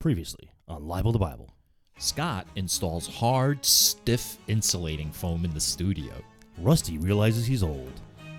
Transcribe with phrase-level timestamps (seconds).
[0.00, 1.50] Previously on Libel the Bible.
[1.98, 6.14] Scott installs hard, stiff insulating foam in the studio.
[6.56, 7.92] Rusty realizes he's old.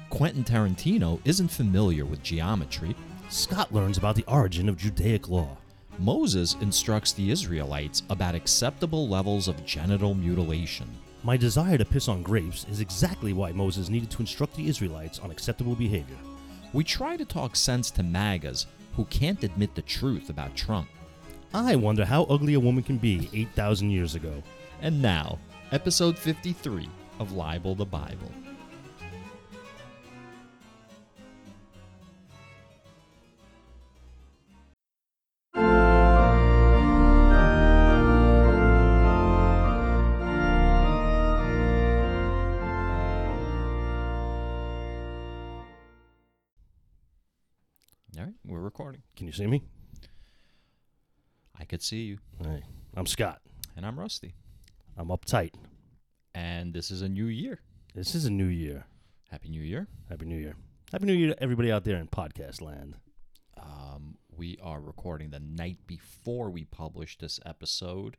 [0.09, 2.95] Quentin Tarantino isn't familiar with geometry.
[3.29, 5.55] Scott learns about the origin of Judaic law.
[5.99, 10.89] Moses instructs the Israelites about acceptable levels of genital mutilation.
[11.23, 15.19] My desire to piss on grapes is exactly why Moses needed to instruct the Israelites
[15.19, 16.17] on acceptable behavior.
[16.73, 18.65] We try to talk sense to MAGAs
[18.95, 20.89] who can't admit the truth about Trump.
[21.53, 24.41] I wonder how ugly a woman can be 8,000 years ago.
[24.81, 25.37] And now,
[25.73, 26.89] episode 53
[27.19, 28.31] of Libel the Bible.
[48.17, 49.01] All right, we're recording.
[49.17, 49.63] Can you see me?
[51.61, 52.17] I could see you.
[52.43, 52.63] Hey,
[52.97, 53.39] I'm Scott.
[53.77, 54.33] And I'm Rusty.
[54.97, 55.53] I'm uptight.
[56.33, 57.59] And this is a new year.
[57.93, 58.87] This is a new year.
[59.29, 59.87] Happy New Year.
[60.09, 60.55] Happy New Year.
[60.91, 62.95] Happy New Year to everybody out there in podcast land.
[63.61, 68.17] Um, we are recording the night before we publish this episode.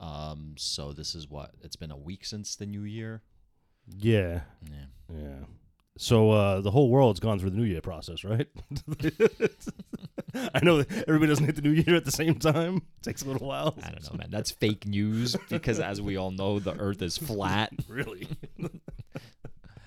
[0.00, 3.22] Um, so this is what it's been a week since the new year.
[3.86, 4.86] Yeah, Yeah.
[5.14, 5.44] yeah.
[5.96, 8.46] So uh, the whole world's gone through the New Year process, right?
[10.54, 12.76] I know that everybody doesn't hit the New Year at the same time.
[12.76, 13.74] It takes a little while.
[13.82, 14.28] I don't know, man.
[14.30, 17.72] That's fake news because, as we all know, the Earth is flat.
[17.88, 18.28] Really?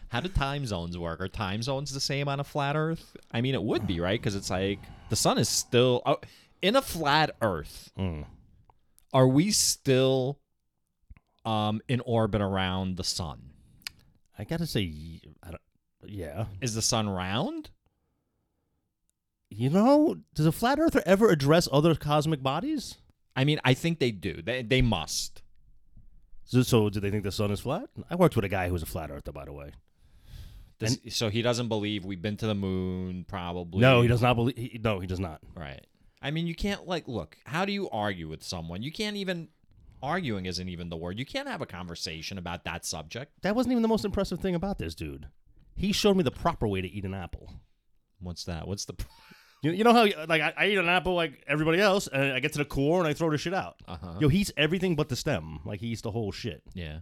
[0.08, 1.22] How do time zones work?
[1.22, 3.16] Are time zones the same on a flat Earth?
[3.32, 4.20] I mean, it would be, right?
[4.20, 4.80] Because it's like
[5.10, 6.18] the sun is still oh,
[6.64, 7.92] in a flat Earth.
[8.00, 8.26] Mm.
[9.14, 10.40] Are we still
[11.46, 13.52] um in orbit around the sun?
[14.40, 14.92] I gotta say,
[15.44, 15.62] I don't,
[16.06, 16.46] yeah.
[16.62, 17.70] Is the sun round?
[19.50, 22.98] You know, does a flat earther ever address other cosmic bodies?
[23.36, 24.42] I mean, I think they do.
[24.42, 25.42] They they must.
[26.44, 27.90] So, so do they think the sun is flat?
[28.10, 29.72] I worked with a guy who was a flat earther, by the way.
[30.80, 33.26] This, so he doesn't believe we've been to the moon.
[33.28, 34.58] Probably No, he does not believe.
[34.58, 35.42] He, no, he does not.
[35.56, 35.86] Right.
[36.22, 37.38] I mean, you can't like look.
[37.46, 38.82] How do you argue with someone?
[38.82, 39.50] You can't even.
[40.02, 41.20] Arguing isn't even the word.
[41.20, 43.34] You can't have a conversation about that subject.
[43.42, 45.28] That wasn't even the most impressive thing about this dude.
[45.80, 47.52] He showed me the proper way to eat an apple.
[48.20, 48.68] What's that?
[48.68, 48.94] What's the?
[49.62, 52.40] You, you know how like I, I eat an apple like everybody else, and I
[52.40, 53.76] get to the core and I throw the shit out.
[53.88, 54.14] Uh huh.
[54.20, 55.60] Yo, he eats everything but the stem.
[55.66, 57.00] Like he eats the whole shit, Yeah.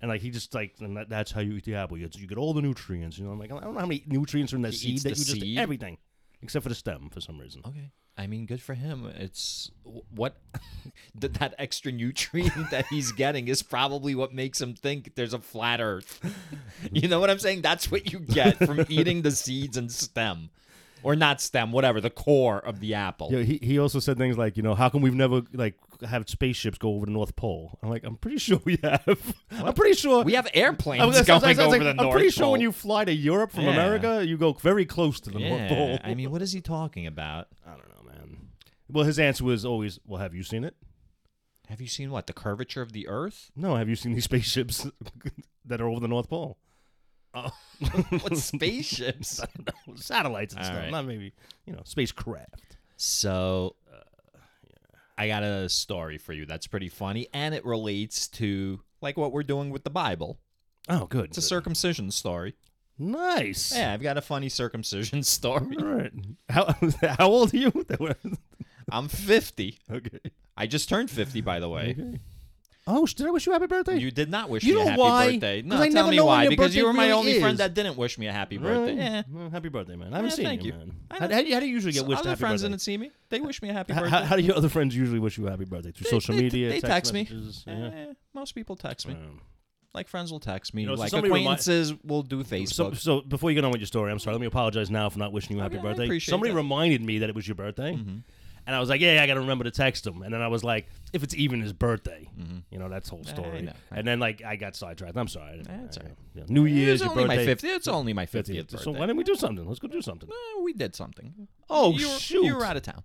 [0.00, 1.98] and like he just like and that, that's how you eat the apple.
[1.98, 3.18] You get, you get all the nutrients.
[3.18, 4.98] You know, I'm like I don't know how many nutrients are in that He seed
[5.02, 5.58] that you just seed?
[5.58, 5.98] everything
[6.42, 7.62] except for the stem for some reason.
[7.66, 7.90] Okay.
[8.16, 9.10] I mean, good for him.
[9.16, 9.70] It's
[10.14, 10.36] what
[11.14, 15.38] that that extra nutrient that he's getting is probably what makes him think there's a
[15.38, 16.20] flat Earth.
[16.92, 17.62] you know what I'm saying?
[17.62, 20.50] That's what you get from eating the seeds and stem,
[21.02, 23.30] or not stem, whatever the core of the apple.
[23.32, 26.28] Yeah, he, he also said things like, you know, how come we've never like have
[26.28, 27.78] spaceships go over the North Pole?
[27.82, 29.34] I'm like, I'm pretty sure we have.
[29.50, 32.12] I'm pretty sure We have airplanes I was- I going over like, the I'm North
[32.12, 32.52] pretty sure Pole.
[32.52, 33.70] when you fly to Europe from Yeah.
[33.72, 35.98] America, you go very close to the North yeah, Pole.
[36.04, 37.48] I mean, what is he talking about?
[37.66, 38.38] I don't know, man.
[38.88, 40.74] Well, his answer was always, "Well, have you seen it?
[41.68, 43.52] Have you seen what the curvature of the Earth?
[43.54, 44.86] No, have you seen these spaceships
[45.64, 46.58] that are over the North Pole?
[47.32, 47.50] Oh,
[48.22, 49.40] what spaceships?
[49.94, 50.90] Satellites and All stuff, right.
[50.90, 51.32] not maybe
[51.66, 53.76] you know spacecraft." So,
[55.20, 59.32] I got a story for you that's pretty funny, and it relates to like what
[59.32, 60.38] we're doing with the Bible.
[60.88, 61.26] Oh, good.
[61.26, 62.54] It's a circumcision story.
[62.98, 63.74] nice.
[63.76, 65.76] Yeah, I've got a funny circumcision story.
[65.78, 66.12] All right.
[66.48, 66.74] How
[67.18, 67.86] how old are you?
[68.90, 69.78] I'm 50.
[69.92, 70.18] okay.
[70.56, 71.94] I just turned 50, by the way.
[71.98, 72.18] Okay.
[72.86, 73.98] Oh, did I wish you a happy birthday?
[73.98, 75.32] You did not wish You me a know happy why?
[75.32, 75.62] birthday.
[75.62, 76.42] 'Cause No, I tell never me know when why.
[76.44, 77.58] your Because you birthday were my really only friend is.
[77.58, 78.94] that didn't wish me a happy Really?
[78.94, 79.02] birthday.
[79.02, 79.22] Eh.
[79.30, 80.12] Well, happy birthday, man.
[80.12, 80.78] I haven't Yeah, seen thank you, you.
[80.78, 80.92] man.
[81.10, 81.34] I How, know.
[81.36, 82.72] how, do you- how do you usually get So wished other happy friends birthday?
[82.72, 83.10] didn't see me.
[83.28, 84.16] They wish me a happy How, birthday.
[84.16, 85.92] how, how do your other friends usually wish you a happy birthday?
[85.92, 87.22] Through They- social they- media, they text, me.
[87.24, 87.64] messages?
[87.66, 87.74] Yeah.
[87.94, 89.14] Eh, most people text me.
[89.14, 89.40] Um,
[89.92, 90.82] Like friends will text me.
[90.82, 92.96] You know, so like somebody remi- acquaintances will do Facebook.
[92.96, 94.34] so before you get on with your story, I'm sorry.
[94.36, 96.04] Let me apologize now for not wishing you a happy Okay, I birthday.
[96.04, 96.56] appreciate Somebody that.
[96.56, 98.22] reminded me that it was your birthday, Mhm.
[98.70, 100.46] And I was like, "Yeah, I got to remember to text him." And then I
[100.46, 102.62] was like, "If it's even his birthday, Mhm.
[102.70, 105.16] you know, that's the whole I story." And then like I got sidetracked.
[105.16, 105.58] I'm sorry.
[105.84, 106.14] It's all right.
[106.34, 106.44] yeah.
[106.48, 107.46] New Year's, it's your only birthday.
[107.46, 107.76] my 50th.
[107.76, 108.70] It's only my 50th, 50th.
[108.70, 108.84] birthday.
[108.84, 109.66] So why didn't we do something?
[109.66, 110.28] Let's go do something.
[110.30, 111.48] Eh, we did something.
[111.68, 112.44] Oh you were, shoot!
[112.44, 113.02] You were out of town.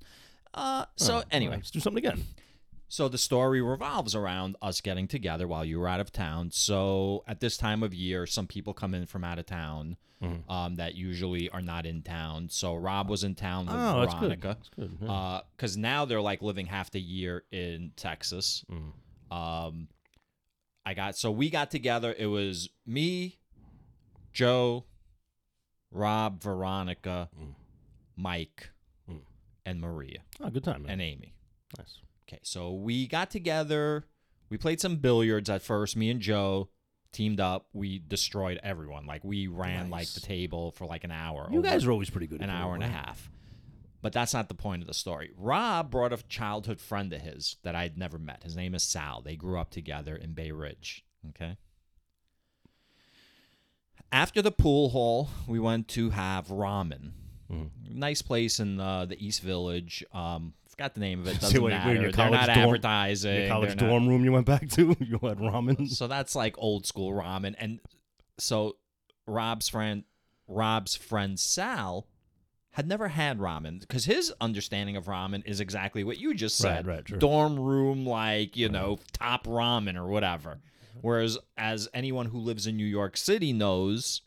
[0.53, 2.23] Uh, so Oh, anyway, let's do something again.
[2.87, 6.51] So the story revolves around us getting together while you were out of town.
[6.51, 10.49] So at this time of year, some people come in from out of town Mhm.
[10.49, 12.47] um, that usually are not in town.
[12.49, 14.19] So Rob was in town with Oh, that's good.
[14.21, 14.47] Veronica.
[14.47, 14.97] That's good.
[15.01, 15.41] yeah.
[15.55, 18.63] Because now they're like living half the year in Texas.
[18.71, 19.35] Mm.
[19.35, 19.87] Um,
[20.85, 22.15] I got so we got together.
[22.17, 23.39] It was me,
[24.31, 24.85] Joe,
[25.91, 27.55] Rob, Veronica, Mm.
[28.15, 28.69] Mike,
[29.09, 29.21] Mm.
[29.65, 30.91] and Maria Oh, good time, man.
[30.93, 31.33] and Amy.
[31.77, 31.99] Nice.
[32.27, 34.05] Okay, so we got together.
[34.49, 35.95] We played some billiards at first.
[35.95, 36.69] Me and Joe
[37.11, 37.67] teamed up.
[37.73, 39.05] We destroyed everyone.
[39.05, 41.47] Like we ran like the table for like an hour.
[41.51, 42.41] You guys are always pretty good.
[42.41, 43.29] an hour and a half.
[44.01, 45.31] But that's not the point of the story.
[45.35, 48.43] Rob brought a childhood friend of his that I'd never met.
[48.43, 49.21] His name is Sal.
[49.21, 51.03] They grew up together in Bay Ridge.
[51.29, 51.57] Okay.
[54.11, 57.11] After the pool hall, we went to have ramen.
[57.51, 57.69] Mhm.
[57.89, 60.03] Nice place in uh, the East Village.
[60.13, 61.39] Um, forgot the name of it.
[61.41, 61.93] Doesn't wait, wait, matter.
[62.01, 63.39] your They're not dorm- advertising.
[63.41, 65.89] Your college they're not- dorm room you went back to, you had ramen.
[65.89, 67.55] so that's like old school ramen.
[67.57, 67.79] And
[68.37, 68.75] so
[69.27, 70.03] Rob's friend,
[70.47, 72.07] Rob's friend Sal,
[72.71, 76.85] had never had ramen because his understanding of ramen is exactly what you just said.
[76.85, 77.17] Right, right, sure.
[77.17, 80.59] Dorm room, like you know, top ramen or whatever.
[81.01, 84.21] Whereas, as anyone who lives in New York City knows,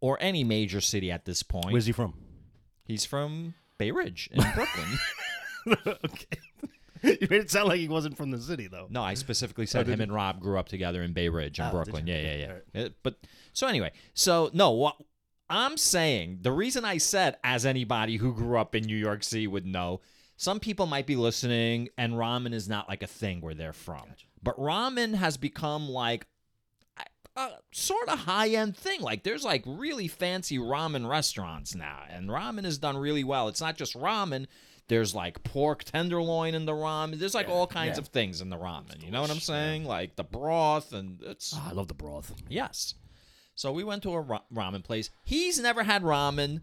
[0.00, 2.14] or any major city at this point, Where's he from?
[2.84, 4.98] he's from Bay Ridge in Brooklyn.
[5.86, 6.38] okay.
[7.02, 8.86] you made it sound like he wasn't from the city, though.
[8.90, 11.66] No, I specifically said did him and Rob grew up together in Bay Ridge in
[11.66, 12.06] Oh, did Brooklyn.
[12.06, 12.14] you?
[12.14, 12.82] Yeah, yeah, yeah.
[12.84, 13.16] Uh, But
[13.52, 14.96] so anyway, so no, what
[15.48, 19.46] I'm saying, the reason I said as anybody who grew up in New York City
[19.46, 20.00] would know,
[20.36, 24.04] some people might be listening and ramen is not like a thing where they're from.
[24.42, 26.26] But ramen has become like
[27.36, 29.00] a sort of high end thing.
[29.02, 33.48] Like there's like really fancy ramen restaurants now, and ramen is done really well.
[33.48, 34.46] It's not just ramen.
[34.88, 37.18] There's like pork tenderloin in the ramen.
[37.18, 38.02] There's like all kinds yeah.
[38.02, 39.02] of things in the ramen.
[39.02, 39.54] You know what I'm delicious, yeah.
[39.54, 39.84] saying?
[39.84, 42.32] Like the broth and it's Ah, I love the broth.
[42.48, 42.94] yes.
[43.56, 45.10] So we went to a ra- ramen place.
[45.24, 46.60] He's never had ramen.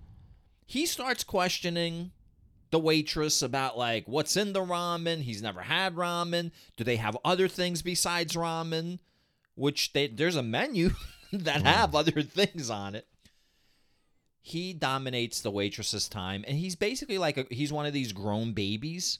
[0.65, 2.11] He starts questioning
[2.71, 5.21] the waitress about like what's in the ramen.
[5.21, 6.51] He's never had ramen.
[6.77, 8.99] Do they have other things besides ramen?
[9.55, 10.91] Which they there's a menu
[11.33, 13.05] that have other things on it.
[14.45, 18.51] He dominates the waitress's time, and he's basically like a, he's one of these grown
[18.51, 19.19] babies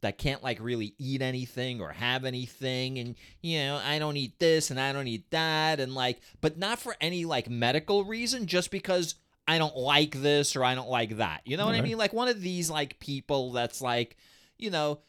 [0.00, 4.38] that can't like really eat anything or have anything and you know i don't eat
[4.38, 8.46] this and i don't eat that and like but not for any like medical reason
[8.46, 9.14] just because
[9.48, 11.96] i don't like this or i don't like that you know what i mean?
[11.96, 14.18] Like one of these like people that's like
[14.58, 15.00] you know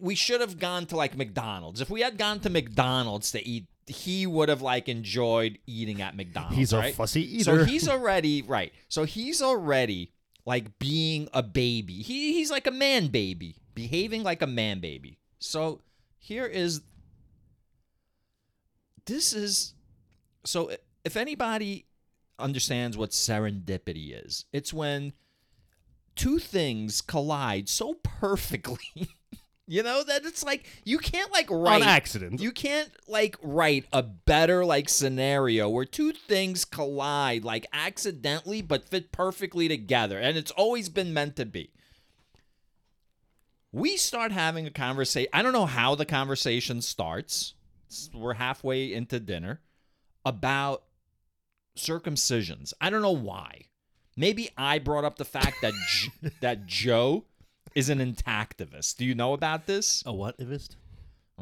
[0.00, 1.82] we should have gone to like mcdonald's.
[1.82, 6.16] If we had gone to mcdonald's to eat he would have like enjoyed eating at
[6.16, 6.94] mcdonald's He's a right?
[6.94, 7.44] fussy eater.
[7.44, 8.72] So he's already right.
[8.88, 10.12] So he's already
[10.46, 11.94] like being a baby.
[12.02, 15.18] He he's like a man baby, behaving like a man baby.
[15.38, 15.80] So
[16.18, 16.80] here is
[19.06, 19.74] this is
[20.44, 20.70] so
[21.04, 21.86] if anybody
[22.38, 25.12] understands what serendipity is, it's when
[26.16, 28.78] two things collide so perfectly.
[29.66, 32.40] you know that it's like you can't like write on accident.
[32.40, 38.88] you can't like write a better like scenario where two things collide like accidentally but
[38.88, 41.70] fit perfectly together and it's always been meant to be.
[43.72, 45.30] We start having a conversation.
[45.32, 47.54] I don't know how the conversation starts.
[48.12, 49.60] We're halfway into dinner
[50.24, 50.84] about
[51.76, 52.72] circumcisions.
[52.80, 53.62] I don't know why.
[54.16, 57.24] Maybe I brought up the fact that J- that Joe
[57.74, 58.96] is an intactivist.
[58.96, 60.02] Do you know about this?
[60.06, 60.76] a whativist?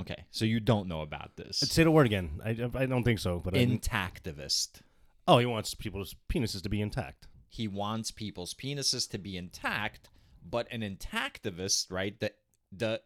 [0.00, 1.58] Okay, so you don't know about this.
[1.58, 2.40] Say the word again.
[2.42, 3.40] I, I don't think so.
[3.44, 4.80] But I, Intactivist.
[5.28, 7.28] oh, he wants people's penises to be intact.
[7.48, 10.08] He wants people's penises to be intact,
[10.48, 12.18] but an intactivist, right?
[12.18, 12.32] The
[12.74, 13.02] the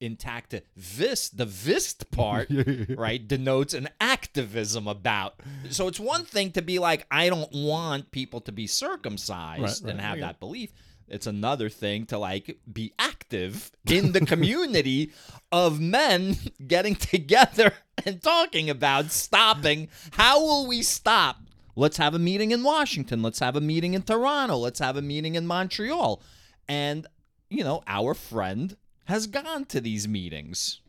[0.00, 2.48] intactivist, the vist part,
[2.90, 5.40] right, denotes an activism about.
[5.70, 9.90] So it's one thing to be like, I don't want people to be circumcised Right,
[9.90, 10.72] and have that belief.
[11.10, 15.12] It's another thing to like be active in the community
[15.52, 16.36] of men
[16.66, 17.72] getting together
[18.04, 19.88] and talking about stopping.
[20.12, 21.36] How will we stop?
[21.76, 23.22] Let's have a meeting in Washington.
[23.22, 24.56] Let's have a meeting in Toronto.
[24.56, 26.20] Let's have a meeting in Montreal.
[26.68, 27.06] And,
[27.50, 30.80] you know, our friend has gone to these meetings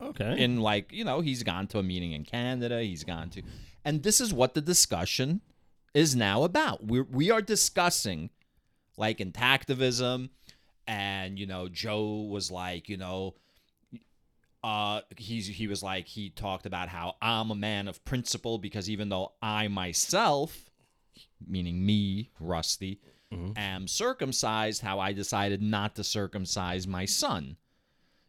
[0.00, 0.40] Okay.
[0.40, 3.42] in like you know he's gone to a meeting in Canada he's gone to
[3.84, 5.40] and this is what the discussion
[5.92, 8.30] is now about we we are discussing
[8.98, 10.28] like intactivism
[10.86, 13.34] and you know Joe was like you know
[14.64, 18.90] uh he's he was like he talked about how I'm a man of principle because
[18.90, 20.70] even though I myself
[21.46, 23.00] meaning me Rusty
[23.56, 27.56] am circumcised how I decided not to circumcise my son.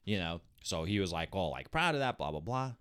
[0.06, 2.74] You know so he was like all like proud of that blah blah blah.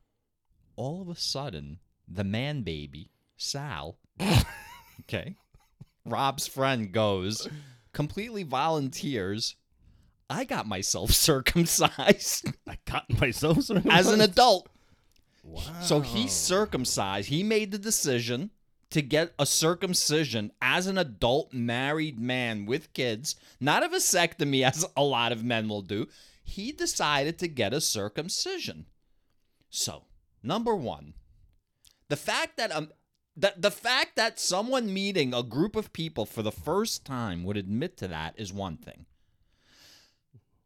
[0.77, 3.99] All of a sudden the man baby sal
[5.01, 5.37] okay
[6.05, 7.49] rob's friend goes
[7.99, 9.57] completely volunteers
[10.31, 13.99] i got myself circumcised I got myself circumcised.
[13.99, 14.69] as an adult
[15.43, 15.63] Wow.
[15.83, 18.51] so he circumcised he made the decision
[18.91, 24.87] to get a circumcision as an adult married man with kids not a vasectomy as
[24.97, 26.07] a lot of men will do
[26.45, 28.87] he decided to get a circumcision.
[29.69, 30.05] So,
[30.43, 31.13] number one,
[32.09, 32.89] the fact that um,
[33.39, 37.57] the, the fact that someone meeting a group of people for the first time would
[37.57, 39.07] admit to that is one thing.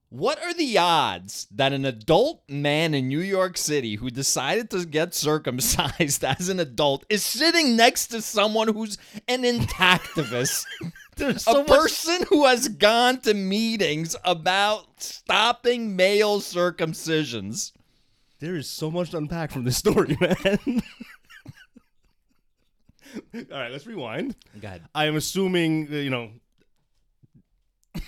[0.08, 4.86] What are the odds that an adult man in New York City who decided to
[4.86, 8.96] get circumcised as an adult is sitting next to someone who's
[9.28, 10.64] an intactivist?
[11.16, 11.66] There's a so much.
[11.66, 17.72] person who has gone to meetings about stopping male circumcisions.
[18.40, 20.82] There is so much to unpack from this story, man.
[23.35, 24.37] All right, let's rewind.
[24.61, 24.83] Go ahead.
[24.95, 26.31] I am assuming, uh, you know,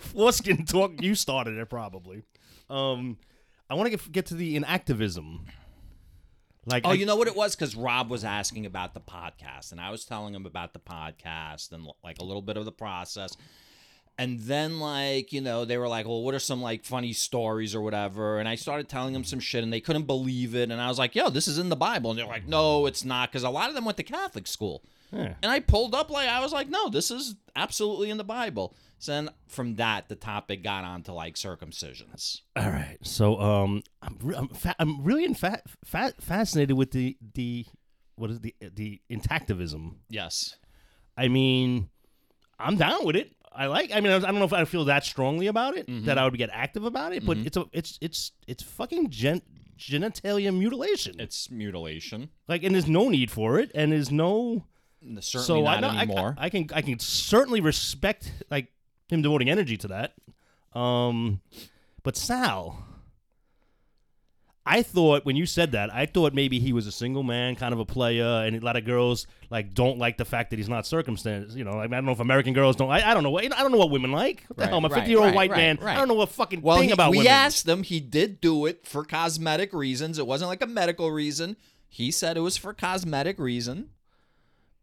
[0.00, 1.00] foreskin talk.
[1.00, 2.22] You started it probably.
[2.68, 3.18] Um,
[3.70, 5.40] I want to get get to the intactivism.
[6.68, 7.54] Like, Oh, I- you know what it was?
[7.54, 11.70] Because Rob was asking about the podcast, and I was telling him about the podcast
[11.72, 13.30] and like a little bit of the process.
[14.18, 17.74] And then, like, you know, they were like, well, what are some like funny stories
[17.74, 18.38] or whatever?
[18.38, 20.70] And I started telling them some shit, and they couldn't believe it.
[20.70, 22.10] And I was like, yo, this is in the Bible.
[22.10, 23.30] And they're like, no, it's not.
[23.30, 24.82] Because a lot of them went to Catholic school.
[25.12, 25.34] Yeah.
[25.42, 28.74] And I pulled up, like, I was like, no, this is absolutely in the Bible.
[28.98, 32.40] So then from that, the topic got on to like circumcisions.
[32.56, 32.96] All right.
[33.02, 37.66] So, um, I'm re- I'm, fa- I'm really in fa- fa- fascinated with the the
[38.16, 39.96] what is the the intactivism.
[40.08, 40.56] Yes.
[41.18, 41.90] I mean,
[42.58, 43.32] I'm down with it.
[43.56, 43.90] I like.
[43.92, 46.04] I mean, I don't know if I feel that strongly about it Mm-hmm.
[46.06, 49.42] that I would get active about it, but it's a it's it's it's fucking gen-
[49.78, 51.16] genitalia mutilation.
[51.18, 52.30] It's mutilation.
[52.48, 54.64] like, and there's no need for it, and there's no.
[55.20, 56.34] Certainly so not I, anymore.
[56.38, 58.68] I, I can I can certainly respect like
[59.08, 60.14] him devoting energy to that.
[60.78, 61.40] Um,
[62.02, 62.84] but Sal,
[64.68, 67.72] I thought when you said that, I thought maybe he was a single man, kind
[67.72, 70.68] of a player, and a lot of girls like don't like the fact that he's
[70.68, 71.56] not circumstanced.
[71.56, 72.90] You know, I, mean, I don't know if American girls don't.
[72.90, 73.30] I, I don't know.
[73.30, 74.44] what- I don't know what women like.
[74.48, 74.78] What the Right, hell?
[74.78, 75.78] I'm a right, 50 year old right, white man.
[75.82, 77.32] I don't know what fucking Well, thing he- about we women.
[77.32, 77.84] asked him.
[77.84, 80.18] He did do it for cosmetic reasons.
[80.18, 81.56] It wasn't like a medical reason.
[81.88, 83.90] He said it was for cosmetic reason.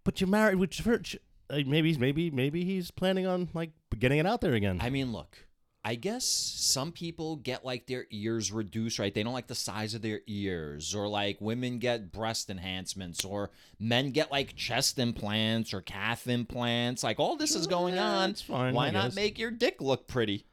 [0.05, 1.17] But you're married with church.
[1.49, 4.79] Uh, maybe maybe maybe he's planning on like getting it out there again.
[4.81, 5.37] I mean, look.
[5.85, 9.13] I guess some people get like their ears reduced, right?
[9.13, 13.51] They don't like the size of their ears, or like women get breast enhancements, or
[13.79, 17.03] men get like chest implants or calf implants.
[17.03, 18.29] Like all this is going on.
[18.29, 19.15] it's fine, Why I not guess.
[19.15, 20.45] make your dick look pretty?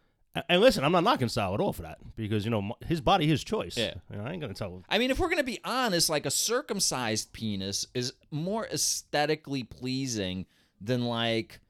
[0.48, 3.00] And listen, I'm not knocking Sal at all for that because you know m- his
[3.00, 3.76] body, his choice.
[3.76, 3.94] Yeah.
[4.10, 4.70] You know, I ain't gonna tell.
[4.74, 4.84] him.
[4.88, 10.46] I mean, if we're gonna be honest, like a circumcised penis is more aesthetically pleasing
[10.80, 11.60] than like,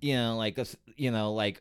[0.00, 1.60] you know, like a, th- you know, like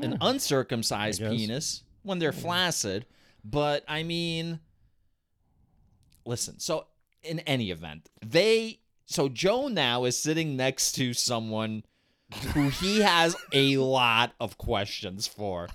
[0.00, 3.06] an uncircumcised penis when they're flaccid.
[3.44, 4.60] But I mean,
[6.24, 6.58] listen.
[6.58, 6.86] So
[7.22, 11.84] in any event, they so Joe now is sitting next to someone
[12.52, 15.68] who he has a lot of questions for.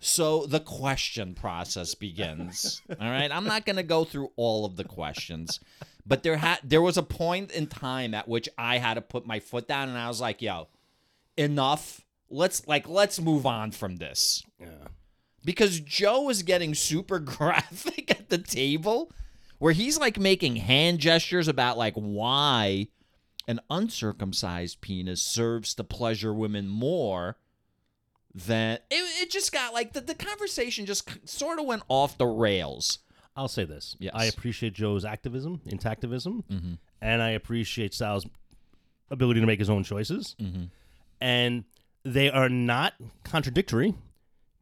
[0.00, 2.82] So the question process begins.
[2.88, 5.60] All right, I'm not going to go through all of the questions,
[6.06, 9.26] but there had there was a point in time at which I had to put
[9.26, 10.68] my foot down, and I was like, "Yo,
[11.36, 12.04] enough.
[12.30, 14.88] Let's like let's move on from this." Yeah.
[15.44, 19.10] because Joe is getting super graphic at the table
[19.58, 22.88] where he's like making hand gestures about like why
[23.46, 27.36] an uncircumcised penis serves to pleasure women more
[28.34, 32.26] than it, it just got like the, the conversation just sort of went off the
[32.26, 32.98] rails
[33.38, 33.96] I'll say this.
[34.00, 34.12] Yes.
[34.16, 36.72] I appreciate Joe's activism, intactivism, mm-hmm.
[37.00, 38.26] and I appreciate Sal's
[39.12, 40.34] ability to make his own choices.
[40.40, 40.64] Mm-hmm.
[41.20, 41.62] And
[42.12, 43.94] they are not contradictory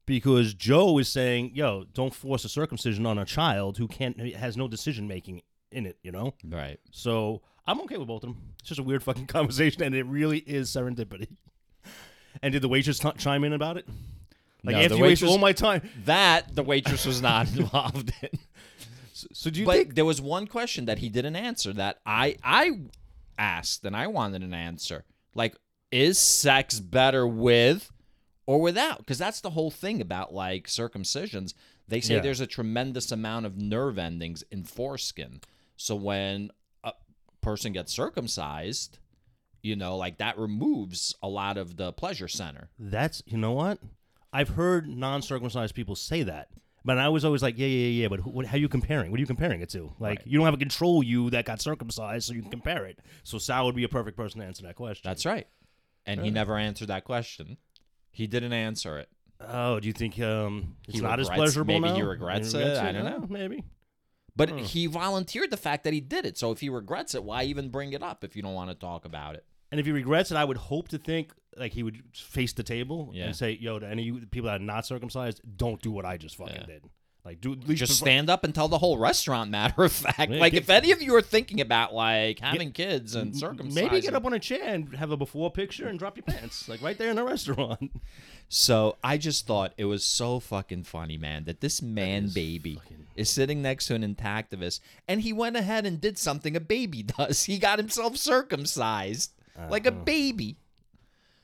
[0.06, 4.56] because Joe is saying, "Yo, don't force a circumcision on a child who can't has
[4.56, 6.34] no decision making in it." You know.
[6.44, 8.42] right So I'm okay with both of them.
[8.60, 11.28] It's just a weird fucking conversation, and it really is serendipity.
[12.42, 13.86] And did the waitress t- chime in about it?
[14.62, 15.88] Like No, after the you waste all my time.
[16.04, 18.28] that the waitress was not involved in
[19.12, 19.94] So, so do you but think?
[19.94, 22.80] there was one question that he didn't answer that I I
[23.38, 25.04] asked and I wanted an answer.
[25.34, 25.56] Like,
[25.90, 27.90] is sex better with
[28.46, 28.98] or without?
[28.98, 31.54] Because that's the whole thing about like circumcisions.
[31.88, 32.20] They say Yeah.
[32.20, 35.40] there's a tremendous amount of nerve endings in foreskin.
[35.76, 36.50] So when
[36.82, 36.92] a
[37.40, 38.98] person gets circumcised,
[39.62, 42.70] you know, like that removes a lot of the pleasure center.
[42.78, 43.78] That's you know what?
[44.32, 46.48] I've heard non-circumcised people say that,
[46.84, 48.08] but I was always like, yeah, yeah, yeah.
[48.08, 49.10] But who, what, how are you comparing?
[49.10, 49.92] What are you comparing it to?
[49.98, 50.26] Like, Right.
[50.26, 52.98] you don't have a control you that got circumcised, so you can compare it.
[53.22, 55.02] So Sal would be a perfect person to answer that question.
[55.04, 55.46] That's right.
[56.06, 57.56] And he never answered that question.
[58.10, 59.08] He didn't answer it.
[59.40, 61.94] oh, do you think um, it's He not as regrets- pleasurable maybe now?
[61.96, 63.26] he regrets it, I don't know.
[63.28, 63.64] Maybe.
[64.34, 66.36] But he volunteered the fact that he did it.
[66.38, 68.74] So if he regrets it, why even bring it up if you don't want to
[68.76, 69.44] talk about it?
[69.70, 72.62] And if he regrets it, I would hope to think like he would face the
[72.62, 73.24] table Yeah.
[73.24, 76.04] and say, "Yo, to any of you people that are not circumcised, don't do what
[76.04, 76.66] I just fucking Yeah.
[76.66, 76.84] did.
[77.26, 79.50] Like, do Just before- stand up and tell the whole restaurant.
[79.50, 83.16] Matter of fact, like get- if any of you are thinking about like having kids
[83.16, 86.16] and circumcising, Maybe get up on a chair and have a before picture and drop
[86.16, 87.90] your pants, like right there in the restaurant.
[88.48, 92.76] So I just thought it was so fucking funny, man, that this man is baby
[92.76, 94.78] fucking- is sitting next to an intactivist,
[95.08, 97.42] and he went ahead and did something a baby does.
[97.42, 99.32] He got himself circumcised
[99.68, 100.04] like a Uh-huh.
[100.04, 100.58] baby.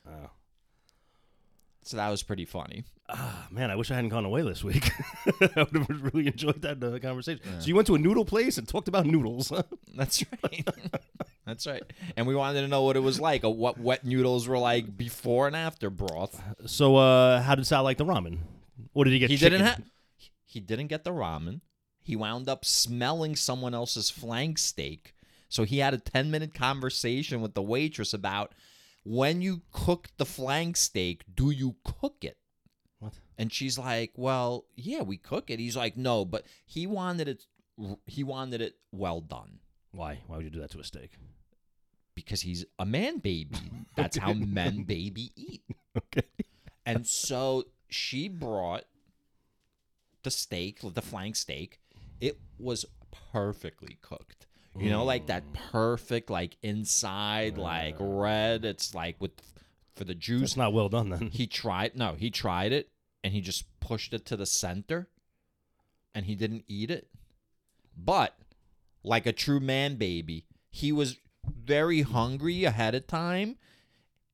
[0.07, 0.31] Oh.
[1.83, 2.85] So that was pretty funny.
[3.15, 4.91] Ah, man, I wish I hadn't gone away this week.
[5.41, 7.43] I would have really enjoyed that uh, conversation.
[7.61, 9.51] So you went to a noodle place and talked about noodles.
[9.51, 9.63] huh?
[9.95, 10.67] That's right.
[11.47, 11.83] That's right.
[12.17, 14.97] And we wanted to know what it was like, or what wet noodles were like
[14.97, 16.41] before and after broth.
[16.67, 18.39] so, uh, how did Sal like the ramen?
[18.93, 19.31] What did he get?
[19.31, 19.53] He chicken?
[19.61, 19.83] didn't have.
[20.45, 21.61] He didn't get the ramen.
[22.01, 25.15] He wound up smelling someone else's flank steak.
[25.49, 28.55] So he had a 10 minute conversation with the waitress about
[29.05, 32.37] when you cook the flank steak, do you cook it?
[33.03, 33.15] What?
[33.37, 37.47] And she's like, "Well, yeah, we cook it." He's like, "No, but he wanted it
[38.07, 39.59] he wanted it well done
[39.93, 40.21] Why?
[40.27, 41.11] Why would you do that to a steak?
[42.15, 43.57] because he's a man baby.
[43.97, 45.63] That's how men baby eat."
[45.97, 46.29] Okay.
[46.87, 48.85] And so she brought
[50.23, 51.81] the steak, the flank steak.
[52.21, 52.85] It was
[53.33, 54.47] perfectly cooked.
[54.79, 55.55] You know, like that mm.
[55.71, 58.65] perfect, like inside, like red.
[58.65, 59.33] It's like with
[59.95, 60.43] for the juice.
[60.43, 61.29] It's not well done then.
[61.33, 61.97] He tried.
[61.97, 62.89] No, he tried it,
[63.25, 65.09] and he just pushed it to the center,
[66.15, 67.09] and he didn't eat it.
[67.97, 68.37] But
[69.05, 73.57] like a true man baby, he was very hungry ahead of time,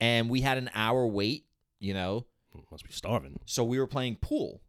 [0.00, 1.45] and we had an hour wait.
[1.80, 2.26] You know,
[2.73, 3.38] Must be starving.
[3.47, 4.61] so we were playing pool.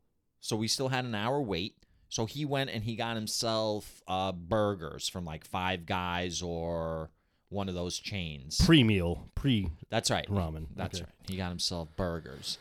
[0.41, 1.75] So we still had an hour wait.
[2.07, 7.09] So he went and he got himself uh, burgers from like Five Guys or
[7.49, 8.57] one of those chains.
[8.63, 10.27] Pre meal, pre That's right.
[10.27, 10.67] ramen.
[10.75, 11.05] That's Okay.
[11.05, 11.29] right.
[11.29, 12.57] He got himself burgers.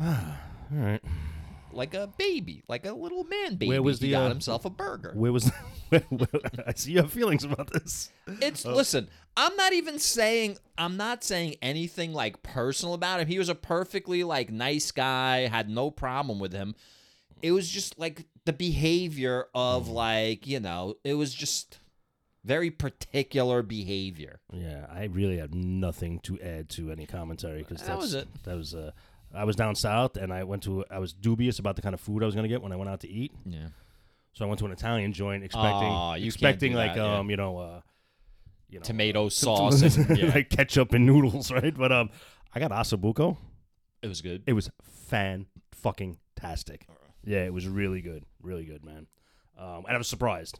[0.72, 1.02] All right.
[1.72, 3.68] Like a baby, like a little man baby.
[3.68, 5.12] Where was he the, got uh, himself a burger.
[5.14, 5.50] Where was?
[5.88, 6.28] where, where,
[6.66, 8.12] I see you have feelings about this.
[8.40, 13.26] It's listen, I'm not even saying I'm not saying anything like personal about him.
[13.26, 16.76] He was a perfectly like nice guy, had no problem with him.
[17.42, 21.80] It was just like the behavior of like, you know, it was just
[22.44, 24.40] very particular behavior.
[24.52, 28.28] Yeah, I really have nothing to add to any commentary because That was it.
[28.44, 28.74] That was.
[28.74, 28.92] Uh,
[29.36, 30.84] I was down south and I went to.
[30.90, 32.88] I was dubious about the kind of food I was gonna get when I went
[32.90, 33.32] out to eat.
[33.44, 33.68] Yeah.
[34.32, 37.04] So I went to an Italian joint expecting Aw, you can't expecting do like that,
[37.04, 37.18] yeah.
[37.18, 37.80] um you know uh
[38.68, 40.32] you know Tomato uh, sauce and yeah.
[40.34, 42.10] like ketchup and noodles right but um
[42.52, 43.36] I got osso buco
[44.02, 44.42] It was good.
[44.46, 46.86] it was fan fucking tastic
[47.24, 49.06] yeah it was really good really good man
[49.56, 50.58] um and I was surprised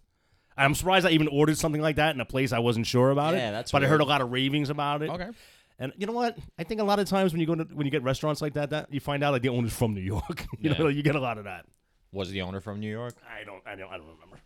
[0.56, 3.34] I'm surprised I even ordered something like that in a place I wasn't sure about
[3.34, 5.30] it Yeah, that's but I heard a lot of ravings about it Okay.
[5.78, 7.86] And you know what I think a lot of times when you go to when
[7.86, 10.46] you get restaurants like that that you find out like the owner's from New York
[10.58, 10.78] you Yeah.
[10.78, 11.66] know you get a lot of that
[12.12, 13.14] Was the owner from New York?
[13.28, 14.38] I don't, I don't, I don't remember.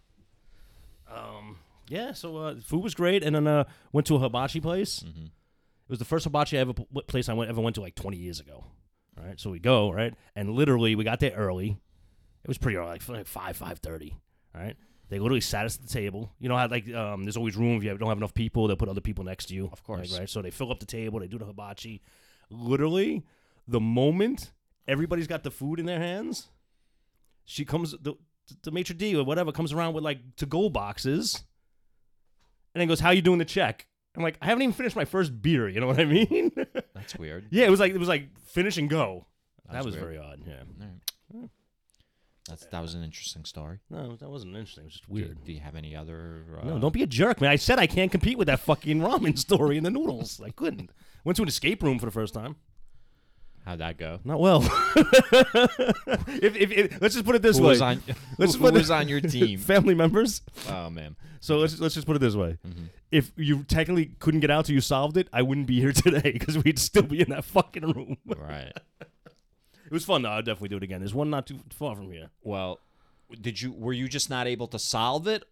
[1.12, 1.56] Um,
[1.88, 2.12] yeah.
[2.12, 5.00] So uh, food was great, and then uh, went to a hibachi place.
[5.00, 5.24] Mm-hmm.
[5.26, 7.94] It was the first hibachi I ever w- place I went ever went to like
[7.94, 8.64] 20 years ago.
[9.20, 9.40] Right.
[9.40, 11.70] so we go right, and literally we got there early.
[12.44, 14.14] It was pretty early, like, like five, five thirty.
[14.54, 14.76] All right,
[15.08, 16.32] they literally sat us at the table.
[16.38, 18.76] You know how like um, there's always room if you don't have enough people, they'll
[18.76, 19.68] put other people next to you.
[19.72, 20.12] Of course.
[20.12, 20.28] Like, right?
[20.30, 22.02] So they fill up the table, they do the hibachi.
[22.50, 23.24] Literally,
[23.66, 24.52] the moment
[24.86, 26.48] everybody's got the food in their hands,
[27.44, 28.14] she comes the
[28.62, 31.44] the maitre d or whatever comes around with like to go boxes,
[32.74, 35.04] and then goes, "How you doing the check?" I'm like, I haven't even finished my
[35.04, 35.68] first beer.
[35.68, 36.50] You know what I mean?
[36.94, 37.46] That's weird.
[37.50, 39.26] yeah, it was like it was like finish and go.
[39.66, 40.42] that That's was very odd.
[40.44, 40.54] Yeah.
[40.54, 41.07] All right.
[42.48, 43.78] That's that was an interesting story.
[43.90, 44.84] No, that wasn't interesting.
[44.84, 45.44] It was just weird.
[45.44, 46.44] Do, you have any other?
[46.60, 47.50] Uh, No, don't be a jerk, man.
[47.50, 50.40] I said I can't compete with that fucking ramen story and the noodles.
[50.44, 50.90] I couldn't.
[51.24, 52.56] Went to an escape room for the first time.
[53.64, 54.18] How'd that go?
[54.24, 54.62] Not well.
[54.96, 57.70] if, if, if- let's just put it this Who way.
[57.70, 58.02] was on?
[58.38, 59.58] Let's who put it- was on your team?
[59.58, 60.42] Family members.
[60.68, 61.16] oh man.
[61.40, 62.56] So let's let's just put it this way.
[62.66, 62.84] Mm-hmm.
[63.10, 66.32] If you technically couldn't get out till you solved it, I wouldn't be here today
[66.32, 68.16] because we'd still be in that fucking room.
[68.26, 68.72] Right.
[69.90, 70.30] It was fun though.
[70.30, 71.00] I'll definitely do it again.
[71.00, 72.28] There's one not too far from here.
[72.42, 72.80] Well,
[73.40, 75.44] did you were you just not able to solve it,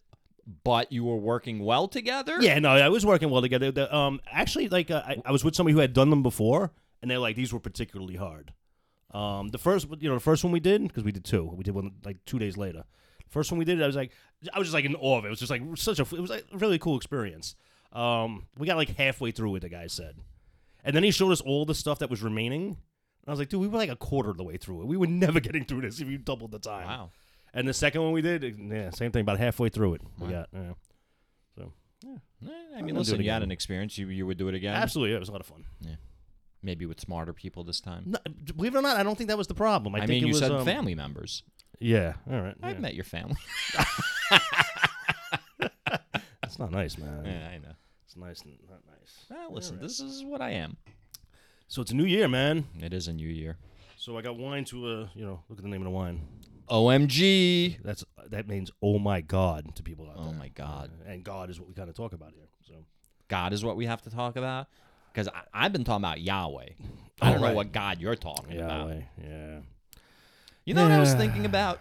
[0.63, 2.37] but you were working well together?
[2.41, 3.71] Yeah, no, I was working well together.
[3.71, 6.73] The, um, actually, like uh, I, I was with somebody who had done them before,
[7.01, 8.53] and they're like these were particularly hard.
[9.13, 11.45] Um, the first, you know, the first one we did because we did two.
[11.45, 12.85] We did one like two days later.
[13.29, 14.13] First one we did, I was like,
[14.53, 15.29] I was just like in awe of it.
[15.29, 17.57] It was just like such a, it was like a really cool experience.
[17.93, 19.61] Um, we got like halfway through it.
[19.61, 20.17] The guy said,
[20.85, 22.77] and then he showed us all the stuff that was remaining.
[23.27, 24.87] And I was like, dude, we were like a quarter of the way through it.
[24.87, 26.87] We were never getting through this if you doubled the time.
[26.87, 27.11] Wow.
[27.53, 29.23] And the second one we did, yeah, same thing.
[29.23, 30.33] About halfway through it, we Wow.
[30.33, 30.49] got.
[30.53, 30.73] Yeah.
[31.57, 31.73] So
[32.05, 33.49] Eh, I gonna mean, do listen, it you had again.
[33.49, 33.97] an experience.
[33.99, 34.75] You you would do it again.
[34.75, 35.65] Absolutely, yeah, it was a lot of fun.
[35.81, 35.97] Yeah.
[36.63, 38.05] Maybe with smarter people this time.
[38.07, 38.19] No,
[38.55, 39.95] believe it or not, I don't think that was the problem.
[39.95, 41.43] I, I, think mean, it you was said um, family members.
[41.81, 42.55] Yeah, all right.
[42.63, 42.81] I've yeah.
[42.81, 43.37] met your family.
[46.43, 47.25] That's not nice, man.
[47.25, 47.75] yeah, I know.
[48.05, 49.25] It's nice and not nice.
[49.31, 50.77] Well, listen, this is what I am.
[51.69, 52.67] So it's a new year, man.
[52.81, 53.57] It is a new year.
[53.97, 56.23] So I got wine to uh, you know, look at the name of the wine.
[56.69, 57.79] OMG.
[57.83, 60.35] That's that means oh my god to people out Oh there.
[60.39, 60.91] my God.
[61.07, 62.49] Uh, and God is what we kind of talk about here.
[62.67, 62.75] So
[63.29, 64.67] God is what we have to talk about.
[65.13, 66.69] Because I've been talking about Yahweh.
[67.23, 68.89] I don't Oh, know what God you're talking about.
[68.89, 69.59] Yahweh, yeah.
[70.65, 71.81] You know what I was thinking about?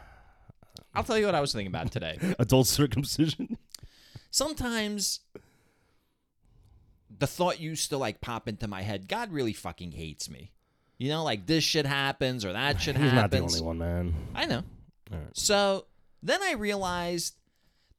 [0.93, 2.17] I'll tell you what I was thinking about today.
[2.39, 3.57] Adult circumcision.
[4.31, 5.19] Sometimes
[7.19, 10.51] the thought used to like pop into my head God really fucking hates me.
[10.97, 13.55] You know, like this shit happens or that shit He's not the happens.
[13.55, 14.13] only one, man.
[14.33, 14.63] I know.
[15.11, 15.19] Right.
[15.33, 15.85] So
[16.23, 17.35] then I realized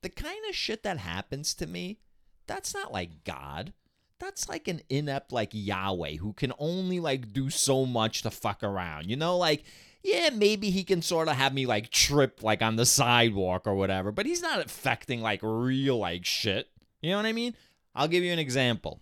[0.02, 1.98] the kind of shit that happens to me,
[2.46, 3.72] that's not like God.
[4.18, 8.62] That's like an inept like Yahweh who can only like do so much to fuck
[8.62, 9.10] around.
[9.10, 9.64] You know, like
[10.02, 13.74] yeah, maybe he can sort of have me like trip like on the sidewalk or
[13.74, 16.68] whatever, but he's not affecting like real like shit.
[17.02, 17.54] You know what I mean?
[17.94, 19.00] I'll give you an example.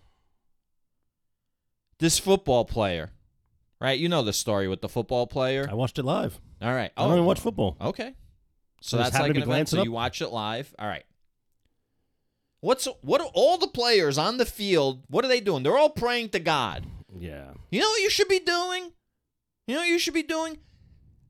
[1.99, 3.11] This football player,
[3.79, 3.97] right?
[3.97, 5.67] You know the story with the football player.
[5.69, 6.39] I watched it live.
[6.61, 6.91] All right.
[6.95, 7.27] I don't even oh.
[7.27, 7.77] watch football.
[7.79, 8.13] Okay.
[8.81, 9.69] So I just that's happened like to an be event.
[9.69, 10.75] So glancing you watch it live.
[10.77, 11.05] All right.
[12.61, 15.03] What's what are all the players on the field?
[15.07, 15.63] What are they doing?
[15.63, 16.85] They're all praying to God.
[17.17, 17.51] Yeah.
[17.71, 18.91] You know what you should be doing?
[19.67, 20.57] You know what you should be doing?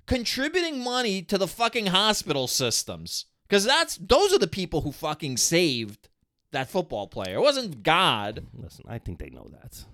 [0.06, 3.26] Contributing money to the fucking hospital systems.
[3.50, 6.10] Cause that's those are the people who fucking saved
[6.52, 7.36] that football player.
[7.36, 8.46] It wasn't God.
[8.54, 9.86] Listen, I think they know that.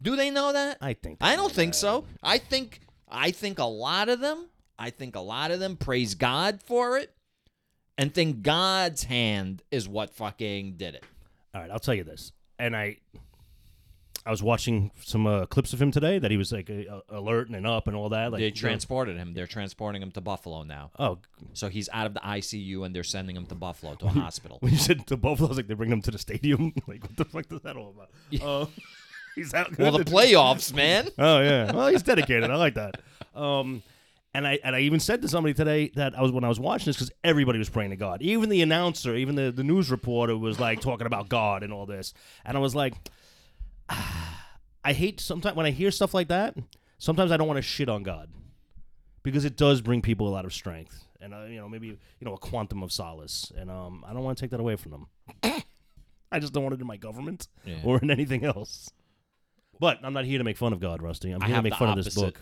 [0.00, 0.78] Do they know that?
[0.80, 1.18] I think.
[1.20, 1.78] I don't think that.
[1.78, 2.04] so.
[2.22, 4.46] I think I think a lot of them,
[4.78, 7.14] I think a lot of them praise God for it
[7.98, 11.04] and think God's hand is what fucking did it.
[11.54, 12.32] All right, I'll tell you this.
[12.58, 12.98] And I
[14.26, 17.48] I was watching some uh, clips of him today that he was like uh, alert
[17.48, 18.32] and up and all that.
[18.32, 19.34] Like they transported him.
[19.34, 20.90] They're transporting him to Buffalo now.
[20.98, 21.18] Oh,
[21.52, 24.58] So he's out of the ICU and they're sending him to Buffalo to a hospital.
[24.62, 26.72] when you said to Buffalo, I was like they bring him to the stadium.
[26.88, 28.10] like what the fuck is that all about?
[28.42, 28.68] Oh,
[29.36, 29.78] he's out.
[29.78, 31.08] Well, the playoffs, man.
[31.18, 31.70] Oh yeah.
[31.72, 32.50] Well, he's dedicated.
[32.50, 33.00] I like that.
[33.34, 33.82] Um,
[34.34, 36.58] and I and I even said to somebody today that I was when I was
[36.58, 38.20] watching this because everybody was praying to God.
[38.22, 41.86] Even the announcer, even the the news reporter was like talking about God and all
[41.86, 42.12] this.
[42.44, 42.94] And I was like,
[43.88, 46.56] I hate sometimes when I hear stuff like that.
[46.98, 48.30] Sometimes I don't want to shit on God
[49.22, 51.96] because it does bring people a lot of strength and uh, you know maybe you
[52.22, 53.52] know a quantum of solace.
[53.56, 55.06] And um, I don't want to take that away from them.
[56.32, 57.76] I just don't want it in my government Yeah.
[57.84, 58.90] or in anything else.
[59.78, 61.30] But I'm not here to make fun of God, Rusty.
[61.30, 62.34] I'm I here to have make the fun of this opposite.
[62.34, 62.40] book.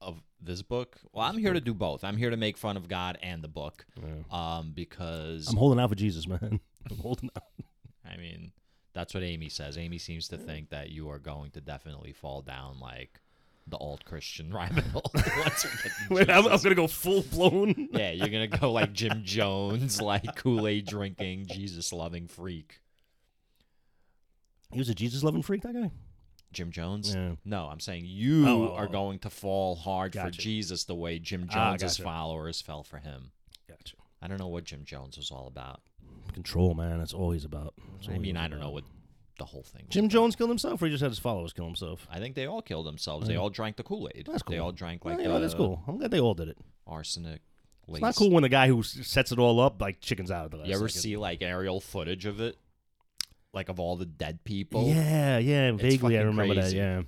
[0.00, 0.98] Of this book?
[1.12, 2.04] Well, I'm here to do both.
[2.04, 3.86] I'm here to make fun of God and the book.
[4.30, 6.60] Um, because I'm holding out for Jesus, man.
[6.90, 7.44] I'm holding out.
[8.06, 8.52] I mean,
[8.92, 9.78] that's what Amy says.
[9.78, 13.20] Amy seems to think that you are going to definitely fall down like
[13.66, 16.62] the old Christian rabbit hole once we get to Wait, I'm, I'm Jesus.
[16.64, 17.88] gonna go full blown.
[17.92, 22.80] Yeah, you're gonna go like Jim Jones, like Kool Aid drinking, Jesus loving freak.
[24.70, 25.90] He was a Jesus loving freak, that guy.
[26.54, 27.14] Jim Jones?
[27.14, 27.32] Yeah.
[27.44, 28.92] No, I'm saying you Oh, oh, are oh.
[28.92, 32.02] going to fall hard for Jesus the way Jim Ah, Jones's gotcha.
[32.04, 33.32] followers fell for him.
[33.68, 33.96] Gotcha.
[34.22, 35.80] I don't know what Jim Jones was all about.
[36.32, 36.98] Control, man.
[36.98, 37.74] That's all he's about.
[38.08, 38.84] All I mean, I don't know what
[39.38, 39.82] the whole thing.
[39.86, 40.12] was Jim about.
[40.12, 42.06] Jones killed himself, or he just had his followers kill himself.
[42.10, 43.28] I think they all killed themselves.
[43.28, 44.26] They all drank the Kool Aid.
[44.30, 44.54] That's cool.
[44.54, 45.82] They all drank Oh, like yeah, the that's cool.
[45.86, 46.58] I'm glad they all did it.
[46.86, 47.40] arsenic.
[47.86, 50.46] It's not cool when the guy who sets it all up like chickens out.
[50.46, 51.02] of the last You ever second.
[51.02, 52.56] see like aerial footage of it?
[53.54, 54.88] Like of all the dead people?
[54.88, 55.70] Yeah, yeah.
[55.72, 56.78] Vaguely, I fucking remember crazy.
[56.78, 56.84] that.
[56.96, 57.02] Yeah.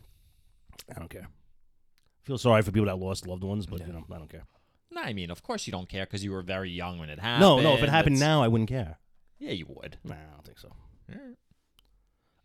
[0.94, 1.26] I don't care.
[1.28, 4.44] I feel sorry for people that lost loved ones, but you know, I don't care.
[4.92, 7.18] No, I mean, of course you don't care because you were very young when it
[7.18, 7.40] happened.
[7.40, 7.74] No, no.
[7.74, 8.98] If it happened It's- now, I wouldn't care.
[9.38, 9.98] yeah, you would.
[10.04, 10.70] Nah, I don't think so.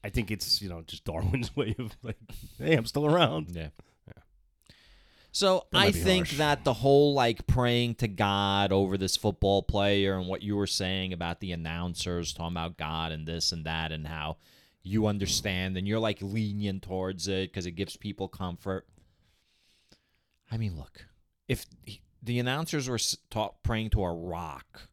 [0.04, 2.18] I think it's you know just Darwin's way of like,
[2.58, 3.50] hey, I'm still around.
[3.52, 3.68] Yeah.
[5.32, 6.38] So That I think harsh.
[6.38, 10.68] that the whole like praying to God over this football player and what you were
[10.68, 14.38] saying about the announcers talking about God and this and that and how
[14.84, 18.88] you understand and you're like lenient towards it because it gives people comfort.
[20.52, 21.06] I mean, look,
[21.48, 21.66] if
[22.22, 24.90] the announcers were taught praying to a rock,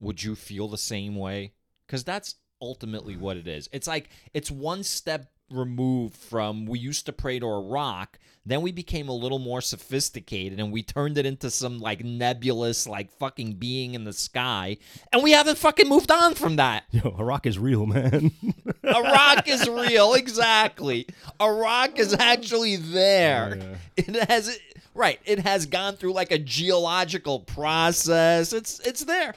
[0.00, 1.54] would you feel the same way?
[1.86, 3.68] Because that's ultimately what it is.
[3.72, 8.62] It's like it's one step removed from we used to pray to a rock, then
[8.62, 13.10] we became a little more sophisticated and we turned it into some like nebulous, like
[13.18, 14.76] fucking being in the sky,
[15.12, 16.84] and we haven't fucking moved on from that.
[16.90, 18.30] Yo, a rock is real, man.
[18.84, 21.08] A rock is real, exactly.
[21.40, 23.58] A rock is actually there.
[23.60, 24.58] Oh, it has
[24.94, 25.18] right.
[25.24, 28.52] It has gone through like a geological process.
[28.52, 29.34] It's it's there.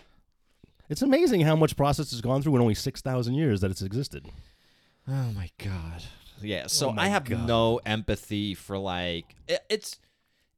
[0.87, 3.81] It's amazing how much process has gone through in only six thousand years that it's
[3.81, 4.27] existed.
[5.09, 6.03] Oh my god.
[6.41, 6.67] Yeah.
[6.67, 7.47] So Oh I have God.
[7.47, 9.97] no empathy for like it, it's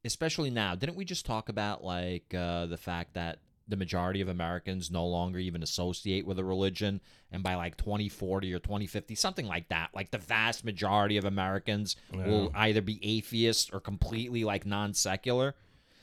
[0.04, 0.74] especially now.
[0.74, 3.38] Didn't we just talk about like uh, the fact that
[3.68, 8.52] the majority of Americans no longer even associate with a religion, and by like 2040
[8.52, 13.70] or 2050, something like that, like the vast majority of Americans will either be atheists
[13.72, 15.54] or completely like non secular.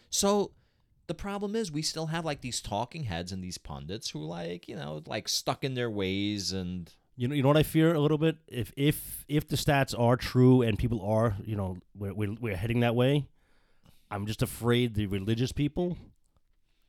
[0.09, 0.51] So
[1.07, 4.67] the problem is we still have like these talking heads and these pundits who like
[4.67, 7.93] you know like stuck in their ways and You know, you know what I fear
[7.93, 8.37] a little bit.
[8.47, 12.55] If if if the stats are true and people are, you know, we're we're, we're
[12.55, 13.27] heading that way.
[14.09, 15.97] I'm just afraid the religious people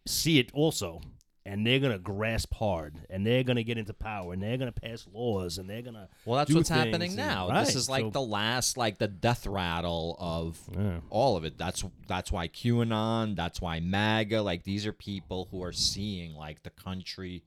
[0.06, 1.00] see it also,
[1.44, 5.04] and they're gonna grasp hard, and they're gonna get into power, and they're gonna pass
[5.12, 6.08] laws, and they're gonna.
[6.24, 7.48] Well, that's what's happening and- now.
[7.48, 11.00] Right, This is like so- the last, like the death rattle of Yeah.
[11.10, 11.58] all of it.
[11.58, 13.34] That's that's why QAnon.
[13.34, 14.42] That's why MAGA.
[14.42, 17.42] Like these are people who are seeing like the country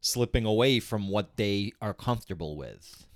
[0.00, 3.06] slipping away from what they are comfortable with.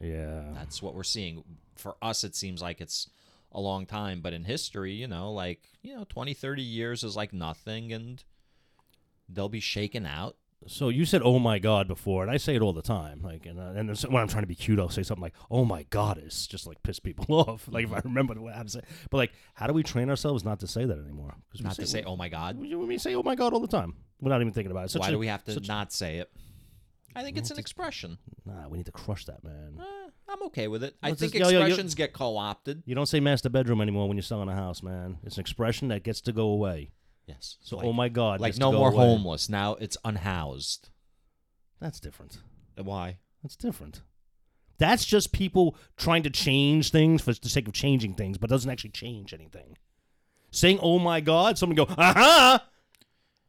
[0.00, 0.44] Yeah.
[0.54, 1.42] That's what we're seeing.
[1.76, 3.08] For us, it seems like it's
[3.52, 7.16] a long time, but in history, you know, like you know, 20, 30 years is
[7.16, 8.22] like nothing, and
[9.28, 10.36] they'll be shaken out.
[10.68, 13.20] So you said "Oh my God" before, and I say it all the time.
[13.22, 15.64] Like, and, uh, and when I'm trying to be cute, I'll say something like "Oh
[15.64, 17.68] my Goddess," just like piss people off.
[17.70, 18.80] Like if I remember what how to say.
[19.10, 21.34] But like, how do we train ourselves not to say that anymore?
[21.50, 23.60] 'Cause we Not to say, "Oh my God." we, we say "Oh my God" all
[23.60, 24.90] the time without even thinking about it.
[24.90, 26.30] Such Why a- do we have to such- not say it?
[27.14, 28.18] I think it's an expression.
[28.44, 29.78] Nah, we need to crush that, man.
[29.80, 30.96] Eh, I'm okay with it.
[31.02, 32.82] I Let's think just- yo, yo, yo- expressions get co-opted.
[32.84, 35.16] You don't say master bedroom anymore when you're selling a house, man.
[35.22, 36.90] It's an expression that gets to go away.
[37.26, 37.56] Yes.
[37.60, 39.04] So, oh like, oh my God, like no go more away.
[39.04, 39.48] homeless.
[39.48, 40.90] Now it's unhoused.
[41.80, 42.38] That's different.
[42.78, 43.18] Uh, why?
[43.42, 44.02] That's different.
[44.78, 48.70] That's just people trying to change things for the sake of changing things, but doesn't
[48.70, 49.76] actually change anything.
[50.50, 52.64] Saying "Oh my God," someone go "Aha!"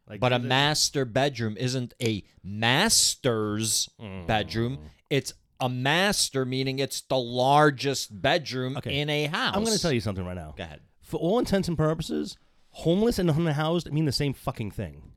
[0.10, 4.26] Like, But a master bedroom isn't a master's mm.
[4.26, 4.80] bedroom.
[5.10, 9.00] It's a master, meaning it's the largest bedroom Okay.
[9.00, 9.56] in a house.
[9.56, 10.54] I'm going to tell you something right now.
[10.58, 10.80] Go ahead.
[11.02, 12.38] For all intents and purposes,
[12.78, 15.14] homeless and unhoused mean the same fucking thing.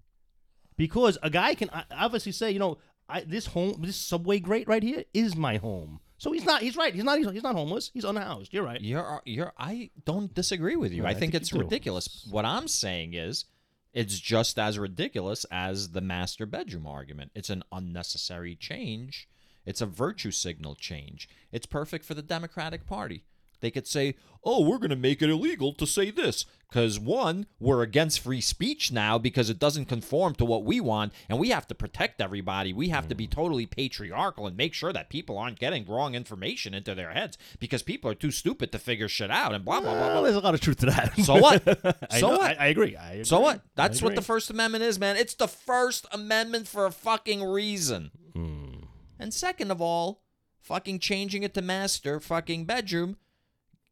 [0.76, 4.82] Because a guy can obviously say, you know, I, this home, this subway grate right
[4.82, 6.00] here is my home.
[6.16, 6.62] So he's not.
[6.62, 6.94] He's right.
[6.94, 7.18] He's not.
[7.18, 7.90] He's, he's not homeless.
[7.92, 8.52] He's unhoused.
[8.52, 8.80] You're right.
[8.80, 11.02] You're you're I don't disagree with you.
[11.02, 12.26] No, I I think think it's ridiculous.
[12.30, 13.46] What I'm saying is
[13.92, 17.32] it's just as ridiculous as the master bedroom argument.
[17.34, 19.28] It's an unnecessary change.
[19.66, 21.28] It's a virtue signal change.
[21.52, 23.24] It's perfect for the Democratic Party.
[23.60, 27.46] They could say, "Oh, we're going to make it illegal to say this cuz one,
[27.58, 31.48] we're against free speech now because it doesn't conform to what we want and we
[31.50, 32.72] have to protect everybody.
[32.72, 36.72] We have to be totally patriarchal and make sure that people aren't getting wrong information
[36.72, 39.92] into their heads because people are too stupid to figure shit out and blah blah
[39.92, 41.18] blah Well, blah." there's a lot of truth to that.
[41.18, 41.62] So what?
[42.10, 42.58] I So know- what?
[42.60, 42.94] I, I agree.
[42.96, 43.24] I agree.
[43.24, 43.62] So what?
[43.74, 44.22] That's what the.
[44.22, 45.16] First Amendment is, man.
[45.16, 48.12] It's the First Amendment for a fucking reason.
[48.32, 48.84] Hmm.
[49.18, 50.22] And second of all,
[50.62, 53.16] fucking changing it to master fucking bedroom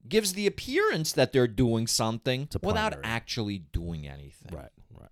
[0.08, 4.56] gives the appearance that they're doing something without actually doing anything.
[4.56, 4.70] Right.
[4.98, 5.08] Right.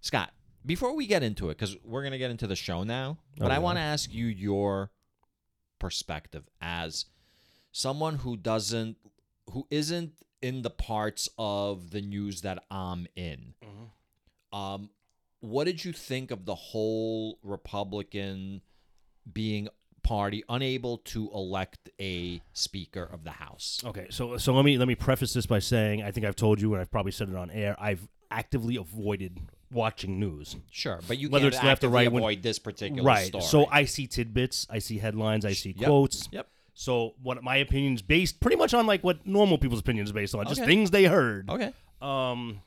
[0.00, 0.32] Scott,
[0.64, 3.50] before we get into it, because we're going to get into the show now, but
[3.50, 4.90] I want to ask you your
[5.78, 7.06] perspective as
[7.72, 8.96] someone who doesn't,
[9.50, 13.54] who isn't in the parts of the news that I'm in.
[14.52, 14.90] Um,
[15.40, 18.60] what did you think of the whole Republican
[19.32, 19.68] being
[20.02, 23.80] party unable to elect a speaker of the House?
[23.84, 26.60] Okay, so so let me let me preface this by saying I think I've told
[26.60, 27.76] you and I've probably said it on air.
[27.78, 30.56] I've actively avoided watching news.
[30.70, 33.26] Sure, but you Whether can't it's left or right when- avoid this particular right.
[33.26, 33.44] story.
[33.44, 35.86] So I see tidbits, I see headlines, I see Yep.
[35.86, 36.28] quotes.
[36.32, 36.48] Yep.
[36.74, 40.34] So what my opinions based pretty much on like what normal people's opinions are based
[40.34, 41.48] on, just things they heard.
[41.50, 41.72] Okay.
[42.00, 42.60] Um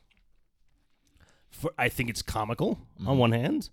[1.50, 3.08] for I think it's comical Mm-hmm.
[3.10, 3.70] on one hand.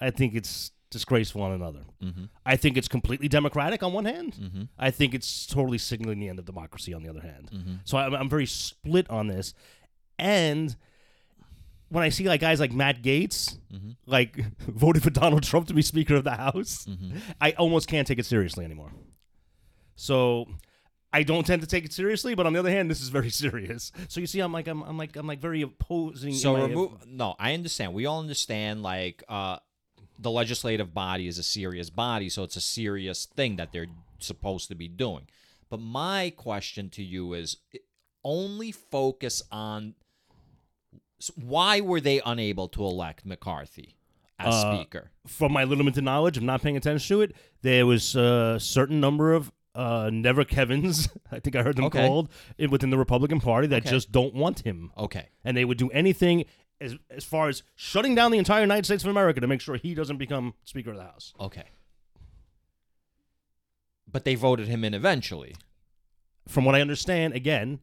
[0.00, 1.80] I think it's disgraceful on another.
[2.02, 2.24] Mm-hmm.
[2.46, 4.68] I think it's completely democratic on one hand.
[4.78, 7.50] I think it's totally signaling the end of democracy on the other hand.
[7.52, 7.74] Mm-hmm.
[7.84, 9.52] So I'm, I'm very split on this.
[10.18, 10.74] And
[11.90, 13.90] when I see like guys like Matt Gaetz, Mm-hmm.
[14.06, 17.18] like voted for Donald Trump to be Speaker of the House, Mm-hmm.
[17.40, 18.92] I almost can't take it seriously anymore.
[19.96, 20.46] So
[21.12, 23.30] I don't tend to take it seriously, but on the other hand, this is very
[23.44, 23.92] serious.
[24.08, 26.34] So you see, I'm like I'm, I'm like I'm like very opposing.
[26.34, 27.06] So remove.
[27.06, 27.94] No, I understand.
[27.94, 28.82] We all understand.
[28.82, 29.58] Like, uh,
[30.18, 33.86] the legislative body is a serious body, so it's a serious thing that they're
[34.18, 35.26] supposed to be doing.
[35.70, 37.56] But my question to you is,
[38.24, 39.94] only focus on
[41.36, 43.96] why were they unable to elect McCarthy
[44.38, 45.10] as Uh, speaker?
[45.26, 49.32] from my limited knowledge I'm not paying attention to it, there was a certain number
[49.32, 52.06] of uh, never Kevin's, I think I heard them Okay.
[52.06, 52.28] called,
[52.70, 53.90] within the Republican Party that Okay.
[53.90, 54.92] just don't want him.
[54.96, 55.28] Okay.
[55.44, 56.44] And they would do anything
[56.84, 59.76] as as far as shutting down the entire United States of America to make sure
[59.76, 61.32] he doesn't become Speaker of the House.
[61.40, 61.64] Okay.
[64.10, 65.54] But they voted him in eventually.
[66.46, 67.80] From what I understand, again,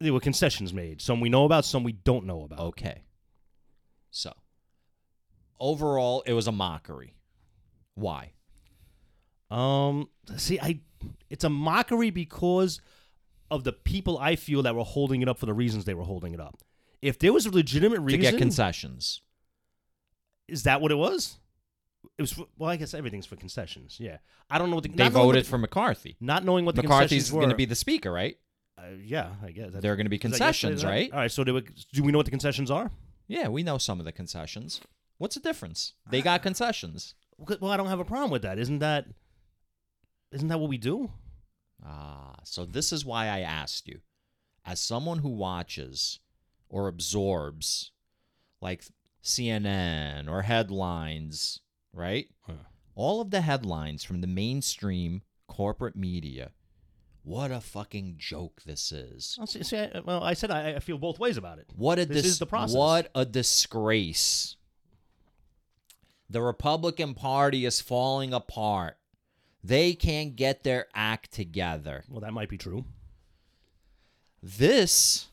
[0.00, 1.00] there were concessions made.
[1.00, 2.60] Some we know about, some we don't know about.
[2.60, 3.02] Okay.
[4.10, 4.32] So,
[5.58, 7.14] overall, it was a mockery.
[7.94, 8.32] Why?
[9.50, 10.80] Um, see, I
[11.30, 12.80] it's a mockery because
[13.50, 16.04] of the people I feel that were holding it up for the reasons they were
[16.04, 16.58] holding it up.
[17.04, 19.20] If there was a legitimate reason To get concessions.
[20.48, 21.38] is that what it was?
[22.18, 23.98] It was for, well, I guess everything's for concessions.
[24.00, 24.18] Yeah,
[24.50, 26.16] I don't know what the, They knowing what voted the- for McCarthy.
[26.20, 28.36] not knowing what the McCarthy's going to be the speaker, right?
[28.78, 31.12] uh, yeah, I guess There are going to be concessions, yesterday, right?
[31.12, 31.62] All right, so they were,
[31.92, 32.90] do we know what the concessions are?
[33.28, 34.80] Yeah, we know some of the concessions.
[35.18, 35.92] What's the difference?
[36.10, 37.14] They got concessions.
[37.38, 38.58] Well, I don't have a problem with that.
[38.58, 39.06] Isn't that
[40.32, 41.10] isn't that what we do?
[41.84, 44.00] Ah, so this is why I asked you.
[44.64, 46.18] As someone who watches
[46.68, 47.92] or absorbs
[48.60, 48.84] like
[49.22, 51.60] CNN or headlines,
[51.92, 52.28] right?
[52.42, 52.52] Huh.
[52.94, 56.50] All of the headlines from the mainstream corporate media.
[57.22, 59.36] What a fucking joke this is.
[59.38, 61.66] Well, see, see, I, well, I said I, I feel both ways about it.
[61.74, 62.76] What a This dis- is the process.
[62.76, 64.56] What a disgrace.
[66.28, 68.98] The Republican Party is falling apart.
[69.62, 72.04] They can't get their act together.
[72.10, 72.84] Well, that might be true.
[74.42, 75.28] This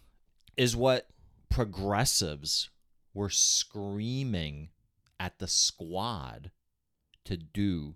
[0.56, 1.10] is what
[1.52, 2.70] progressives
[3.14, 4.70] were screaming
[5.20, 6.52] at the squad
[7.26, 7.96] to do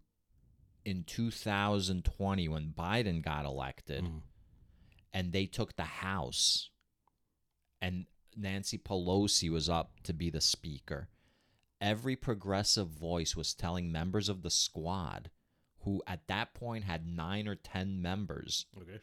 [0.84, 4.22] in 2020 when Biden got elected Mhm.
[5.13, 6.70] and they took the House
[7.82, 11.10] and Nancy Pelosi was up to be the speaker.
[11.82, 15.32] Every progressive voice was telling members of the squad,
[15.80, 19.02] who at that point had nine or 10 members, Okay.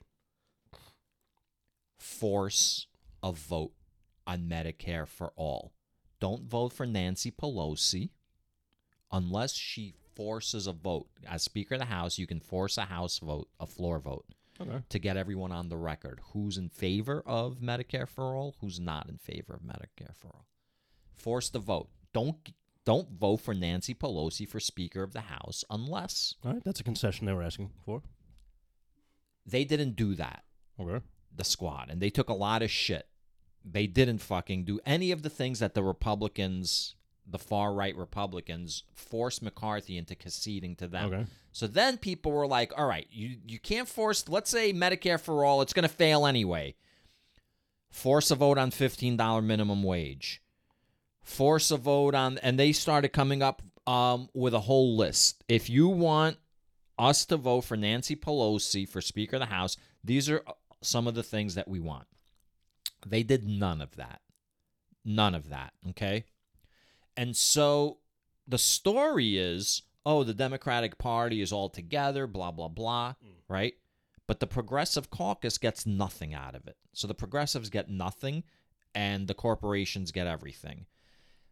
[1.99, 2.87] force
[3.23, 3.75] a vote
[4.33, 5.73] on Medicare for all.
[6.21, 8.11] Don't vote for Nancy Pelosi
[9.11, 11.07] unless she forces a vote.
[11.29, 14.27] As Speaker of the House, you can force a House vote, a floor vote,
[14.61, 14.83] Okay.
[14.89, 19.09] to get everyone on the record who's in favor of Medicare for all, who's not
[19.09, 20.47] in favor of Medicare for all.
[21.15, 21.89] Force the vote.
[22.13, 22.37] Don't
[22.85, 26.65] don't vote for Nancy Pelosi for Speaker of the House unless All right.
[26.65, 28.03] That's a concession they were asking for.
[29.47, 30.45] they didn't do that.
[30.81, 31.05] Okay.
[31.35, 33.07] the squad and they took a lot of shit.
[33.65, 36.95] They didn't fucking do any of the things that the Republicans,
[37.27, 41.13] the far right Republicans, forced McCarthy into conceding to them.
[41.13, 41.27] Okay.
[41.53, 45.45] So then people were like, all right, you, you can't force, let's say Medicare for
[45.45, 46.75] all, it's going to fail anyway.
[47.91, 50.43] Force a vote on $15 minimum wage.
[51.23, 55.45] Force a vote on, and they started coming up um, with a whole list.
[55.49, 56.39] If you want
[56.99, 61.07] us to vote for Nancy Pelosi for Speaker of the House, these are uh, some
[61.07, 62.07] of the things that we want.
[63.07, 64.21] They did none of that.
[65.05, 65.73] None of that.
[65.91, 66.25] Okay.
[67.17, 67.99] And so
[68.47, 73.35] the story is oh, the Democratic Party is all together, blah, blah, blah, mm.
[73.49, 73.75] right?
[74.27, 76.77] But the Progressive Caucus gets nothing out of it.
[76.93, 78.45] So the progressives get nothing,
[78.95, 80.87] and the corporations get everything.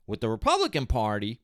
[0.07, 1.41] With the Republican Party,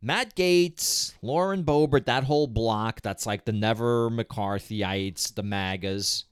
[0.00, 6.24] Matt Gaetz, Lauren Boebert, that whole block that's like the never McCarthyites, the MAGAs,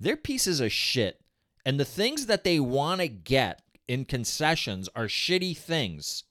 [0.00, 1.20] they're pieces of shit.
[1.64, 6.24] And the things that they want to get in concessions are shitty things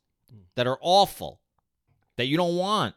[0.56, 1.40] that are awful,
[2.18, 2.96] that you don't want.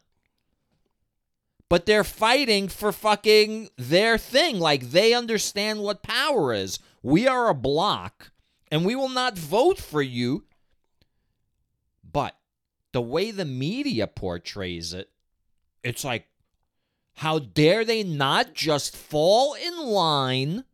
[1.69, 4.59] But they're fighting for fucking their thing.
[4.59, 6.79] Like they understand what power is.
[7.03, 8.33] We are a block,
[8.71, 10.45] and we will not vote for you.
[12.11, 12.37] But
[12.93, 15.11] the way the media portrays it,
[15.83, 16.27] it's like,
[17.17, 20.65] how dare they not just fall in line?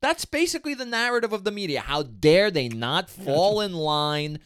[0.00, 1.80] That's basically the narrative of the media.
[1.80, 4.38] How dare they not fall in line,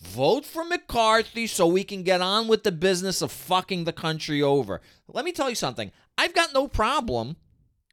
[0.00, 4.42] vote for McCarthy so we can get on with the business of fucking the country
[4.42, 4.80] over?
[5.08, 5.92] Let me tell you something.
[6.18, 7.36] I've got no problem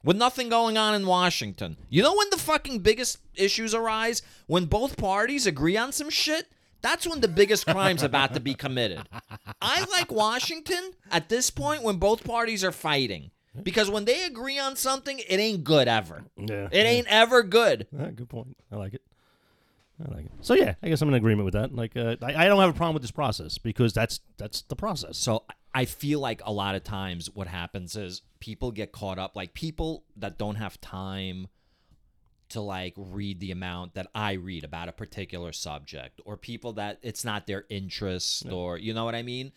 [0.04, 1.78] with nothing going on in Washington.
[1.90, 4.22] You know when the fucking biggest issues arise?
[4.48, 6.48] When both parties agree on some shit?
[6.82, 9.08] That's when the biggest crime's about to be committed.
[9.62, 13.32] I like Washington at this point when both parties are fighting.
[13.62, 16.24] Because when they agree on something, it ain't good ever.
[16.38, 16.70] Yeah.
[16.72, 17.88] It ain't ever good.
[17.92, 18.58] Yeah, good point.
[18.72, 19.02] I like it.
[20.04, 20.32] I like it.
[20.42, 21.74] So yeah, I guess I'm in agreement with that.
[21.74, 24.76] Like, uh, I, I don't have a problem with this process because that's that's the
[24.76, 25.18] process.
[25.18, 29.36] So I feel like a lot of times what happens is people get caught up,
[29.36, 31.48] like people that don't have time
[32.50, 37.00] to like read the amount that I read about a particular subject, or people that
[37.04, 39.52] it's not their interest, or you know what I mean.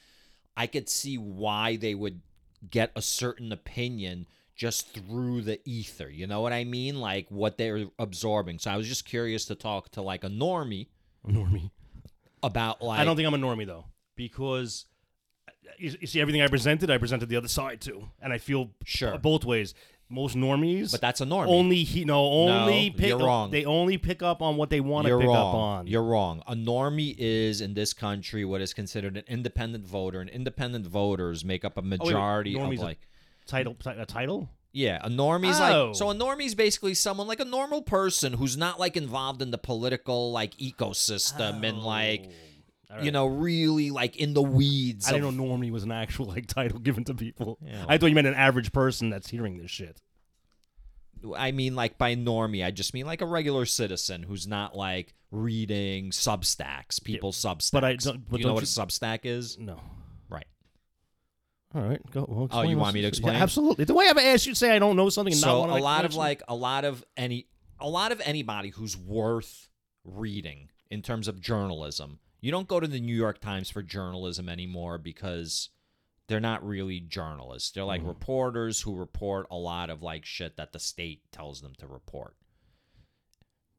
[0.57, 2.21] I could see why they would
[2.71, 6.09] get a certain opinion just through the ether.
[6.09, 7.01] You know what I mean?
[7.01, 8.59] Like what they're absorbing.
[8.59, 10.87] So I was just curious to talk to like a normie
[11.27, 11.71] Normie.
[12.43, 13.85] about like I don't think I'm a normie though,
[14.17, 14.87] because
[15.49, 18.39] uh, you, you see everything I presented, I presented the other side too, and I
[18.39, 19.19] feel Sure.
[19.19, 19.75] both ways.
[20.09, 21.49] Most normies, but that's a normie.
[21.49, 23.51] only he no only No, pick you're wrong.
[23.51, 25.37] They only pick up on what they want to pick wrong.
[25.37, 25.87] up on.
[25.89, 26.43] You're wrong.
[26.47, 31.45] A normie is in this country what is considered an independent voter, and independent voters
[31.45, 32.99] make up a Oh, wait, majority of a- like
[33.47, 34.49] title a title.
[34.73, 35.87] Yeah, a normie's Oh.
[35.87, 39.51] like so a normie's basically someone like a normal person who's not like involved in
[39.51, 42.33] the political like ecosystem and like oh.
[42.91, 45.09] All you know really like in the weeds.
[45.09, 47.59] I didn't know normie was an actual like title given to people.
[47.61, 50.01] Yeah, I thought you meant an average person that's hearing this shit.
[51.37, 55.15] I mean like by normie, I just mean like a regular citizen who's not like
[55.33, 57.73] reading Substacks, people's Substacks.
[57.73, 59.59] but I don't- but you know don't what you- a Substack is?
[59.59, 59.81] No.
[60.29, 60.47] Right.
[61.75, 62.25] All right, go.
[62.29, 63.35] Well, Oh, you want me to yeah, explain?
[63.37, 63.85] absolutely.
[63.87, 65.77] The way I ever asked you to say I don't know something and not so
[65.77, 67.49] a lot of like a lot of any
[67.81, 69.69] a lot of anybody who's worth
[70.05, 74.49] reading in terms of journalism you don't go to the new york times for journalism
[74.49, 75.71] anymore because
[76.29, 77.71] they're not really journalists.
[77.71, 78.09] They're like mm-hmm.
[78.09, 82.35] reporters who report a lot of like shit that the state tells them to report.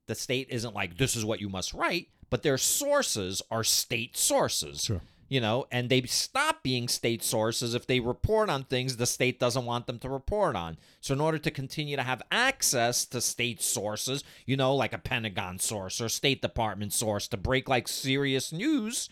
[0.05, 4.17] The state isn't like this is what you must write but their sources are state
[4.17, 4.83] sources.
[4.83, 5.01] Sure.
[5.28, 9.39] You know and they stop being state sources if they report on things the state
[9.39, 10.78] doesn't want them to report on.
[11.01, 14.97] So in order to continue to have access to state sources you know like a
[14.97, 19.09] pentagon source or state department source to break like serious news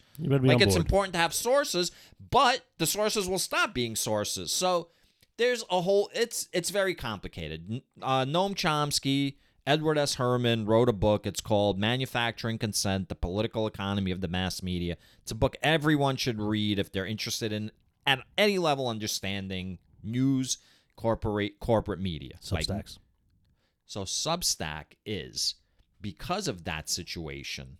[0.47, 1.91] like it's important to have sources
[2.31, 4.51] but the sources will stop being sources.
[4.51, 4.89] So
[5.37, 7.81] there's a whole it's it's very complicated.
[8.01, 9.35] Uh, noam chomsky
[9.67, 14.27] edward s herman wrote a book it's called manufacturing consent the political economy of the
[14.27, 17.71] mass media it's a book everyone should read if they're interested in
[18.05, 20.57] at any level understanding news
[20.95, 22.99] corporate corporate media Like, Substacks.
[23.85, 25.55] so Substack is
[26.01, 27.77] because of that situation.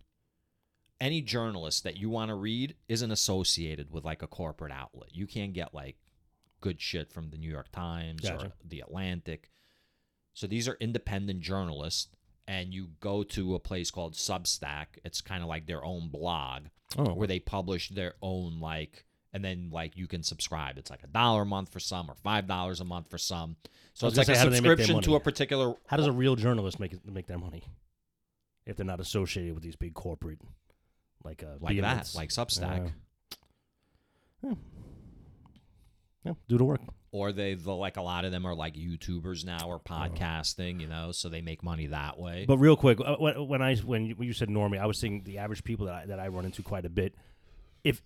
[0.99, 5.09] Any journalist that you want to read isn't associated with like a corporate outlet.
[5.13, 5.97] You can't get like
[6.61, 8.47] good shit from the New York Times Gotcha.
[8.47, 9.51] or the Atlantic.
[10.35, 12.09] So these are independent journalists
[12.47, 14.85] and you go to a place called Substack.
[15.03, 16.65] It's kind of like their own blog
[16.97, 21.03] oh, where they publish their own like and then like you can subscribe it's like
[21.03, 23.57] a dollar a month for some or five dollars a month for some
[23.93, 25.97] so it's like a say, how do they make their subscription to a particular how
[25.97, 27.63] does a real journalist make it, make their money
[28.65, 30.39] if they're not associated with these big corporate
[31.25, 32.93] like uh, like that like substack
[34.41, 34.53] Yeah.
[36.23, 36.81] Yeah, do the work.
[37.15, 40.87] Or they the like a lot of them are like youtubers now or podcasting you
[40.87, 44.15] know so they make money that way But real quick, uh, when I when you,
[44.15, 46.45] when you said normie, I was saying the average people that I, that I run
[46.45, 47.15] into quite a bit,
[47.83, 48.01] if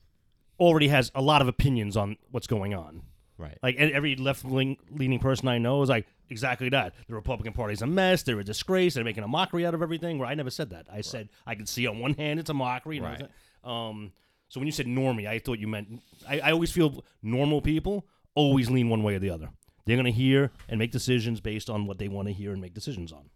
[0.59, 3.01] already has a lot of opinions on what's going on.
[3.37, 6.93] right Like every left leaning person I know is like exactly that.
[7.07, 8.23] The Republican Party's a mess.
[8.23, 8.93] They're a disgrace.
[8.93, 10.19] They're making a mockery out of everything.
[10.19, 10.85] Where I never said that.
[10.91, 12.99] I said I could see on one hand it's a mockery.
[12.99, 13.21] Right.
[13.21, 13.89] right.
[13.89, 14.11] Um.
[14.49, 16.01] So when you said normie, I thought you meant.
[16.27, 18.05] I, I always feel normal people
[18.35, 19.49] always lean one way or the other.
[19.85, 22.73] They're gonna hear and make decisions based on what they want to hear and make
[22.73, 23.29] decisions on.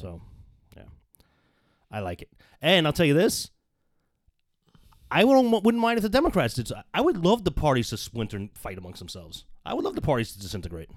[0.00, 0.20] So,
[0.76, 0.84] yeah,
[1.90, 2.30] I like it.
[2.60, 3.50] And I'll tell you this.
[5.10, 6.68] I wouldn't, wouldn't mind if the Democrats did.
[6.68, 9.44] so- I would love the parties to splinter and fight amongst themselves.
[9.66, 10.90] I would love the parties to disintegrate.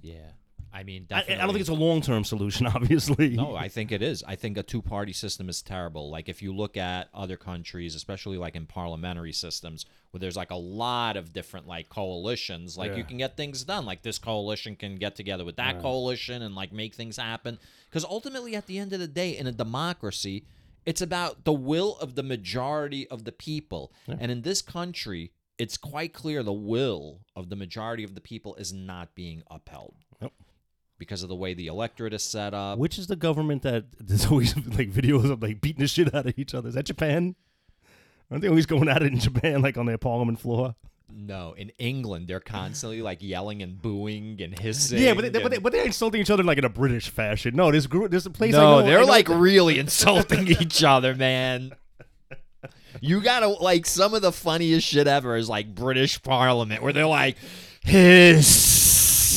[0.00, 0.30] yeah
[0.72, 3.30] i mean I, I don't think it's a long term solution, obviously.
[3.30, 4.22] no i think it is.
[4.26, 6.10] I think a two-party system is terrible.
[6.10, 10.50] Like if you look at other countries especially like in parliamentary systems where there's like
[10.50, 13.84] a lot of different like coalitions like you can get things done.
[13.86, 15.82] Like this coalition can get together with that Right.
[15.82, 17.58] coalition and like make things happen.
[17.88, 20.44] Because ultimately at the end of the day in a democracy
[20.86, 23.92] it's about the will of the majority of the people.
[24.06, 28.54] And in this country it's quite clear the will of the majority of the people
[28.56, 29.94] is not being upheld.
[30.22, 30.32] Yep.
[30.98, 34.26] Because of the way the electorate is set up Which is the government that there's
[34.26, 36.68] always like videos of like beating the shit out of each other?
[36.68, 37.34] Is that Japan?
[38.30, 40.74] Aren't they always going at it in Japan, like on their parliament floor?
[41.10, 44.98] No, in England they're constantly like yelling and booing and hissing.
[44.98, 47.08] Yeah, but they, but, and- they, but they're insulting each other like in a British
[47.08, 47.56] fashion.
[47.56, 48.52] No, this group, this place.
[48.52, 51.72] No, know, they're like really insulting each other, man.
[53.00, 57.06] You gotta like some of the funniest shit ever is like British Parliament where they're
[57.06, 57.36] like
[57.84, 58.44] hiss,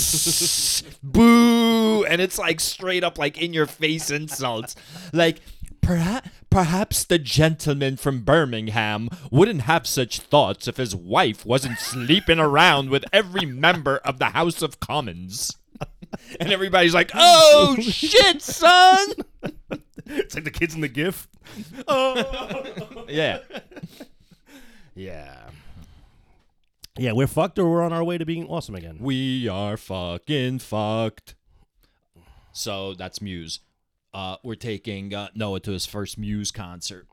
[1.04, 4.76] boo, and it's like straight up like in your face insults,
[5.14, 5.41] like.
[5.84, 12.38] Perhaps, perhaps the gentleman from Birmingham wouldn't have such thoughts if his wife wasn't sleeping
[12.38, 15.58] around with every member of the House of Commons.
[16.39, 19.08] And everybody's like, "Oh shit, son!"
[20.06, 21.28] it's like the kids in the GIF.
[21.88, 23.06] Oh.
[23.10, 23.39] Yeah.
[24.95, 25.49] yeah.
[27.02, 28.97] Yeah, we're fucked or we're on our way to being awesome again.
[28.99, 31.34] We are fucking fucked.
[32.52, 33.62] So that's Muse.
[34.14, 37.08] Uh, we're taking uh, Noah to his first Muse concert.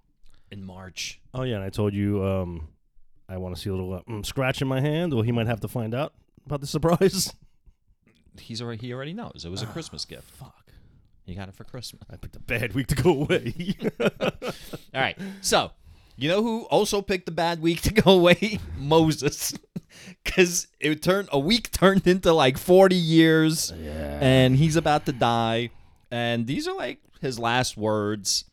[0.51, 1.22] in March.
[1.32, 2.68] Oh yeah, and I told you um,
[3.30, 5.14] I want to see a little uh, mm, scratch in my hand.
[5.14, 6.12] Well, he might have to find out
[6.45, 7.32] about the surprise.
[8.39, 10.30] He's already he already knows it was a Christmas gift.
[10.32, 10.66] Fuck.
[11.24, 12.03] He got it for Christmas.
[12.11, 13.55] I picked a bad week to go away.
[14.01, 14.11] All
[14.95, 15.18] right.
[15.41, 15.72] So,
[16.16, 18.59] you know who also picked a bad week to go away?
[18.78, 19.55] Moses.
[20.24, 24.18] Cuz it turned a week turned into like 40 years yeah.
[24.20, 25.70] and he's about to die
[26.11, 28.45] and these are like his last words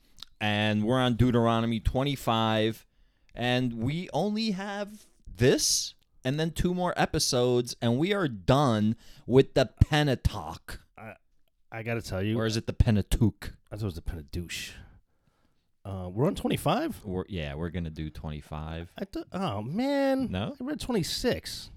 [0.41, 2.85] and we're on Deuteronomy 25
[3.33, 5.05] and we only have
[5.37, 8.95] this and then two more episodes and we are done
[9.27, 10.79] with the Pentateuch.
[10.97, 11.13] I
[11.71, 13.53] I got to tell you, Or is it the Pentateuch?
[13.71, 14.71] I thought it was the Penadouche.
[15.85, 17.01] Uh, we're on 25?
[17.05, 18.91] We're, yeah, we're going to do 25.
[18.97, 20.31] I thought, oh, man.
[20.31, 20.55] No?
[20.59, 21.69] I read 26.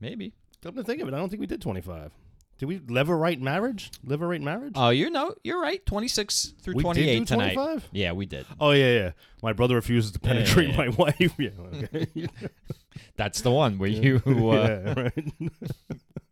[0.00, 0.32] Maybe.
[0.62, 2.10] Come to think of it, I don't think we did 25.
[2.58, 3.90] Did we levirate marriage?
[4.06, 4.72] Levirate marriage?
[4.76, 5.84] Oh, you know, you're right.
[5.84, 7.52] 26 through we 28 did do tonight.
[7.52, 7.88] 25?
[7.92, 8.46] Yeah, we did.
[8.58, 9.10] Oh, yeah, yeah.
[9.42, 10.76] My brother refuses to Yeah, yeah, penetrate yeah.
[10.76, 11.32] my wife.
[11.38, 11.50] Yeah,
[11.84, 12.28] okay.
[13.16, 15.24] That's the one where you uh, yeah, right.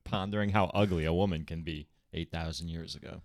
[0.04, 3.20] pondering how ugly a woman can be 8,000 years ago.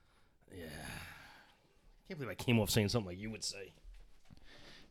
[2.10, 3.72] Can't believe I came off saying something like you would say.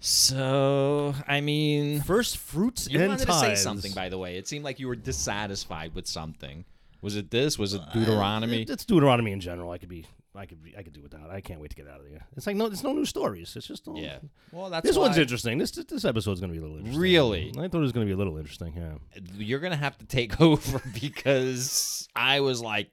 [0.00, 4.36] So, I mean, First fruits you and wanted to say something, by the way.
[4.36, 6.64] It seemed like you were dissatisfied with something.
[7.02, 7.58] Was it this?
[7.58, 8.58] Was it Deuteronomy?
[8.58, 9.70] Uh, it- It's Deuteronomy in general.
[9.72, 10.06] I could be,
[10.36, 11.30] I could, be, I could do without.
[11.30, 12.24] I can't wait to get out of here.
[12.36, 13.54] It's like no, there's no new stories.
[13.56, 14.18] It's just all, yeah.
[14.52, 15.58] Well, that's This one's interesting.
[15.58, 17.00] This this episode's gonna be a little interesting.
[17.02, 17.50] Really?
[17.58, 18.74] I thought it was gonna be a little interesting.
[18.76, 19.20] Yeah.
[19.36, 22.90] You're going to have to take over because I was like,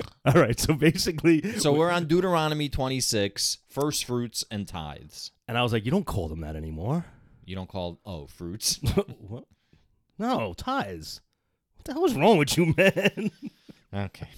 [0.24, 0.58] All right.
[0.58, 5.32] So basically, so we're on Deuteronomy 26, first fruits and tithes.
[5.48, 7.04] and I was like, you don't call them that anymore.
[7.44, 8.78] You don't call, oh, fruits.
[9.18, 9.44] what?
[10.18, 11.20] No tithes.
[11.76, 13.30] What the hell is wrong with you, man?
[13.92, 14.28] okay.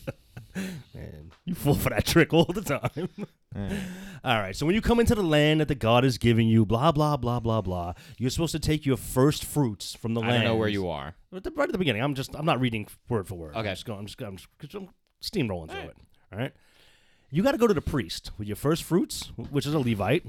[0.95, 3.09] man, you fall for that trick all the time.
[4.25, 4.57] All right.
[4.57, 7.17] So when you come into the land that the God is giving you, blah blah
[7.17, 10.43] blah blah blah, you're supposed to take your first fruits from the I land.
[10.45, 11.15] don't know where you are.
[11.31, 12.03] Right at the beginning.
[12.03, 13.55] I'm just I'm not reading word for word.
[13.55, 13.69] Okay.
[13.69, 13.99] I'm just going.
[14.01, 14.89] I'm just, I'm just I'm
[15.31, 15.89] steamrolling through right.
[15.89, 15.97] it.
[16.33, 16.53] All right.
[17.31, 20.25] You got to go to the priest with your first fruits, which is a Levite,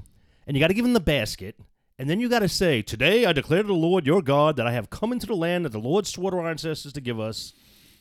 [0.47, 1.55] and you got to give him the basket.
[1.97, 4.67] And then you got to say, Today I declare to the Lord your God that
[4.67, 7.19] I have come into the land that the Lord swore to our ancestors to give
[7.19, 7.53] us.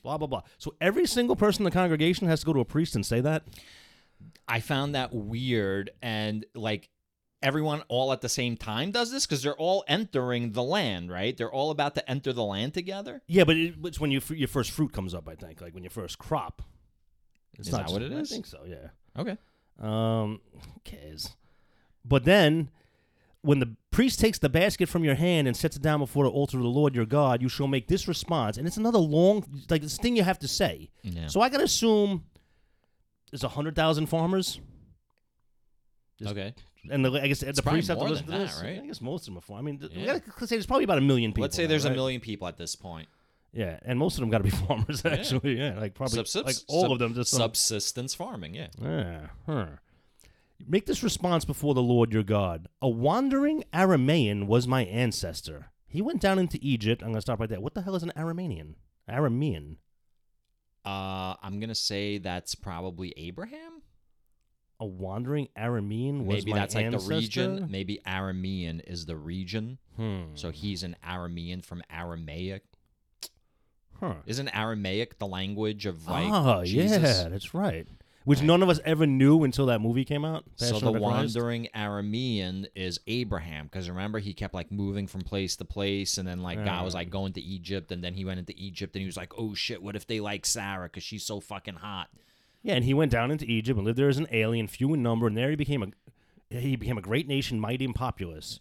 [0.03, 0.43] Blah, blah, blah.
[0.59, 3.21] So every single person in the congregation has to go to a priest and say
[3.21, 3.45] that?
[4.47, 6.91] I found that weird and like
[7.43, 11.37] everyone all at the same time does this because they're all entering the land, right?
[11.37, 13.23] They're all about to enter the land together.
[13.27, 15.83] Yeah, but it, it's when you, your first fruit comes up, I think, like when
[15.83, 16.63] your first crop.
[17.59, 18.31] It's Is not that what it is?
[18.31, 18.89] I think so, yeah.
[19.19, 19.37] Okay.
[19.81, 21.31] Um, who cares?
[22.05, 22.69] But then,
[23.43, 26.31] when the priest takes the basket from your hand and sets it down before the
[26.31, 29.45] altar of the Lord your God, you shall make this response, and it's another long,
[29.71, 30.91] like this thing you have to say.
[31.03, 31.27] Yeah.
[31.29, 32.25] So I gotta assume
[33.31, 34.61] there's a hundred thousand farmers,
[36.25, 36.55] okay.
[36.91, 38.61] and the, I guess the probably priests have to listen to that, this.
[38.63, 38.81] right?
[38.83, 39.63] I guess most of them are farmers.
[39.63, 40.19] I mean, th- we Yeah.
[40.19, 41.43] gotta say there's probably about a million people.
[41.43, 43.09] Let's say now, there's a million people at this point.
[43.55, 45.05] Yeah, and most of them got to be farmers.
[45.05, 47.15] Actually, yeah, like probably Subsist- like all sub- of them.
[47.15, 48.55] Just some- subsistence farming.
[48.55, 48.69] Yeah.
[48.81, 49.21] Yeah.
[49.47, 49.67] Huh.
[50.67, 52.69] Make this response before the Lord your God.
[52.81, 55.67] A wandering Aramean was my ancestor.
[55.87, 57.03] He went down into Egypt.
[57.03, 57.61] I'm going to stop right there.
[57.61, 58.75] What the hell is an Aramean?
[59.09, 59.77] Aramean.
[60.85, 63.83] Uh, I'm gonna say that's probably Abraham.
[64.81, 67.69] A wandering Aramean was Maybe my that's like the region.
[67.71, 69.79] Maybe Aramean is the region.
[69.97, 70.35] Hmm.
[70.35, 72.65] So he's an Aramean from Aramaic.
[74.01, 74.15] Huh.
[74.27, 77.03] Isn't Aramaic the language of like ah, Jesus?
[77.03, 77.87] yeah, that's right.
[78.25, 78.47] Which Right.
[78.47, 80.45] none of us ever knew until that movie came out.
[80.57, 81.37] So Passion the of Christ.
[81.37, 86.27] wandering Aramean is Abraham because remember he kept like moving from place to place and
[86.27, 89.01] then like God was like going to Egypt and then he went into Egypt and
[89.03, 92.09] he was like oh shit what if they like Sarah because she's so fucking hot
[92.63, 95.03] Yeah, and he went down into Egypt and lived there as an alien, few in
[95.03, 95.89] number, and there he became a
[96.57, 98.59] he became a great nation, mighty and populous.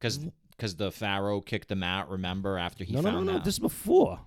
[0.00, 0.18] because
[0.50, 3.38] because the Pharaoh kicked him out remember after he no, no, found no, no.
[3.38, 4.20] out This is before.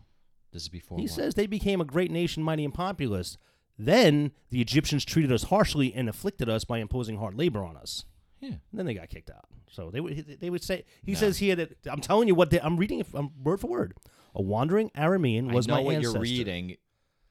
[0.52, 1.12] This is before He what?
[1.12, 3.38] says they became a great nation, mighty and populous.
[3.78, 8.06] Then the Egyptians treated us harshly and afflicted us by imposing hard labor on us.
[8.40, 9.46] yeah And then they got kicked out.
[9.72, 11.18] So they would they would say he No.
[11.20, 13.94] says here that I'm telling you what they, I'm reading it um, word for word.
[14.36, 16.14] A wandering Aramean was I know my what ancestor.
[16.18, 16.78] you're reading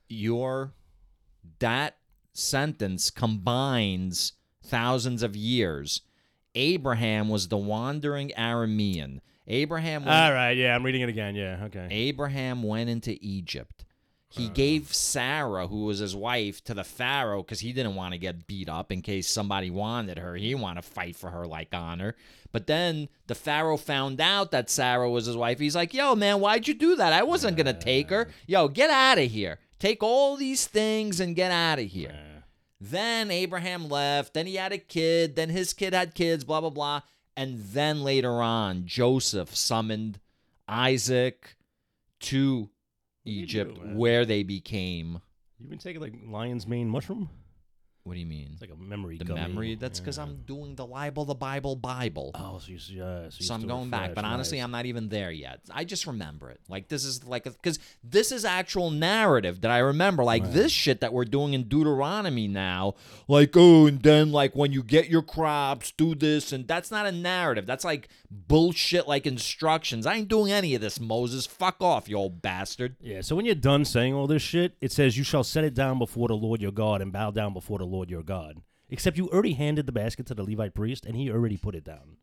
[0.09, 0.73] your
[1.59, 1.97] that
[2.33, 6.03] sentence combines thousands of years
[6.55, 11.35] Abraham was the wandering Aramean Abraham went All right, yeah, I'm reading it again.
[11.35, 11.89] Yeah, okay.
[11.91, 13.85] Abraham went into Egypt.
[14.29, 14.51] He Uh.
[14.51, 18.47] gave Sarah, who was his wife, to the Pharaoh because he didn't want to get
[18.47, 20.37] beat up in case somebody wanted her.
[20.37, 22.15] He didn't want to fight for her like honor.
[22.53, 25.59] But then the Pharaoh found out that Sarah was his wife.
[25.59, 27.13] He's like, yo, man, why'd you do that?
[27.13, 28.29] I wasn't going to take her.
[28.47, 29.59] Yo, get out of here.
[29.81, 32.15] Take all these things and get out of here.
[32.81, 34.35] Then Abraham left.
[34.35, 35.35] Then he had a kid.
[35.35, 37.01] Then his kid had kids, blah, blah, blah.
[37.37, 40.21] And then later on, Joseph summoned
[40.69, 41.57] Isaac
[42.21, 42.69] to
[43.25, 45.21] Egypt, doing, where they became.
[45.59, 47.31] You've been taking like lion's mane mushroom.
[48.05, 48.49] What do you mean?
[48.53, 49.19] It's like a memory.
[49.19, 49.41] The gummy.
[49.41, 49.75] memory?
[49.75, 50.25] That's because Yeah.
[50.25, 52.31] I'm doing the libel, the Bible, Bible.
[52.35, 54.65] Oh, so you uh, so, you so I'm going back, but honestly, nice.
[54.65, 55.61] I'm not even there yet.
[55.71, 56.61] I just remember it.
[56.69, 60.25] Like this is like because this is actual narrative that I remember.
[60.25, 60.53] Like Right.
[60.53, 62.95] this shit that we're doing in Deuteronomy now.
[63.29, 67.05] Like oh, and then like when you get your crops, do this, and that's not
[67.07, 67.67] a narrative.
[67.67, 69.07] That's like bullshit.
[69.09, 70.07] Like instructions.
[70.07, 71.47] I ain't doing any of this, Moses.
[71.47, 72.97] Fuck off, you old bastard.
[73.03, 75.75] Yeah, so when you're done saying all this shit, it says, You shall set it
[75.75, 78.63] down before the Lord your God and bow down before the Lord your God.
[78.89, 81.85] Except you already handed the basket to the Levite priest and he already put it
[81.85, 82.17] down.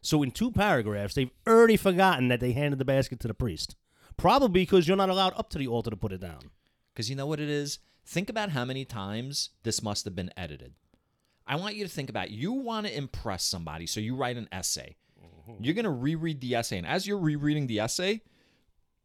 [0.00, 3.76] So in two paragraphs, they've already forgotten that they handed the basket to the priest.
[4.16, 6.50] Probably because you're not allowed up to the altar to put it down.
[6.92, 7.78] Because you know what it is?
[8.06, 10.74] Think about how many times this must have been edited.
[11.46, 14.48] I want you to think about you want to impress somebody, so you write an
[14.52, 14.96] essay.
[15.20, 15.64] Mm-hmm.
[15.64, 18.22] You're going to reread the essay, and as you're rereading the essay,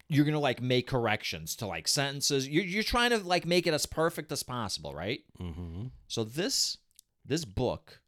[0.07, 2.47] you're going to like make corrections to like sentences.
[2.47, 5.23] You're, you're trying to like make it as perfect as possible, right?
[5.39, 5.87] Mm-hmm.
[6.07, 6.77] So this
[7.25, 8.01] this book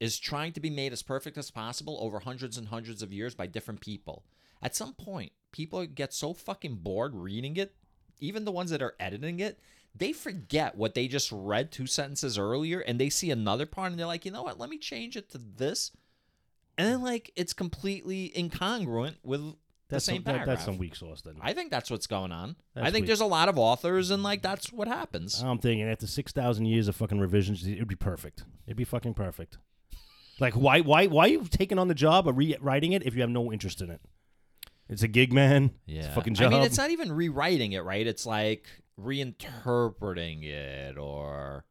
[0.00, 3.34] is trying to be made as perfect as possible over hundreds and hundreds of years
[3.34, 4.24] by different people.
[4.62, 7.74] At some point, people get so fucking bored reading it,
[8.18, 9.60] even the ones that are editing it,
[9.94, 14.00] they forget what they just read two sentences earlier and they see another part and
[14.00, 14.58] they're like, "You know what?
[14.58, 15.92] Let me change it to this."
[16.78, 19.54] And then like it's completely incongruent with
[19.92, 21.34] the That's same some, that- that's some weak sauce then.
[21.40, 22.56] I think that's what's going on.
[22.74, 23.06] I think weak.
[23.06, 25.42] there's a lot of authors and like that's what happens.
[25.42, 28.44] I'm thinking after 6,000 years of fucking revisions, it'd be perfect.
[28.66, 29.58] It'd be fucking perfect.
[30.40, 33.20] Like, why, why, why are you taking on the job of rewriting it if you
[33.20, 34.00] have no interest in it?
[34.88, 35.72] It's a gig, man.
[35.86, 36.52] It's a fucking job.
[36.52, 38.06] I mean, it's not even rewriting it, right?
[38.06, 38.66] It's like
[38.98, 41.64] reinterpreting it, or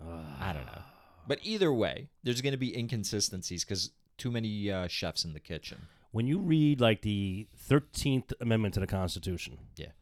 [0.00, 0.82] I don't know.
[1.26, 5.40] But either way, there's going to be inconsistencies because too many uh, chefs in the
[5.40, 5.86] kitchen.
[6.12, 9.92] When you read like the 13th Amendment to the Constitution, Yeah.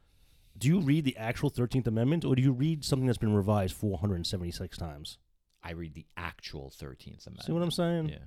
[0.58, 3.74] do you read the actual 13th Amendment or do you read something that's been revised
[3.74, 5.18] 476 times?
[5.62, 7.46] I read the actual Thirteenth Amendment.
[7.46, 8.08] See what I'm saying?
[8.08, 8.24] Yeah,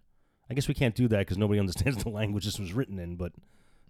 [0.50, 3.16] I guess we can't do that because nobody understands the language this was written in,
[3.16, 3.34] but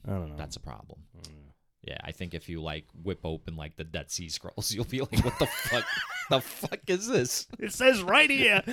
[0.07, 0.37] I don't know.
[0.37, 1.01] that's a problem.
[1.17, 1.51] Mm.
[1.83, 5.01] Yeah, I think if you like whip open like the Dead Sea Scrolls, you'll be
[5.01, 5.85] like, "What the fuck?
[6.29, 8.63] the fuck is this?" it says right here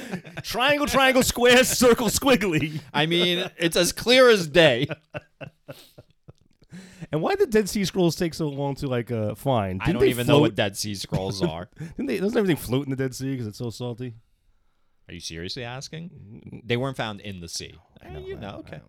[0.42, 2.80] triangle, triangle, square, circle, squiggly.
[2.94, 4.88] I mean, it's as clear as day.
[7.12, 9.82] And why did Dead Sea Scrolls take so long to like uh, find?
[9.82, 11.68] I Didn't don't they even know what Dead Sea Scrolls are.
[11.78, 14.14] Didn't they, doesn't everything float in the Dead Sea because it's so salty?
[15.08, 16.62] Are you seriously asking?
[16.64, 17.74] They weren't found in the sea.
[18.00, 18.76] I know, you I know, know, I okay.
[18.76, 18.82] know.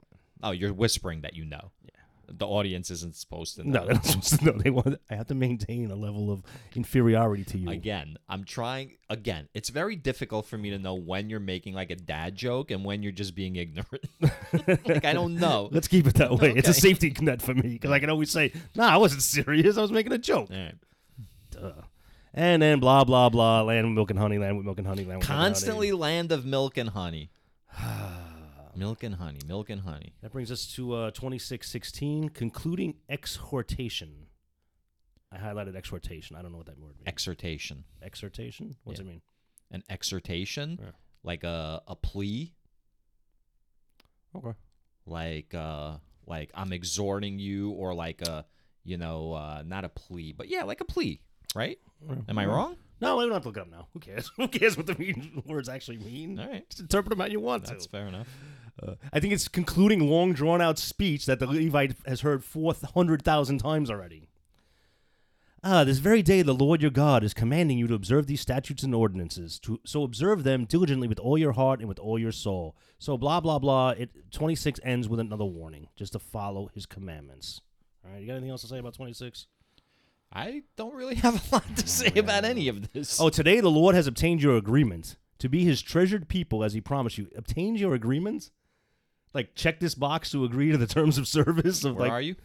[0.43, 1.71] Oh, you're whispering that you know.
[1.83, 2.00] Yeah.
[2.27, 3.81] The audience isn't supposed to know.
[3.81, 4.51] No, they're not supposed to know.
[4.53, 4.99] They want.
[5.09, 6.43] I have to maintain a level of
[6.75, 7.69] inferiority to you.
[7.69, 8.93] Again, I'm trying.
[9.09, 12.71] Again, it's very difficult for me to know when you're making like a dad joke
[12.71, 14.05] and when you're just being ignorant.
[14.87, 15.69] like I don't know.
[15.71, 16.53] Let's keep it that way.
[16.55, 19.77] It's a safety net for me because I can always say, "Nah, I wasn't serious.
[19.77, 20.75] I was making a joke." Right.
[21.51, 21.71] Duh.
[22.33, 23.63] And then blah blah blah.
[23.63, 24.37] Land with milk and honey.
[24.37, 25.03] Land with milk and honey.
[25.03, 25.49] Land with milk and honey.
[25.49, 27.29] Constantly land of milk and honey.
[28.75, 29.39] milk and honey.
[29.47, 30.13] Milk and honey.
[30.21, 32.29] That brings us to uh, twenty six sixteen.
[32.29, 34.27] Concluding exhortation.
[35.31, 36.35] I highlighted exhortation.
[36.35, 37.07] I don't know what that word means.
[37.07, 37.83] Exhortation.
[38.01, 38.75] exhortation.
[38.83, 39.05] What's Yeah.
[39.05, 39.21] it mean?
[39.71, 40.91] An exhortation, Yeah.
[41.23, 42.53] like a a plea,
[44.35, 44.53] Okay.
[45.05, 45.97] like uh
[46.27, 48.45] like I'm exhorting you, or like a
[48.83, 51.21] you know uh not a plea, but yeah, like a plea,
[51.55, 51.79] right?
[52.27, 52.77] Am I wrong?
[53.01, 53.87] No, we don't have to look it up now.
[53.93, 54.31] Who cares?
[54.37, 56.39] Who cares what the mean words actually mean?
[56.39, 56.69] All right.
[56.69, 57.91] Just interpret them how you want That's to.
[57.91, 58.27] fair enough.
[58.81, 63.57] Uh, I think it's concluding long drawn out speech that the Levite has heard 400,000
[63.57, 64.29] times already.
[65.63, 68.81] Ah, this very day the Lord your God is commanding you to observe these statutes
[68.81, 69.59] and ordinances.
[69.59, 72.75] To, so observe them diligently with all your heart and with all your soul.
[72.97, 73.91] So blah, blah, blah.
[73.91, 77.61] It 26 ends with another warning, just to follow his commandments.
[78.03, 79.45] All right, you got anything else to say about 26?
[80.33, 83.19] I don't really have a lot to say about any of this.
[83.19, 86.81] Oh, today the Lord has obtained your agreement to be his treasured people as he
[86.81, 87.27] promised you.
[87.35, 88.51] Obtained your agreement?
[89.33, 92.21] Like, check this box to agree to the terms of service of where like are
[92.21, 92.35] you?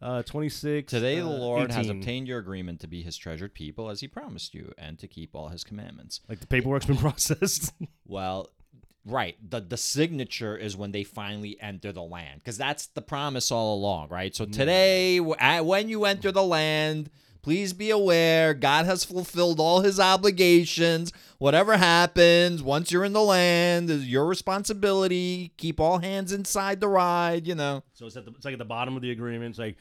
[0.00, 0.90] Uh, 26.
[0.90, 4.08] Today the uh, Lord has obtained your agreement to be his treasured people as he
[4.08, 6.20] promised you and to keep all his commandments.
[6.28, 7.72] Like the paperwork's been processed.
[8.06, 8.50] Well,
[9.06, 9.36] right.
[9.48, 13.74] The the signature is when they finally enter the land cuz that's the promise all
[13.74, 14.34] along, right?
[14.36, 17.08] So today w- at- when you enter the land,
[17.46, 21.12] please be aware God has fulfilled all his obligations.
[21.38, 25.52] Whatever happens, once you're in the land, is your responsibility.
[25.56, 27.84] Keep all hands inside the ride, you know.
[27.92, 29.50] so it's, at the, it's like at the bottom of the agreement.
[29.50, 29.76] It's like,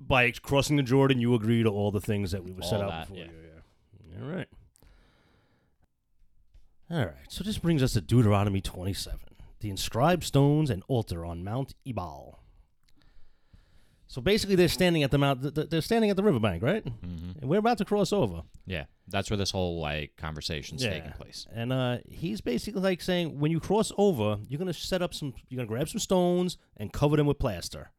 [0.00, 2.90] by crossing the Jordan, you agree to all the things that we were set All
[2.90, 3.18] out that, before.
[3.18, 3.30] yeah.
[3.30, 4.18] you.
[4.18, 4.24] yeah.
[4.24, 4.48] All right.
[6.90, 7.26] All right.
[7.28, 9.20] So this brings us to Deuteronomy 27.
[9.60, 12.39] the inscribed stones and altar on Mount Ebal.
[14.10, 15.40] So basically, they're standing at the mount.
[15.40, 16.84] th- th- They're standing at the riverbank, right?
[16.84, 17.38] Mm-hmm.
[17.40, 18.42] And we're about to cross over.
[18.66, 21.46] Yeah, that's where this whole like conversation's taking place.
[21.54, 25.32] And uh, he's basically like saying, when you cross over, you're gonna set up some.
[25.48, 27.92] You're gonna grab some stones and cover them with plaster.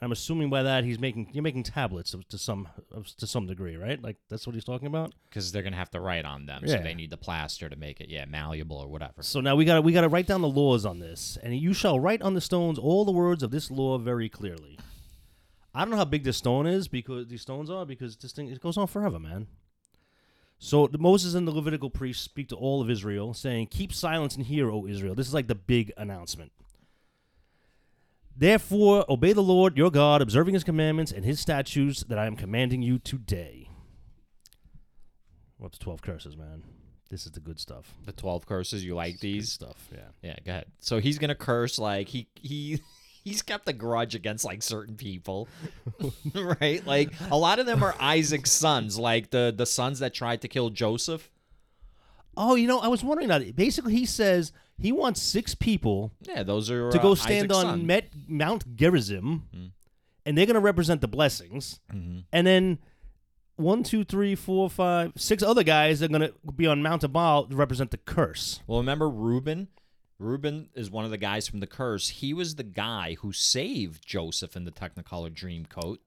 [0.00, 3.26] And I'm assuming by that he's making you're making tablets of, to some of, to
[3.26, 4.02] some degree, right?
[4.02, 5.14] Like that's what he's talking about.
[5.30, 6.76] Because they're gonna have to write on them, Yeah.
[6.76, 9.22] so they need the plaster to make it yeah malleable or whatever.
[9.22, 11.56] So now we got to we got to write down the laws on this, and
[11.56, 14.78] you shall write on the stones all the words of this law very clearly.
[15.74, 18.48] I don't know how big this stone is because these stones are because this thing
[18.48, 19.48] it goes on forever, man.
[20.58, 24.36] So the Moses and the Levitical priests speak to all of Israel, saying, "Keep silence
[24.36, 26.52] and hear, O Israel." This is like the big announcement.
[28.36, 32.36] Therefore, obey the Lord your God, observing His commandments and His statutes that I am
[32.36, 33.68] commanding you today.
[35.58, 36.62] We're up to twelve curses, man.
[37.10, 37.92] This is the good stuff.
[38.06, 39.52] The twelve curses, you like Good these?
[39.52, 40.08] stuff, yeah.
[40.22, 40.66] Yeah, go ahead.
[40.80, 42.80] So he's gonna curse like he he
[43.24, 45.48] he's kept a grudge against like certain people,
[46.34, 46.86] right?
[46.86, 50.48] Like a lot of them are Isaac's sons, like the the sons that tried to
[50.48, 51.30] kill Joseph.
[52.36, 53.56] Oh, you know, I was wondering that.
[53.56, 57.56] Basically, he says he wants six people Yeah, those are to uh, go stand Isaac's
[57.56, 57.86] on son.
[57.86, 59.72] Met, Mount Gerizim,
[60.26, 61.80] and they're going to represent the blessings.
[61.92, 62.24] Mhm.
[62.32, 62.78] And then
[63.56, 67.46] one, two, three, four, five, six other guys are going to be on Mount Ebal
[67.46, 68.60] to represent the curse.
[68.66, 69.68] Well, remember Reuben?
[70.18, 72.08] Reuben is one of the guys from the curse.
[72.08, 75.98] He was the guy who saved Joseph in the Technicolor Dreamcoat.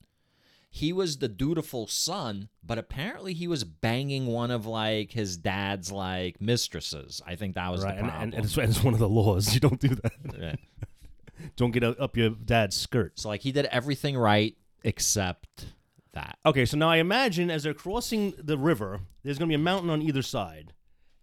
[0.69, 5.91] He was the dutiful son, but apparently he was banging one of like his dad's
[5.91, 7.21] like mistresses.
[7.25, 8.23] I think that was right, the and, problem.
[8.23, 9.53] and, and it's, and it's one of the laws.
[9.57, 10.13] You don't do that.
[10.39, 10.55] Yeah.
[11.55, 13.19] don't get up your dad's skirt.
[13.19, 15.67] So like he did everything right except
[16.13, 16.37] that.
[16.45, 19.63] Okay, so now I imagine as they're crossing the river, there's going to be a
[19.63, 20.73] mountain on either side.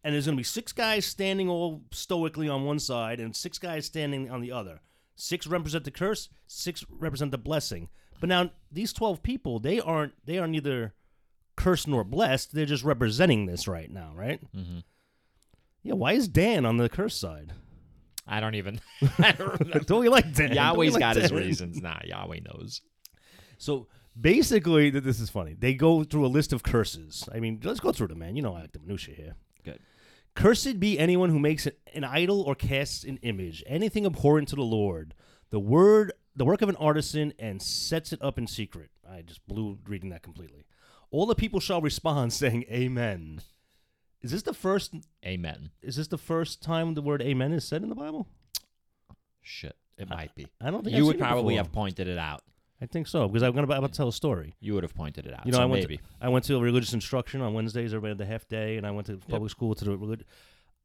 [0.05, 3.59] And there's going to be six guys standing all stoically on one side and six
[3.59, 4.81] guys standing on the other.
[5.17, 7.89] Six represent the curse, six represent the blessing.
[8.21, 10.95] But now these 12 people, they aren't they are neither
[11.57, 12.55] cursed nor blessed.
[12.55, 14.41] They're just representing this right now, right?
[14.55, 14.81] Mm-hmm.
[15.83, 17.53] Yeah, why is Dan on the curse side?
[18.27, 18.81] I don't even.
[19.19, 19.87] I don't.
[19.87, 20.53] Don't we like Dan?
[20.53, 21.81] Yahweh's like got his reasons.
[21.81, 22.81] Nah, Yahweh knows.
[23.59, 23.87] So
[24.19, 25.55] basically, this is funny.
[25.59, 27.29] They go through a list of curses.
[27.33, 28.37] I mean, let's go through them, man.
[28.37, 29.35] You know I like the minutia here.
[29.65, 29.79] Good.
[30.35, 34.63] Cursed be anyone who makes an idol or casts an image, anything abhorrent to the
[34.63, 35.15] Lord,
[35.51, 38.91] the word, the work of an artisan, and sets it up in secret.
[39.09, 40.65] I just blew reading that completely.
[41.13, 43.41] All the people shall respond, saying, "Amen."
[44.23, 44.95] Is this the first?
[45.25, 45.71] Amen.
[45.83, 48.27] Is this the first time the word "Amen" is said in the Bible?
[49.43, 50.47] Shit, it might be.
[50.61, 51.65] I don't think You I've would probably before.
[51.65, 52.43] have pointed it out.
[52.83, 54.57] I think so because I'm gonna about to tell a story.
[54.61, 55.47] You would have pointed it out.
[55.47, 55.97] You know, so I went maybe.
[55.99, 57.93] To, I went to religious instruction on Wednesdays.
[57.95, 59.97] Everybody had the half day, and I went to public school to the.
[59.97, 60.25] Relig-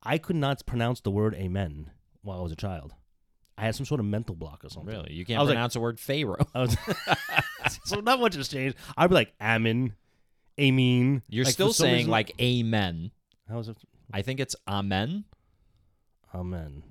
[0.04, 2.94] I could not pronounce the word "amen" while I was a child.
[3.58, 4.94] I had some sort of mental block or something.
[4.94, 6.38] Really, you can't was like- pronounce the word Pharaoh.
[6.56, 6.78] Was
[7.86, 8.78] so not much has changed.
[8.96, 9.96] I'd be like "amen,"
[10.60, 13.12] "amen." You're Like, still saying reason- like Amen.
[13.50, 13.78] How is it?
[14.14, 15.26] I think it's Amen.
[16.34, 16.84] Amen.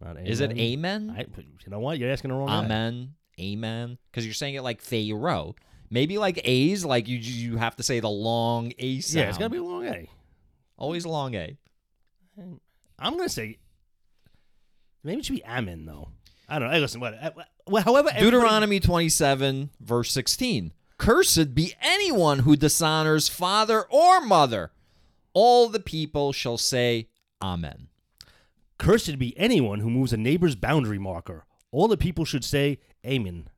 [0.00, 0.26] Not amen.
[0.26, 1.14] Is it Amen?
[1.16, 1.98] I, you know what?
[1.98, 3.08] You're asking the wrong guy.
[3.40, 3.98] Amen.
[4.10, 5.54] Because you're saying it like Pharaoh.
[5.90, 9.22] Maybe like A's, like you you have to say the long A sound.
[9.22, 10.08] Yeah, it's gotta be a long A.
[10.76, 11.56] always a long A.
[12.98, 13.58] I'm gonna say
[15.04, 16.08] maybe it should be "amen" though.
[16.48, 16.74] I don't know.
[16.74, 17.14] Hey, listen, what?
[17.20, 17.30] Eh,
[17.66, 20.72] well, however, Deuteronomy 27, verse 16.
[20.98, 24.70] Cursed be anyone who dishonors father or mother.
[25.34, 27.08] All the people shall say,
[27.42, 27.88] Amen.
[28.78, 31.44] Cursed be anyone who moves a neighbor's boundary marker.
[31.72, 33.48] All the people should say, Amen.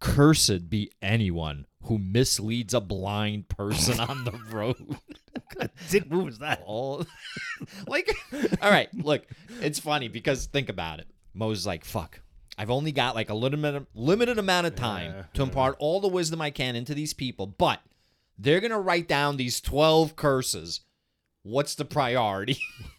[0.00, 4.98] Cursed be anyone who misleads a blind person on the road.
[5.90, 6.62] Dick move is that?
[6.64, 7.04] all
[7.88, 8.10] like
[8.62, 9.24] all right look
[9.60, 12.20] it's funny because think about it moses like fuck
[12.58, 16.08] i've only got like a limited limited amount of time Yeah, to impart all the
[16.08, 17.80] wisdom i can into these people but
[18.38, 20.80] they're gonna write down these 12 curses
[21.42, 22.58] what's the priority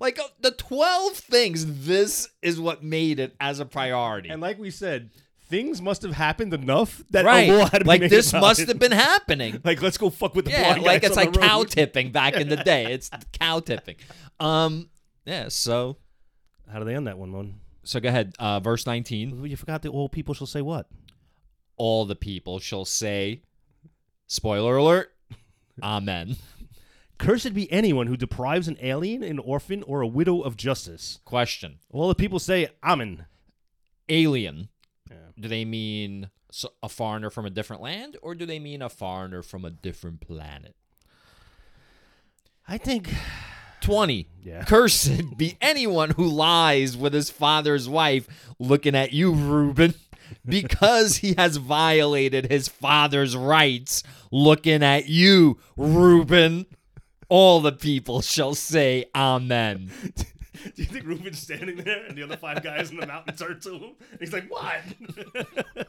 [0.00, 4.58] like uh, the 12 things this is what made it as a priority And like
[4.58, 5.10] we said,
[5.48, 8.68] things must have happened enough that right a law had like this must it.
[8.68, 12.10] have been happening Like, let's go fuck with the yeah, like it's like cow tipping
[12.12, 12.92] back in the day.
[12.92, 13.96] It's cow tipping.
[14.40, 14.88] Um,
[15.24, 15.48] yeah.
[15.48, 15.98] So,
[16.72, 17.60] How do they end that one, Mon?
[17.84, 18.34] so go ahead.
[18.38, 19.44] Uh, verse nineteen.
[19.44, 20.88] You forgot the all people shall say what?
[21.76, 23.42] All the people shall say,
[24.26, 25.12] "Spoiler alert."
[25.82, 26.36] Amen.
[27.22, 31.20] Cursed be anyone who deprives an alien, an orphan, or a widow of justice.
[31.24, 33.26] Question: Well, the people say, Amen.
[34.08, 34.68] Alien.
[35.08, 35.16] Yeah.
[35.38, 36.30] Do they mean
[36.82, 40.20] a foreigner from a different land, or do they mean a foreigner from a different
[40.20, 40.74] planet?
[42.66, 43.14] I think
[43.82, 44.26] 20.
[44.42, 44.64] Yeah.
[44.66, 48.26] Cursed be anyone who lies with his father's wife,
[48.58, 49.94] looking at you, Reuben,
[50.44, 54.02] because he has violated his father's rights,
[54.32, 56.66] looking at you, Reuben.
[57.34, 59.90] All the people shall say, Amen.
[60.14, 63.58] Do you think Reuben's standing there and the other five guys in the mountain turn
[63.60, 63.82] to him?
[64.10, 65.86] And he's like, "What?"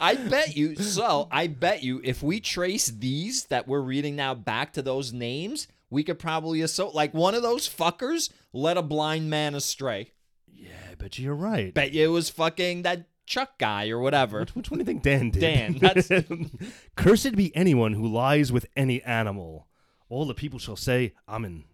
[0.00, 0.76] I bet you.
[0.76, 5.12] So I bet you, if we trace these that we're reading now back to those
[5.12, 10.12] names, we could probably associate like one of those fuckers led a blind man astray.
[10.46, 11.74] yeah, I bet you you're right.
[11.74, 14.40] Bet you it was fucking that Chuck guy or whatever.
[14.40, 15.40] Which, which one do you think Dan did?
[15.40, 16.24] Dan, that's-
[16.96, 19.66] Cursed be anyone who lies with any animal.
[20.12, 21.64] All the people shall say, Amen.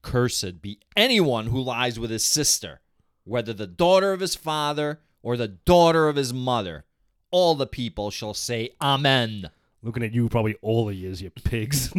[0.00, 2.80] Cursed be anyone who lies with his sister,
[3.24, 6.86] whether the daughter of his father or the daughter of his mother.
[7.30, 9.50] All the people shall say, Amen.
[9.82, 11.92] Looking at you, probably all of you, you pigs.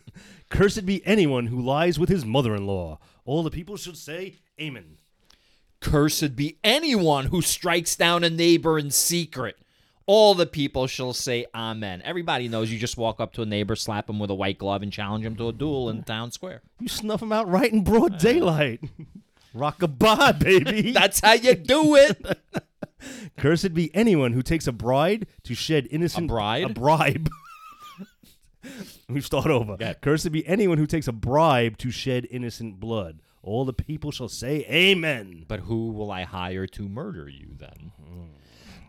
[0.48, 3.00] Cursed be anyone who lies with his mother-in-law.
[3.24, 4.98] All the people should say, Amen.
[5.80, 9.58] Cursed be anyone who strikes down a neighbor in secret.
[10.06, 12.00] All the people shall say amen.
[12.04, 14.82] Everybody knows you just walk up to a neighbor, slap him with a white glove,
[14.82, 16.62] and challenge him to a duel in town square.
[16.78, 18.80] You snuff him out right in broad daylight.
[19.54, 20.92] Rock Rockabye, baby.
[20.92, 22.24] That's how you do it.
[23.36, 26.64] Cursed be anyone who takes a bride to shed innocent A bride?
[26.64, 27.28] A bribe.
[29.08, 29.76] we start over.
[29.80, 29.94] Yeah.
[29.94, 33.20] Cursed be anyone who takes a bribe to shed innocent blood.
[33.42, 35.44] All the people shall say, Amen.
[35.48, 37.92] But who will I hire to murder you then?
[38.00, 38.24] Hmm.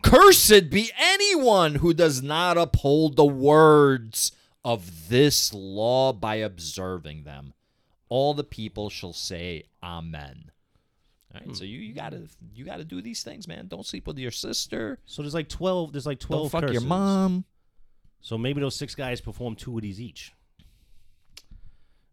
[0.02, 4.32] Cursed be anyone who does not uphold the words
[4.64, 7.54] of this law by observing them.
[8.08, 10.50] All the people shall say amen.
[11.34, 11.70] All right, so hmm.
[11.70, 12.22] you, you gotta
[12.54, 13.66] you gotta do these things, man.
[13.68, 14.98] Don't sleep with your sister.
[15.04, 15.92] So there's like twelve.
[15.92, 16.52] There's like twelve.
[16.52, 17.44] Don't fuck your mom.
[18.20, 20.32] So maybe those six guys perform two of these each.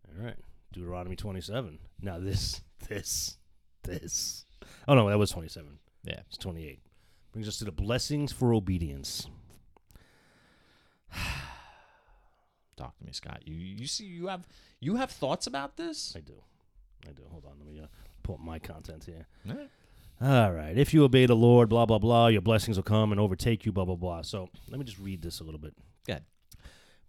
[0.07, 0.37] All right,
[0.71, 1.79] Deuteronomy 27.
[2.01, 3.37] Now this, this,
[3.83, 4.45] this.
[4.87, 5.79] Oh no, that was 27.
[6.03, 6.21] Yeah.
[6.27, 6.79] It's 28.
[7.35, 9.27] Brings us to the blessings for obedience.
[12.77, 13.41] Talk to me, Scott.
[13.43, 14.47] You you see you have
[14.79, 16.13] you have thoughts about this?
[16.15, 16.41] I do.
[17.05, 17.23] I do.
[17.29, 17.55] Hold on.
[17.57, 17.87] Let me uh,
[18.23, 19.27] pull up my content here.
[19.49, 19.69] All right.
[20.21, 20.77] All right.
[20.77, 23.73] If you obey the Lord, blah, blah, blah, your blessings will come and overtake you,
[23.73, 24.21] blah, blah, blah.
[24.21, 25.73] So let me just read this a little bit.
[26.07, 26.23] Good.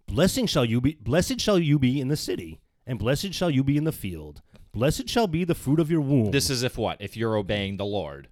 [0.07, 3.63] Blessing shall you be blessed shall you be in the city, and blessed shall you
[3.63, 4.41] be in the field.
[4.73, 6.31] Blessed shall be the fruit of your womb.
[6.31, 6.97] This is if what?
[6.99, 8.27] If you're obeying the Lord.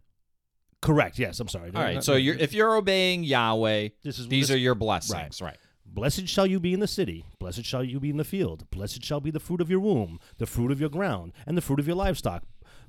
[0.82, 1.18] Correct.
[1.20, 1.72] Yes, I'm sorry.
[1.74, 2.04] All right.
[2.04, 5.58] So you're if you're obeying Yahweh, This is- these this- are your blessings, right?
[5.86, 9.02] Blessed shall you be in the city, blessed shall you be in the field, blessed
[9.04, 11.80] shall be the fruit of your womb, the fruit of your ground, and the fruit
[11.80, 12.44] of your livestock,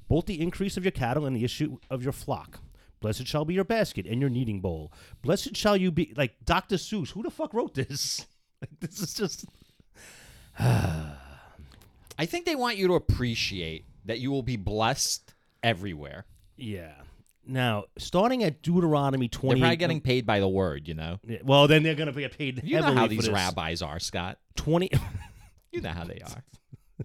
[0.09, 2.61] both the increase of your cattle and the issue of your flock.
[3.01, 4.93] Blessed shall be your basket and your kneading bowl.
[5.23, 6.77] Blessed shall you be like Dr.
[6.77, 7.11] Seuss.
[7.13, 8.27] Who the fuck wrote this?
[8.63, 9.45] Like, this is just
[10.59, 16.25] I think they want you to appreciate that you will be blessed everywhere.
[16.57, 16.95] yeah.
[17.47, 19.49] Now, starting at Deuteronomy 20.
[19.49, 21.21] They're 20 probably getting paid by the word, you know.
[21.45, 23.29] Well, then they're going to get paid You know how these this.
[23.29, 24.39] rabbis are, Scott.
[24.57, 24.91] 20
[25.73, 26.43] You know how they are.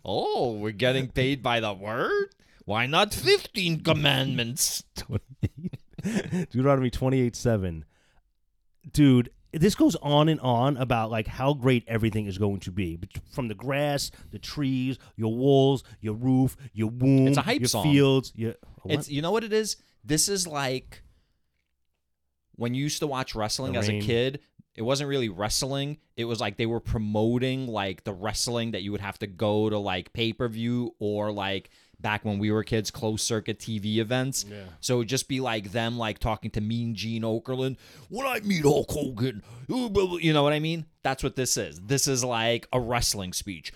[0.06, 2.30] oh, we're getting paid by the word?
[2.66, 4.84] Why not 15 commandments?
[6.04, 7.86] Deuteronomy 28 7.
[8.92, 13.00] Dude, this goes on and on about like how great everything is going to be.
[13.32, 17.68] From the grass, the trees, your walls, your roof, your womb, It's a hype your
[17.70, 17.84] song.
[17.84, 18.32] fields.
[18.36, 18.94] Your, what?
[18.96, 19.76] It's you know what it is?
[20.04, 21.04] This is like
[22.56, 24.40] when you used to watch wrestling The as a kid.
[24.74, 25.98] It wasn't really wrestling.
[26.16, 29.70] It was like they were promoting like the wrestling that you would have to go
[29.70, 33.98] to like pay per view or like back when we were kids, closed circuit TV
[33.98, 34.46] events.
[34.50, 34.64] Yeah.
[34.80, 37.78] So it'd just be like them like talking to Mean Gene Okerlund.
[38.10, 40.86] When I meet Hulk Hogan, uh, blah, blah," you know what I mean?
[41.04, 41.80] That's what this is.
[41.82, 43.74] This is like a wrestling speech.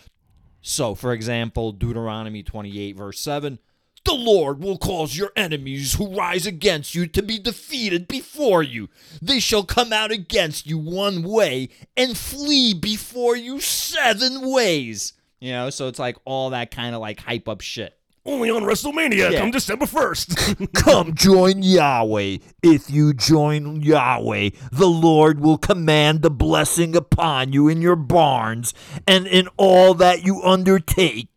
[0.62, 3.60] So, for example, Deuteronomy 28, verse 7
[4.06, 8.90] The Lord will cause your enemies who rise against you to be defeated before you.
[9.22, 15.14] They shall come out against you one way and flee before you seven ways.
[15.40, 17.98] You know, so it's like all that kind of like hype up shit.
[18.28, 19.40] Only on WrestleMania Yeah.
[19.40, 20.74] come December 1st.
[20.84, 22.38] Come join Yahweh.
[22.64, 28.74] If you join Yahweh, the Lord will command the blessing upon you in your barns
[29.08, 31.35] and in all that you undertake.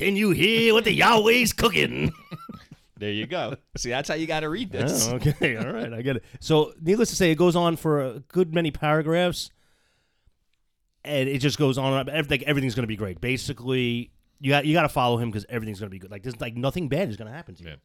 [0.00, 2.12] Can you hear what the Yahweh's cooking?
[2.96, 3.56] There you go.
[3.78, 5.08] See, that's how you got to read this.
[5.08, 6.24] Oh, okay, all right, I get it.
[6.38, 9.48] So, needless to say, it goes on for a good many paragraphs,
[11.02, 11.94] and it just goes on.
[11.94, 12.14] and on.
[12.14, 13.18] Everything, everything's going to be great.
[13.18, 16.10] Basically, you got you got to follow him because everything's going to be good.
[16.10, 17.70] Like there's like nothing bad is going to happen to you.
[17.70, 17.76] Yeah.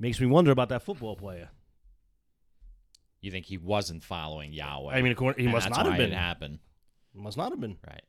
[0.00, 1.50] Makes me wonder about that football player.
[3.20, 4.92] You think he wasn't following Yahweh?
[4.92, 6.10] I mean, according, he and must that's not have been.
[6.10, 6.58] It happened,
[7.14, 7.76] Must not have been.
[7.86, 8.02] right?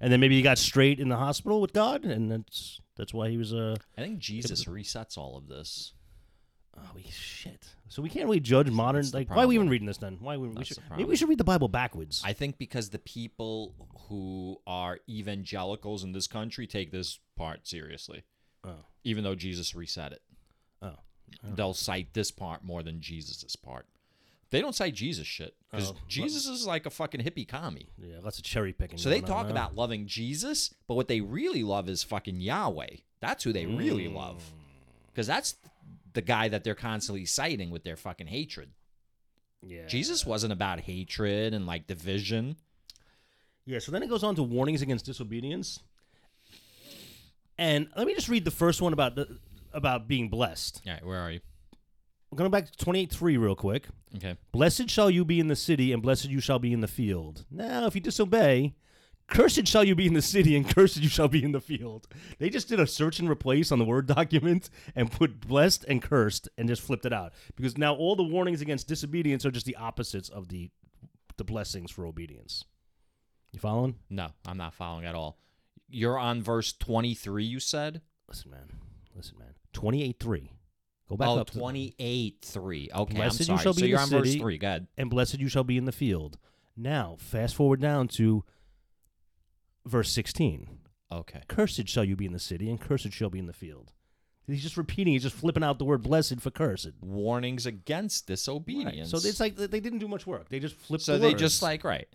[0.00, 3.28] And then maybe he got straight in the hospital with God, and that's that's why
[3.28, 5.92] he was uh I think Jesus resets all of this.
[6.76, 7.68] oh we, shit.
[7.88, 10.18] So we can't really judge modern that's like why are we even reading this then?
[10.20, 12.22] Why we, we should maybe we should read the Bible backwards.
[12.24, 13.74] I think because the people
[14.08, 18.24] who are evangelicals in this country take this part seriously,
[18.64, 20.22] oh even though Jesus reset it.
[20.82, 20.98] oh
[21.54, 23.86] They'll cite this part more than Jesus's part.
[24.50, 27.88] They don't say Jesus shit because Oh, but- Jesus is like a fucking hippie commie.
[27.96, 28.98] yeah, lots of cherry picking.
[28.98, 32.40] So they going on, talk about loving Jesus, but what they really love is fucking
[32.40, 32.96] Yahweh.
[33.20, 34.14] That's who they really Mm.
[34.14, 34.52] love.
[35.08, 35.54] Because that's
[36.12, 38.70] the guy that they're constantly citing with their fucking hatred.
[39.62, 39.86] yeah.
[39.86, 42.56] Jesus wasn't about hatred and like division.
[43.66, 45.80] Yeah, so then it goes on to warnings against disobedience.
[47.58, 49.38] And let me just read the first one about the,
[49.72, 50.80] about being blessed.
[50.86, 51.40] All right, where are you?
[52.34, 53.88] Going back to 28.3 real quick.
[54.16, 54.36] Okay.
[54.52, 57.44] Blessed shall you be in the city, and blessed you shall be in the field.
[57.50, 58.74] Now, if you disobey,
[59.26, 62.06] cursed shall you be in the city, and cursed you shall be in the field.
[62.38, 66.00] They just did a search and replace on the Word document and put blessed and
[66.00, 67.32] cursed and just flipped it out.
[67.56, 70.70] Because now all the warnings against disobedience are just the opposites of the,
[71.36, 72.64] the blessings for obedience.
[73.50, 73.96] You following?
[74.08, 75.38] No, I'm not following at all.
[75.88, 78.02] You're on verse 23, you said?
[78.28, 78.70] Listen, man.
[79.16, 79.54] Listen, man.
[79.74, 80.50] 28.3.
[81.10, 81.50] Go back oh, up.
[81.50, 82.90] 28 3.
[82.94, 83.58] Okay, Blessed I'm you sorry.
[83.58, 84.58] shall so in you're the on verse 3.
[84.58, 84.86] Go ahead.
[84.96, 86.38] and blessed you shall be in the field.
[86.76, 88.44] Now, fast forward down to
[89.84, 90.68] verse 16.
[91.10, 91.42] Okay.
[91.48, 93.92] Cursed shall you be in the city, and cursed shall be in the field.
[94.46, 96.92] He's just repeating, he's just flipping out the word blessed for cursed.
[97.00, 98.34] Warnings against Right.
[98.34, 99.10] disobedience.
[99.10, 100.48] So it's like they didn't do much work.
[100.48, 102.08] They just flipped So the they just like right.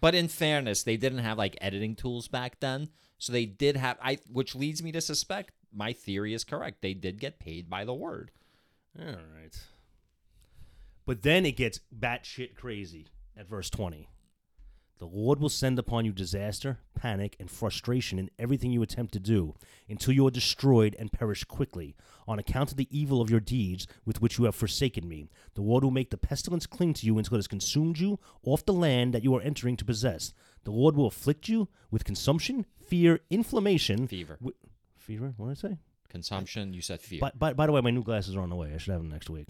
[0.00, 2.88] But in fairness, they didn't have like editing tools back then.
[3.18, 6.82] So they did have I which leads me to suspect my theory is correct.
[6.82, 8.30] They did get paid by the word.
[8.98, 9.56] All right.
[11.06, 14.08] But then it gets batshit crazy at verse 20.
[14.98, 19.18] The Lord will send upon you disaster, panic, and frustration in everything you attempt to
[19.18, 19.56] do,
[19.88, 21.96] until you are destroyed and perish quickly,
[22.28, 25.28] on account of the evil of your deeds with which you have forsaken me.
[25.54, 28.64] The Lord will make the pestilence cling to you until it has consumed you off
[28.64, 30.32] the land that you are entering to possess.
[30.62, 34.38] The Lord will afflict you with consumption, fear, inflammation, Fever.
[35.12, 35.34] Fever.
[35.36, 35.78] What did I say?
[36.08, 37.20] Consumption, you said fear.
[37.20, 38.72] But, by, by the way, my new glasses are on the way.
[38.74, 39.48] I should have them next week.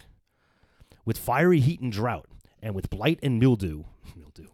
[1.05, 2.27] With fiery heat and drought,
[2.61, 3.83] and with blight and mildew,
[4.15, 4.47] mildew,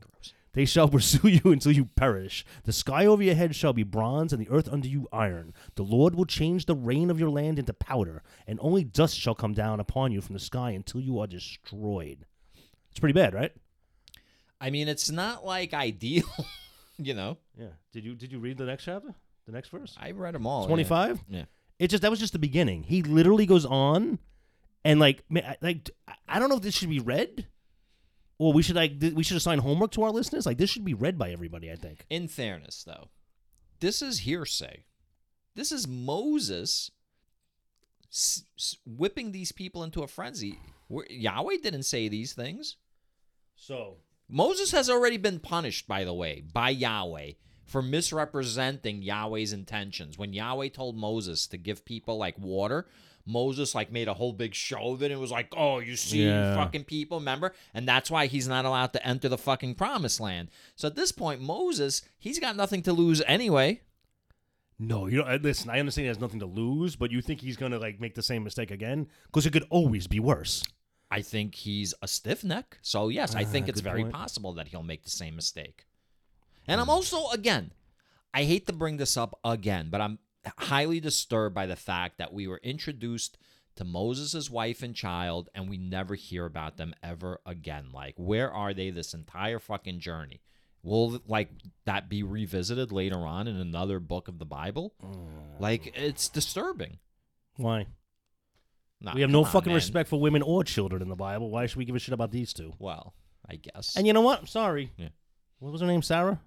[0.53, 2.45] they shall pursue you until you perish.
[2.63, 5.53] The sky over your head shall be bronze, and the earth under you iron.
[5.75, 9.35] The Lord will change the rain of your land into powder, and only dust shall
[9.35, 12.25] come down upon you from the sky until you are destroyed.
[12.89, 13.51] It's pretty bad, right?
[14.61, 16.25] I mean, it's not like ideal,
[16.97, 17.37] you know.
[17.57, 17.73] Yeah.
[17.93, 19.15] Did you did you read the next chapter?
[19.49, 19.95] The next verse?
[19.99, 20.61] I read them all.
[20.61, 20.67] yeah.
[20.67, 21.23] Twenty five.
[21.27, 21.45] Yeah.
[21.79, 22.83] It just that was just the beginning.
[22.83, 24.19] He literally goes on,
[24.85, 27.47] and like, ma- I- like I- I don't know if this should be read,
[28.37, 30.45] or we should like th- we should assign homework to our listeners.
[30.45, 31.71] Like this should be read by everybody.
[31.71, 32.05] I think.
[32.09, 33.07] In fairness, though,
[33.79, 34.83] this is hearsay.
[35.55, 36.91] This is Moses
[38.11, 40.59] s- s- whipping these people into a frenzy.
[40.89, 42.75] Where- Yahweh didn't say these things.
[43.55, 43.97] So
[44.27, 47.31] Moses has already been punished, by the way, by Yahweh
[47.69, 50.17] for misrepresenting Yahweh's intentions.
[50.17, 52.87] When Yahweh told Moses to give people like water,
[53.25, 56.25] Moses like made a whole big show of it and was like, "Oh, you see,
[56.25, 56.55] Yeah.
[56.55, 60.49] fucking people, remember?" And that's why he's not allowed to enter the fucking promised land.
[60.75, 63.81] So at this point, Moses, he's got nothing to lose anyway.
[64.81, 65.69] no, you know, uh, listen.
[65.69, 68.23] I understand he has nothing to lose, but you think he's gonna like make the
[68.23, 69.07] same mistake again?
[69.25, 70.63] Because it could always be worse.
[71.11, 72.77] I think he's a stiff neck.
[72.81, 74.13] So yes, I think Ah, it's very point.
[74.13, 75.85] possible that he'll make the same mistake.
[76.69, 77.71] And I'm also again,
[78.33, 80.19] I hate to bring this up again, but I'm
[80.57, 83.37] highly disturbed by the fact that we were introduced
[83.75, 87.87] to Moses' wife and child and we never hear about them ever again.
[87.93, 90.41] Like where are they this entire fucking journey?
[90.81, 91.49] Will like
[91.85, 94.93] that be revisited later on in another book of the Bible?
[95.03, 95.59] Mm.
[95.59, 96.99] Like it's disturbing.
[97.57, 97.87] Why?
[99.01, 99.75] Nah, we have come no on, fucking man.
[99.75, 101.49] respect for women or children in the Bible.
[101.49, 102.73] Why should we give a shit about these two?
[102.79, 103.13] Well,
[103.49, 103.95] I guess.
[103.95, 104.39] And you know what?
[104.39, 104.91] I'm sorry.
[104.97, 105.09] Yeah.
[105.59, 106.01] What was her name?
[106.01, 106.39] Sarah.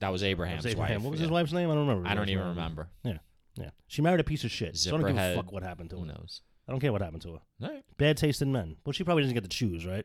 [0.00, 0.96] That was That Abraham's was Abraham.
[0.96, 1.04] wife.
[1.04, 1.24] What was yeah.
[1.24, 1.70] his wife's name?
[1.70, 2.08] I don't remember.
[2.08, 2.88] I don't even remember.
[3.02, 3.18] Yeah,
[3.56, 3.70] yeah.
[3.86, 4.76] She married a piece of shit.
[4.76, 5.36] So I don't give a Zipporah.
[5.42, 6.42] fuck what happened to Who knows?
[6.68, 7.40] I don't care what happened to her.
[7.62, 7.84] All right.
[7.96, 8.76] Bad taste in men.
[8.84, 10.04] Well, she probably doesn't get to choose, right?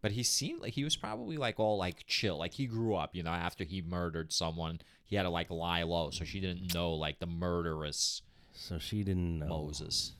[0.00, 2.38] But he seemed like he was probably like all like chill.
[2.38, 5.82] Like he grew up, you know, after he murdered someone, he had to like lie
[5.82, 8.22] low, so she didn't know like the murderous
[8.54, 9.46] So she didn't know.
[9.48, 10.14] Moses.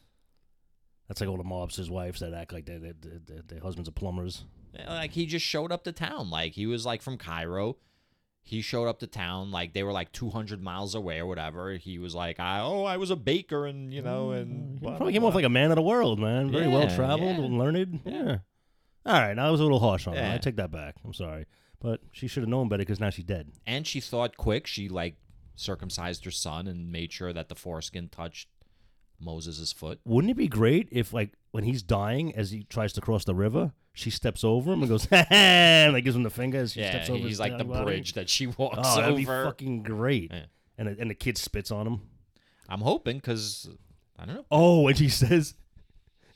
[1.08, 3.92] That's like all the mobsters' wives that act like they, they, they- their husbands are
[3.92, 4.44] plumbers.
[4.74, 6.28] Yeah, Like he just showed up to town.
[6.28, 7.76] Like he was like from Cairo.
[8.42, 11.72] He showed up to town like they were like 200 miles away or whatever.
[11.72, 14.80] He was like, I, "Oh, I was a baker and, you know, mm, and He
[14.80, 16.50] blah, probably blah, came off like a man of the world, man.
[16.50, 17.44] Very Yeah, well traveled yeah.
[17.44, 18.00] and learned.
[18.06, 18.38] Yeah.
[19.04, 20.20] All right, I was a little harsh on her.
[20.22, 20.38] I Yeah.
[20.38, 20.96] take that back.
[21.04, 21.44] I'm sorry.
[21.80, 23.52] But she should have known better because now she's dead.
[23.66, 24.66] And she thought quick.
[24.66, 25.16] She like
[25.54, 28.48] circumcised her son and made sure that the foreskin touched
[29.20, 30.00] Moses' foot.
[30.04, 33.34] Wouldn't it be great if, like, when he's dying, as he tries to cross the
[33.34, 36.80] river, she steps over him and goes, and like gives him the finger as she
[36.80, 37.18] Yeah, steps over.
[37.18, 37.84] he's his like the body?
[37.84, 40.30] bridge that she walks Oh, that'd be fucking great.
[40.32, 40.44] Yeah.
[40.78, 42.00] And and the kid spits on him.
[42.68, 43.68] I'm hoping because
[44.18, 44.44] I don't know.
[44.50, 45.54] Oh, and she says,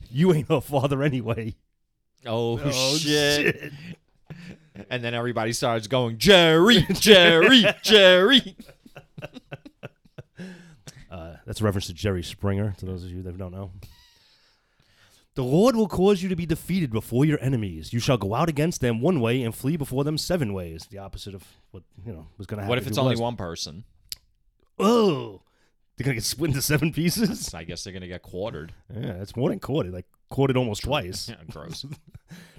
[0.09, 1.55] "You ain't her father anyway."
[2.25, 3.55] Oh, Oh, shit.
[3.59, 3.73] shit.
[4.89, 8.55] And then everybody starts going, Jerry, Jerry, Jerry.
[11.11, 12.73] Uh, that's a reference to Jerry Springer.
[12.79, 13.71] To those of you that don't know.
[15.35, 17.91] The Lord will cause you to be defeated before your enemies.
[17.91, 20.87] You shall go out against them one way and flee before them seven ways.
[20.91, 22.69] The opposite of what you know was going to happen.
[22.69, 23.83] What if it's it only one person?
[24.77, 25.41] Oh,
[25.95, 27.53] they're gonna get split into seven pieces.
[27.53, 28.73] I guess they're gonna get quartered.
[28.93, 29.93] Yeah, that's more than quartered.
[29.93, 31.29] Like quartered almost twice.
[31.29, 31.85] Yeah, gross.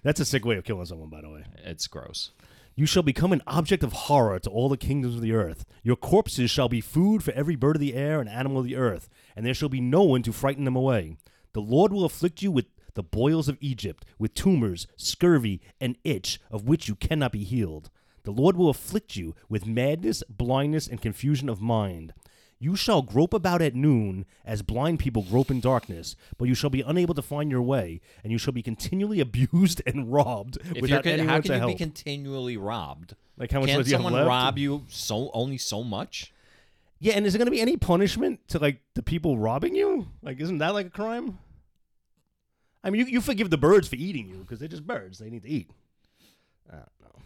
[0.04, 1.44] That's a sick way of killing someone, by the way.
[1.64, 2.30] It's gross.
[2.76, 5.64] You shall become an object of horror to all the kingdoms of the earth.
[5.82, 8.76] Your corpses shall be food for every bird of the air and animal of the
[8.76, 11.16] earth, and there shall be no one to frighten them away.
[11.54, 16.38] The Lord will afflict you with the boils of Egypt, with tumors, scurvy, and itch,
[16.50, 17.90] of which you cannot be healed.
[18.24, 22.12] The Lord will afflict you with madness, blindness, and confusion of mind.
[22.60, 26.70] You shall grope about at noon, as blind people grope in darkness, but you shall
[26.70, 30.66] be unable to find your way, and you shall be continually abused and robbed If
[30.76, 31.72] you're without con- anyone how to can you help.
[31.72, 33.16] be continually robbed?
[33.36, 34.28] like how much Can't do you have someone left?
[34.28, 36.32] rob you so only so much?
[37.00, 40.06] Yeah, and is there going to be any punishment to like the people robbing you?
[40.22, 41.38] Like, isn't that like a crime?
[42.84, 45.30] I mean, you, you forgive the birds for eating you because they're just birds; they
[45.30, 45.70] need to eat.
[46.70, 47.20] I don't know.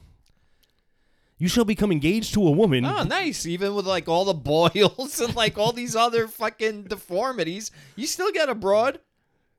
[1.38, 2.84] You shall become engaged to a woman.
[2.84, 3.44] Oh, nice.
[3.46, 8.32] Even with like all the boils and like all these other fucking deformities, you still
[8.32, 9.00] get abroad.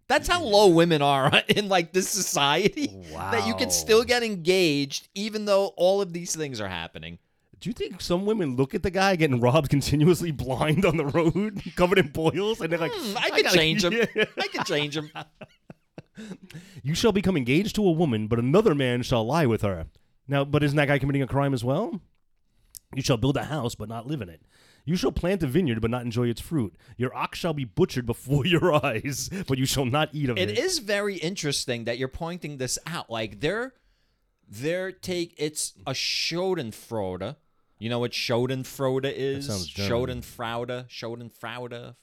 [0.07, 2.89] That's how low women are in like this society.
[3.13, 3.31] Wow.
[3.31, 7.19] That you can still get engaged even though all of these things are happening.
[7.59, 11.05] Do you think some women look at the guy getting robbed continuously blind on the
[11.05, 13.93] road, covered in boils, and they're like, Hmm, I could gotta- change him.
[13.93, 14.25] Yeah.
[14.37, 15.11] I could change him.
[16.83, 19.87] You shall become engaged to a woman, but another man shall lie with her.
[20.27, 21.99] Now, but isn't that guy committing a crime as well?
[22.95, 24.41] You shall build a house, but not live in it.
[24.85, 26.75] You shall plant a vineyard, but not enjoy its fruit.
[26.97, 30.49] Your ox shall be butchered before your eyes, but you shall not eat of it.
[30.49, 33.09] It is very interesting that you're pointing this out.
[33.09, 33.73] Like they're
[34.47, 37.35] they're take it's a Schadenfreude.
[37.77, 39.47] You know what Schadenfreude is?
[39.47, 40.21] sounds German.
[40.21, 40.89] Schadenfreude.
[40.89, 41.95] Schadenfreude.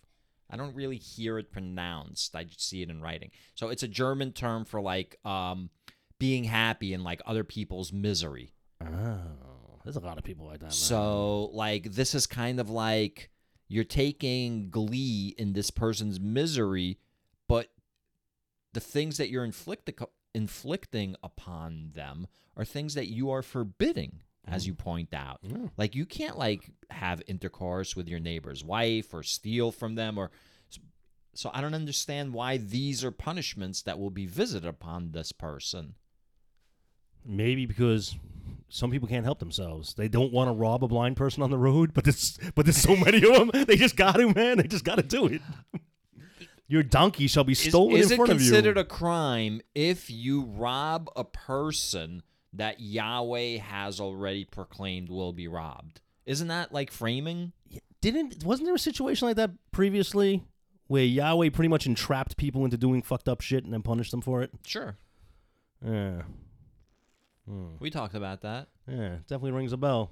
[0.51, 2.37] I don't really hear it pronounced.
[2.37, 3.31] I just see it in writing.
[3.55, 5.71] So it's a German term for like um,
[6.19, 8.53] being happy in like other people's misery.
[8.81, 10.73] Oh, there's a lot of people like that.
[10.73, 13.31] So like this is kind of like
[13.69, 16.99] you're taking glee in this person's misery,
[17.49, 17.69] but
[18.73, 19.91] the things that you're inflict-
[20.35, 22.27] inflicting upon them
[22.57, 24.69] are things that you are forbidding, as mm.
[24.69, 25.39] you point out.
[25.43, 25.69] Yeah.
[25.77, 30.31] Like you can't like have intercourse with your neighbor's wife or steal from them or
[31.35, 35.95] so I don't understand why these are punishments that will be visited upon this person.
[37.25, 38.17] maybe because
[38.69, 39.95] some people can't help themselves.
[39.95, 42.77] They don't want to rob a blind person on the road, but there's but there's
[42.79, 43.65] so many of them.
[43.67, 44.59] They just got to, man.
[44.59, 45.43] They just got to do it.
[46.69, 48.51] Your donkey shall be stolen is in it front of you.
[48.51, 52.23] considered a crime if you rob a person
[52.57, 56.01] that Yahweh has already proclaimed will be robbed?
[56.25, 57.53] Isn't that like framing?
[58.01, 60.45] Didn't wasn't there a situation like that previously
[60.87, 64.21] where Yahweh pretty much entrapped people into doing fucked up shit and then punished them
[64.21, 64.51] for it?
[64.67, 64.97] Sure.
[65.85, 66.23] Yeah.
[67.49, 67.77] Hmm.
[67.79, 68.69] We talked about that.
[68.89, 70.11] Yeah, definitely rings a bell.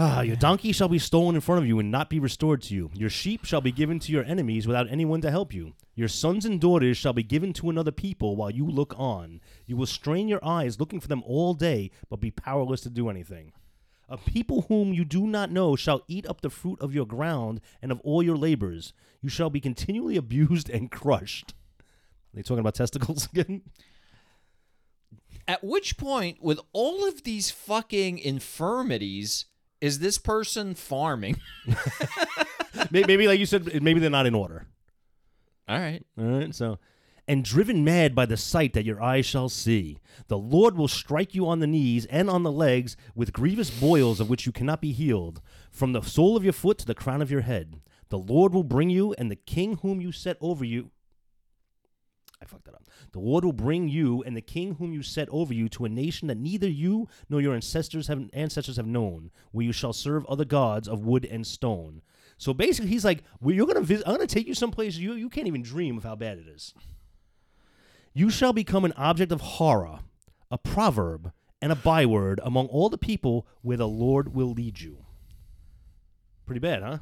[0.00, 2.72] Ah, your donkey shall be stolen in front of you and not be restored to
[2.72, 2.88] you.
[2.94, 5.72] Your sheep shall be given to your enemies without anyone to help you.
[5.96, 9.40] Your sons and daughters shall be given to another people while you look on.
[9.66, 13.10] You will strain your eyes looking for them all day, but be powerless to do
[13.10, 13.50] anything.
[14.08, 17.60] A people whom you do not know shall eat up the fruit of your ground
[17.82, 18.92] and of all your labors.
[19.20, 21.54] You shall be continually abused and crushed.
[21.80, 23.62] Are they talking about testicles again?
[25.48, 29.46] At which point, with all of these fucking infirmities,
[29.80, 31.40] is this person farming?
[32.90, 34.66] May- maybe, like you said, maybe they're not in order.
[35.68, 36.02] All right.
[36.18, 36.78] All right, so
[37.28, 39.98] and driven mad by the sight that your eyes shall see,
[40.28, 44.18] the Lord will strike you on the knees and on the legs with grievous boils
[44.18, 47.20] of which you cannot be healed, from the sole of your foot to the crown
[47.20, 47.82] of your head.
[48.08, 50.90] The Lord will bring you and the king whom you set over you.
[52.48, 52.84] Fucked that up.
[53.12, 55.88] The Lord will bring you and the king whom you set over you to a
[55.88, 60.24] nation that neither you nor your ancestors have ancestors have known, where you shall serve
[60.24, 62.00] other gods of wood and stone.
[62.38, 64.06] So basically, he's like, well, "You're gonna visit.
[64.06, 66.72] I'm gonna take you someplace you you can't even dream of how bad it is.
[68.14, 70.00] You shall become an object of horror,
[70.50, 75.04] a proverb, and a byword among all the people where the Lord will lead you.
[76.46, 76.98] Pretty bad, huh?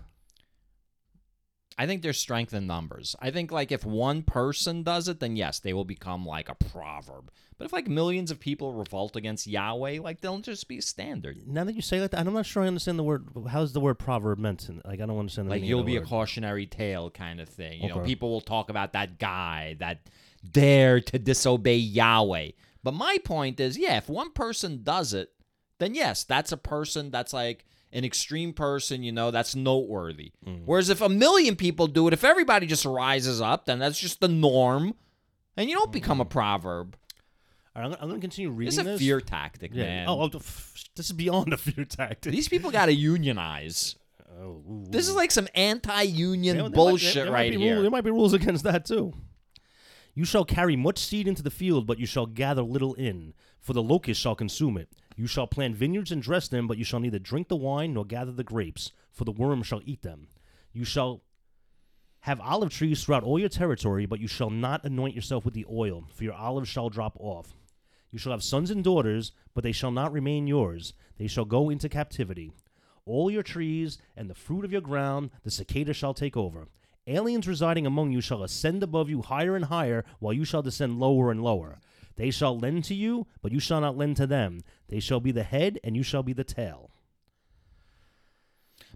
[1.78, 3.14] I think there's strength in numbers.
[3.20, 6.54] I think like if one person does it, then yes, they will become like a
[6.54, 7.30] proverb.
[7.58, 11.36] But if like millions of people revolt against Yahweh, like they'll just be standard.
[11.46, 13.28] Now that you say that, I'm not sure I understand the word.
[13.50, 14.68] How's the word proverb meant?
[14.68, 17.82] In, like, I don't understand the Like you'll be a cautionary tale kind of thing.
[17.82, 20.08] You know, people will talk about that guy that
[20.50, 22.52] dared to disobey Yahweh.
[22.82, 25.30] But my point is, yeah, if one person does it,
[25.78, 30.32] then yes, that's a person that's like an extreme person, you know, that's noteworthy.
[30.46, 30.62] Mm.
[30.64, 34.20] Whereas if a million people do it, if everybody just rises up, then that's just
[34.20, 34.94] the norm.
[35.56, 36.96] And you don't become a proverb.
[37.74, 38.98] All right, I'm, going to continue reading It's a this.
[39.00, 39.84] fear tactic, Yeah.
[39.84, 40.08] man.
[40.08, 42.32] Oh, oh, this is beyond a fear tactic.
[42.32, 43.96] These people got to unionize.
[44.38, 47.54] Oh, ooh, This is like some anti-union Yeah, there might- bullshit there- there might right
[47.54, 47.74] here.
[47.74, 49.14] rule- there might be rules against that too.
[50.14, 53.72] You shall carry much seed into the field, but you shall gather little in, for
[53.74, 54.88] the locust shall consume it.
[55.16, 58.04] You shall plant vineyards and dress them, but you shall neither drink the wine nor
[58.04, 60.28] gather the grapes, for the worm shall eat them.
[60.72, 61.22] You shall
[62.20, 65.64] have olive trees throughout all your territory, but you shall not anoint yourself with the
[65.72, 67.54] oil, for your olives shall drop off.
[68.10, 70.92] You shall have sons and daughters, but they shall not remain yours.
[71.16, 72.52] They shall go into captivity.
[73.06, 76.68] All your trees and the fruit of your ground the cicada shall take over.
[77.06, 80.98] Aliens residing among you shall ascend above you higher and higher, while you shall descend
[80.98, 81.78] lower and lower.
[82.16, 84.60] They shall lend to you, but you shall not lend to them.
[84.88, 86.90] They shall be the head, and you shall be the tail.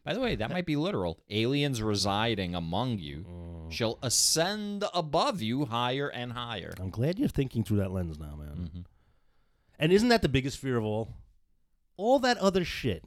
[0.03, 1.19] By the way, that might be literal.
[1.29, 3.71] Aliens residing among you Mm.
[3.71, 6.73] shall ascend above you higher and higher.
[6.81, 8.57] I'm glad you're thinking through that lens now, man.
[8.57, 8.81] Mm-hmm.
[9.79, 11.17] And isn't that the biggest fear of all?
[11.99, 13.05] All that other shit.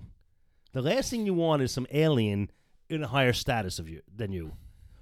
[0.73, 2.51] The last thing you want is some alien
[2.89, 4.53] in a higher status of you than you.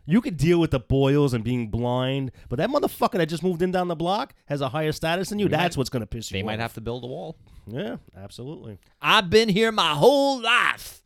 [0.05, 3.61] You could deal with the boils and being blind, but that motherfucker that just moved
[3.61, 5.45] in down the block has a higher status than you.
[5.45, 6.45] We That's might- what's gonna piss you They off.
[6.47, 7.37] might have to build a wall.
[7.67, 8.79] Yeah, absolutely.
[9.01, 11.03] I've been here my whole life.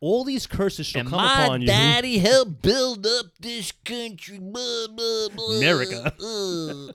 [0.00, 1.66] All these curses shall and come my upon you.
[1.66, 4.38] daddy helped build up this country.
[4.38, 6.14] Blah, blah, blah, America.
[6.22, 6.92] uh.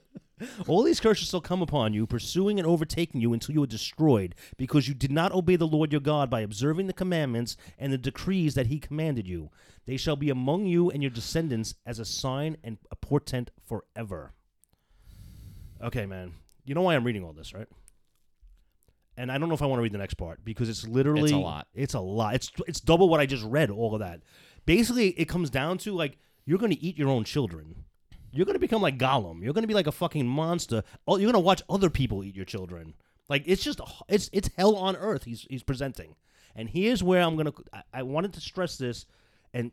[0.67, 4.35] All these curses shall come upon you, pursuing and overtaking you until you are destroyed,
[4.57, 7.97] because you did not obey the Lord your God by observing the commandments and the
[7.97, 9.49] decrees that he commanded you.
[9.85, 14.33] They shall be among you and your descendants as a sign and a portent forever.
[15.81, 16.33] Okay, man.
[16.65, 17.67] You know why I'm reading all this, right?
[19.17, 21.23] And I don't know if I want to read the next part because it's literally
[21.23, 21.67] It's a lot.
[21.73, 22.35] It's a lot.
[22.35, 23.69] It's it's double what I just read.
[23.69, 24.21] All of that.
[24.65, 27.83] Basically, it comes down to like you're going to eat your own children.
[28.33, 29.43] You're to become like Gollum.
[29.43, 30.83] You're to be like a fucking monster.
[31.07, 32.95] Oh, you're to watch other people eat your children.
[33.29, 33.79] Like it's just
[34.09, 35.23] it's it's hell on earth.
[35.23, 36.15] He's he's presenting.
[36.55, 37.53] And here's where I'm gonna.
[37.71, 39.05] I, I wanted to stress this,
[39.53, 39.71] and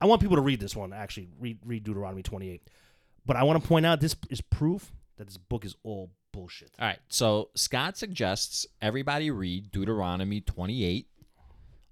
[0.00, 0.92] I want people to read this one.
[0.92, 2.62] Actually, read read Deuteronomy 28.
[3.26, 6.72] But I want to point out this is proof that this book is all bullshit.
[6.78, 6.98] All right.
[7.08, 11.06] So Scott suggests everybody read Deuteronomy 28.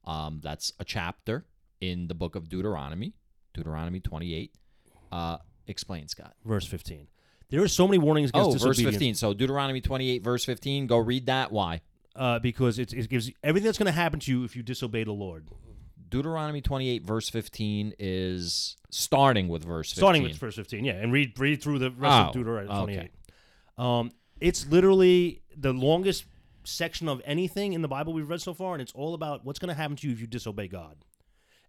[0.04, 1.46] Um, that's a chapter
[1.80, 3.14] in the book of Deuteronomy.
[3.54, 4.54] Deuteronomy 28.
[5.10, 6.34] Uh, explain, Scott.
[6.44, 7.08] Verse 15.
[7.50, 9.14] There are so many warnings against Oh, verse 15.
[9.14, 10.86] So Deuteronomy 28, verse 15.
[10.86, 11.52] Go read that.
[11.52, 11.82] Why?
[12.16, 14.62] Uh, because it, it gives you everything that's going to happen to you if you
[14.62, 15.48] disobey the Lord.
[16.08, 20.00] Deuteronomy 28, verse 15 is starting with verse 15.
[20.00, 23.08] Starting with verse 15, yeah, and read read through the rest Oh, of Deuteronomy okay.
[23.08, 23.10] 28.
[23.78, 24.10] Um,
[24.40, 26.26] it's literally the longest
[26.64, 29.58] section of anything in the Bible we've read so far, and it's all about what's
[29.58, 30.96] going to happen to you if you disobey God.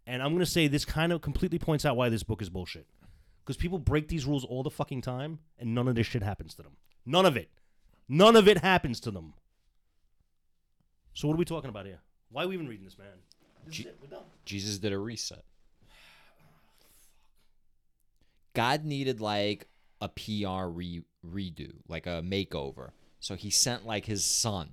[0.06, 2.50] And I'm going to say this kind of completely points out why this book is
[2.50, 2.86] bullshit.
[3.44, 6.54] Because people break these rules all the fucking time, and none of this shit happens
[6.56, 6.78] to them.
[7.06, 7.50] None of it.
[8.08, 9.34] None of it happens to them.
[11.14, 12.00] So what are we talking about here?
[12.32, 13.08] Why are we even reading this, man?
[13.66, 13.98] This is it.
[14.02, 14.24] We're done.
[14.46, 15.44] Jesus did a reset.
[18.54, 19.68] God needed like
[20.00, 22.92] a PR re- redo, like a makeover.
[23.20, 24.70] So he sent like his son,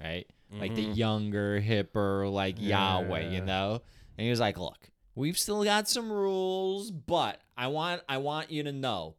[0.00, 0.26] right?
[0.50, 0.92] Like the mm-hmm.
[0.92, 3.80] younger, hipper, like Yahweh, you know?
[4.18, 8.50] And he was like, "Look, we've still got some rules, but I want I want
[8.50, 9.16] you to know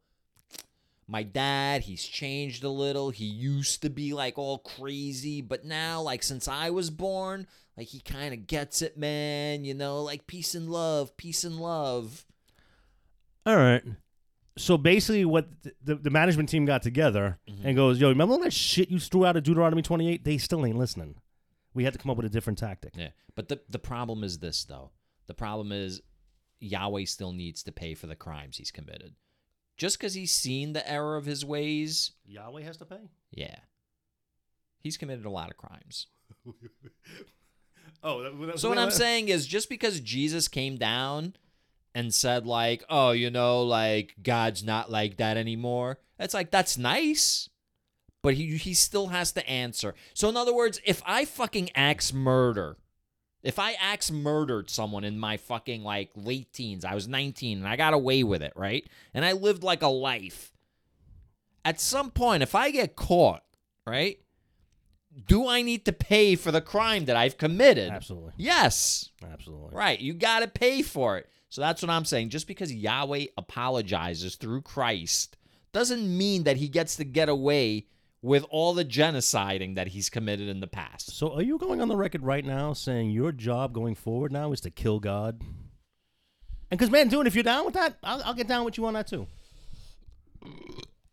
[1.07, 3.09] my dad, he's changed a little.
[3.09, 7.47] He used to be like all crazy, but now, like, since I was born,
[7.77, 9.65] like, he kind of gets it, man.
[9.65, 12.25] You know, like, peace and love, peace and love.
[13.45, 13.83] All right.
[14.57, 17.67] So basically, what th- the, the management team got together mm-hmm.
[17.67, 20.23] and goes, "Yo, remember all that shit you threw out of Deuteronomy 28?
[20.23, 21.15] They still ain't listening.
[21.73, 23.09] We had to come up with a different tactic." Yeah.
[23.35, 24.91] But the, the problem is this, though.
[25.27, 26.01] The problem is
[26.59, 29.15] Yahweh still needs to pay for the crimes he's committed.
[29.77, 33.09] Just because he's seen the error of his ways, Yahweh has to pay.
[33.31, 33.55] yeah.
[34.79, 36.07] He's committed a lot of crimes.
[38.05, 41.35] Oh, that, that, So what I'm saying is just because Jesus came down
[41.95, 46.77] and said like, "Oh, you know, like God's not like that anymore." It's like that's
[46.77, 47.49] nice.
[48.21, 49.95] but he he still has to answer.
[50.13, 52.75] So in other words, if I fucking axe murder,
[53.43, 57.67] if I axe murdered someone in my fucking like late teens, I was 19 and
[57.67, 58.87] I got away with it, right?
[59.13, 60.51] And I lived like a life.
[61.65, 63.43] At some point, if I get caught,
[63.85, 64.19] right?
[65.27, 67.91] Do I need to pay for the crime that I've committed?
[67.91, 68.33] Absolutely.
[68.37, 69.11] Yes.
[69.31, 69.75] Absolutely.
[69.75, 69.99] Right.
[69.99, 71.29] You got to pay for it.
[71.49, 72.29] So that's what I'm saying.
[72.29, 75.37] Just because Yahweh apologizes through Christ
[75.71, 77.87] doesn't mean that he gets to get away
[78.23, 81.15] with all the genociding that he's committed in the past.
[81.15, 84.53] So are you going on the record right now saying your job going forward now
[84.53, 85.41] is to kill God?
[86.71, 88.85] And because, man, dude, if you're down with that, I'll, I'll get down with you
[88.85, 89.27] on that too.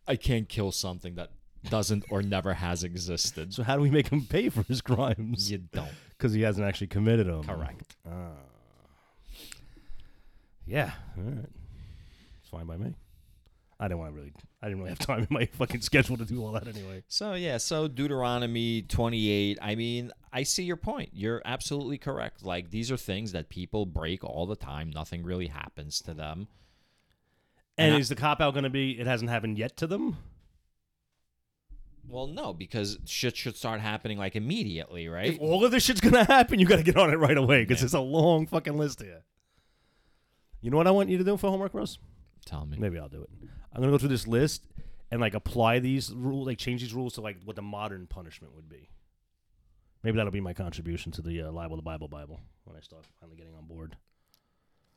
[0.07, 1.31] I can't kill something that
[1.69, 3.53] doesn't or never has existed.
[3.53, 5.51] So how do we make him pay for his crimes?
[5.51, 5.91] You don't.
[6.17, 7.43] Because he hasn't actually committed them.
[7.43, 7.97] Correct.
[8.09, 8.29] Ah.
[10.65, 10.91] Yeah.
[11.17, 11.49] All right.
[12.39, 12.93] It's fine by me.
[13.81, 14.31] I didn't want to really.
[14.61, 17.03] I didn't really have time in my fucking schedule to do all that anyway.
[17.07, 21.09] So yeah, so Deuteronomy 28, I mean, I see your point.
[21.13, 22.45] You're absolutely correct.
[22.45, 24.91] Like these are things that people break all the time.
[24.91, 26.47] Nothing really happens to them.
[27.75, 28.91] And And I- is the cop out going to be?
[28.99, 30.17] It hasn't happened yet to them.
[32.07, 35.33] Well, no, because shit should start happening like immediately, right?
[35.33, 37.37] If all of this shit's going to happen, you got to get on it right
[37.37, 39.21] away because it's a long fucking list here.
[40.61, 41.97] You know what I want you to do for homework, Rose?
[42.45, 42.77] Tell me.
[42.77, 43.29] Maybe I'll do it.
[43.73, 44.63] I'm gonna go through this list
[45.11, 48.53] and like apply these rules, like change these rules to like what the modern punishment
[48.55, 48.89] would be.
[50.03, 53.05] Maybe that'll be my contribution to the uh, libel the Bible Bible when I start
[53.19, 53.97] finally getting on board.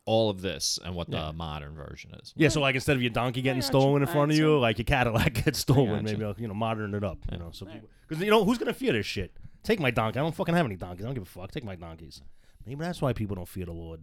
[0.07, 1.27] All of this and what Yeah.
[1.27, 2.33] the modern version is.
[2.37, 4.07] Yeah, so like instead of your donkey getting got stolen you.
[4.07, 6.27] in front of you, like your Cadillac gets stolen, got maybe you.
[6.27, 7.19] I'll you know modern it up.
[7.33, 7.67] You know, so
[8.09, 9.33] because you know who's gonna fear this shit?
[9.63, 10.19] Take my donkey.
[10.19, 11.05] I don't fucking have any donkeys.
[11.05, 11.51] I don't give a fuck.
[11.51, 12.21] Take my donkeys.
[12.67, 14.03] Maybe that's why people don't fear the Lord,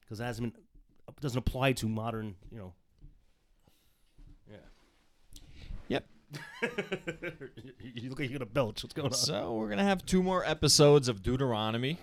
[0.00, 0.62] because it hasn't been,
[1.20, 2.34] doesn't apply to modern.
[2.50, 2.72] You know.
[4.50, 4.56] Yeah.
[5.88, 6.06] Yep.
[7.94, 8.82] you look like you're gonna belch.
[8.82, 9.14] What's going on?
[9.14, 11.98] So we're gonna have two more episodes of Deuteronomy.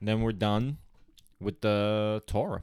[0.00, 0.78] And then we're done
[1.40, 2.62] with the Torah.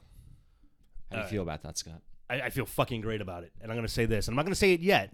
[1.10, 1.30] do you Alright.
[1.30, 2.00] feel about that, Scott?
[2.30, 3.52] I, I feel fucking great about it.
[3.60, 4.26] And I'm to say this.
[4.28, 5.12] And I'm not to say it yet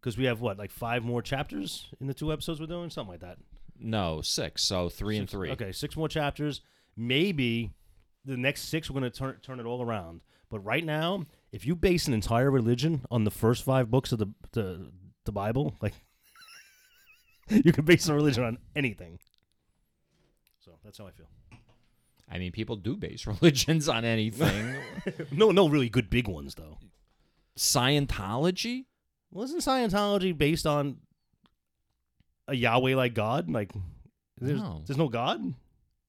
[0.00, 2.90] because we have what, like five more chapters in the two episodes we're doing?
[2.90, 3.38] Something like that.
[3.78, 4.62] No, six.
[4.62, 5.50] So three and Six- three.
[5.52, 6.60] Okay, six more chapters.
[6.96, 7.70] Maybe
[8.24, 10.20] the next six, we're to turn, turn it all around.
[10.50, 14.18] But right now, if you base an entire religion on the first five books of
[14.18, 14.90] the, the,
[15.24, 15.94] the Bible, like,
[17.48, 19.18] you can base a religion on anything.
[20.64, 21.26] So that's how I feel.
[22.32, 24.76] I mean, people do base religions on anything.
[25.32, 26.78] No, no really good big ones, though.
[27.56, 28.84] Scientology?
[29.32, 30.98] Wasn't Scientology based on
[32.48, 33.50] a Yahweh like God?
[33.50, 33.72] Like,
[34.40, 34.82] there's No.
[34.86, 35.54] there's no God?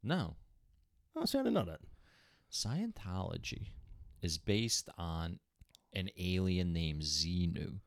[0.04, 0.36] No.
[1.16, 1.80] Oh, see, I didn't know that.
[2.52, 3.68] Scientology
[4.22, 5.40] is based on
[5.94, 7.80] an alien named Xenu.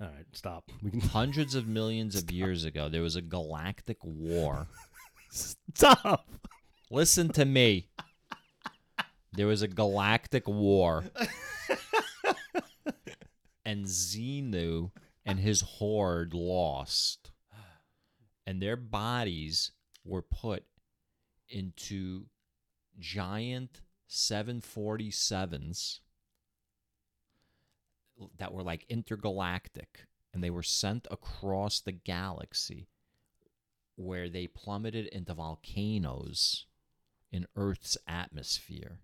[0.00, 0.70] All right, stop.
[0.82, 4.68] We can Hundreds of millions of years ago, there was a galactic war.
[5.30, 6.28] stop.
[6.90, 7.88] Listen to me.
[9.32, 11.04] There was a galactic war.
[13.64, 14.90] and Xenu
[15.24, 17.30] and his horde lost.
[18.46, 19.72] And their bodies
[20.04, 20.64] were put
[21.48, 22.24] into
[22.98, 26.00] giant 747s
[28.38, 30.06] that were like intergalactic.
[30.32, 32.88] And they were sent across the galaxy
[33.96, 36.66] where they plummeted into volcanoes
[37.32, 38.98] in Earth's atmosphere.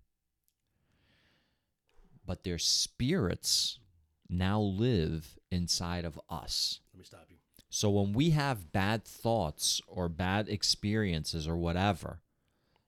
[2.25, 3.79] But their spirits
[4.29, 6.79] now live inside of us.
[6.93, 7.37] Let me stop you.
[7.69, 12.21] So when we have bad thoughts or bad experiences or whatever,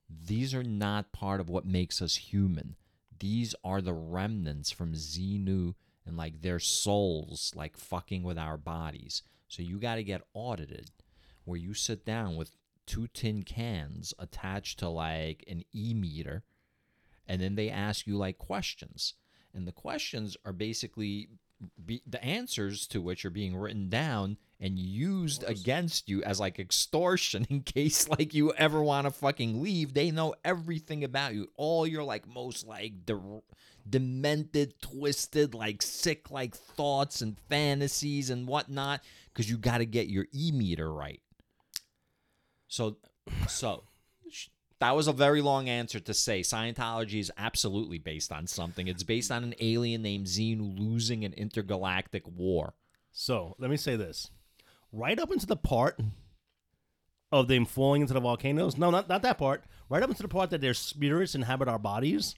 [0.10, 2.76] these are not part of what makes us human.
[3.19, 5.76] These are the remnants from Xenu
[6.06, 9.22] and like their souls like fucking with our bodies.
[9.48, 10.91] So you got to get audited
[11.44, 12.52] where you sit down with
[12.86, 16.44] two tin cans attached to like an e meter
[17.27, 19.14] and then they ask you like questions
[19.53, 21.30] and the questions are basically
[21.86, 26.60] be, the answers to which are being written down and used against you as like
[26.60, 29.94] extortion in case like you ever want to fucking leave.
[29.94, 31.48] They know everything about you.
[31.56, 33.41] All your like most like de-
[33.90, 39.02] demented twisted like sick like thoughts and fantasies and whatnot
[39.34, 41.22] because you got to get your e-meter right.
[42.68, 42.98] So
[43.48, 43.84] so
[44.80, 48.88] that was a very long answer to say Scientology is absolutely based on something.
[48.88, 52.73] It's based on an alien named Xenu losing an intergalactic war.
[53.11, 54.31] So let me say this:
[54.91, 55.99] right up into the part
[57.31, 58.77] of them falling into the volcanoes.
[58.77, 59.64] No, not not that part.
[59.89, 62.35] Right up into the part that their spirits inhabit our bodies.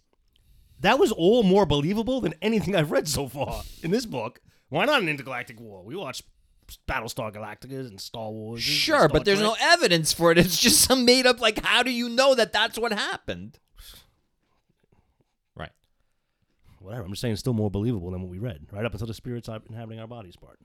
[0.79, 4.41] That was all more believable than anything I've read so far in this book.
[4.69, 5.83] Why not an intergalactic war?
[5.83, 6.23] We watched
[6.87, 8.61] Battlestar Galactica and Star Wars.
[8.61, 9.51] Sure, Star but there's Trek.
[9.51, 10.37] no evidence for it.
[10.41, 11.39] It's just some made up.
[11.39, 13.59] Like, how do you know that that's what happened?
[15.55, 15.71] Right.
[16.79, 17.03] whatever.
[17.03, 19.13] I'm just saying, it's still more believable than what we read, right up until the
[19.13, 20.59] spirits inhabiting our bodies part.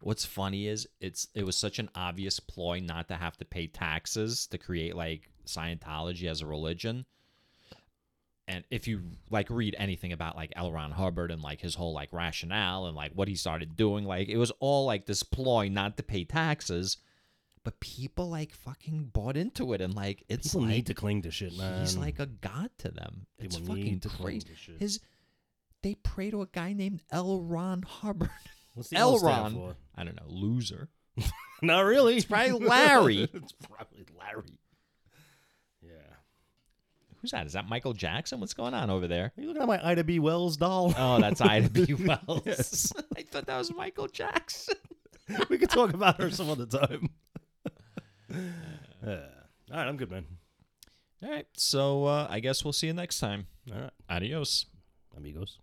[0.00, 3.66] What's funny is it's it was such an obvious ploy not to have to pay
[3.66, 7.04] taxes to create like Scientology as a religion.
[8.48, 10.72] And if you like read anything about like L.
[10.72, 14.28] Ron Hubbard and like his whole like rationale and like what he started doing, like
[14.28, 16.96] it was all like this ploy not to pay taxes.
[17.62, 21.22] But people like fucking bought into it and like it's People like need to cling
[21.22, 21.80] to shit, man.
[21.80, 23.26] he's like a god to them.
[23.38, 24.46] It's People fucking need to cling crazy.
[24.48, 24.78] to shit.
[24.80, 25.00] His
[25.82, 27.42] they pray to a guy named L.
[27.42, 28.30] Ron Hubbard.
[28.74, 29.18] What's the L L.
[29.18, 29.54] stand Ron.
[29.54, 29.76] for?
[29.94, 30.88] I don't know, loser.
[31.62, 32.16] Not really.
[32.16, 33.18] It's probably Larry.
[33.34, 34.58] it's probably Larry.
[37.20, 37.46] Who's that?
[37.46, 38.38] Is that Michael Jackson?
[38.40, 39.32] What's going on over there?
[39.36, 40.18] Are you looking at my Ida B.
[40.20, 40.94] Wells doll?
[40.96, 41.94] Oh, that's Ida B.
[42.04, 42.42] Wells.
[42.44, 42.92] Yes.
[43.16, 44.76] I thought that was Michael Jackson.
[45.48, 47.10] we could talk about her some other time.
[48.30, 49.20] Yeah.
[49.70, 50.24] All right, I'm good, man.
[51.22, 53.46] All right, so uh, I guess we'll see you next time.
[53.74, 54.66] All right, Adios.
[55.16, 55.58] amigos.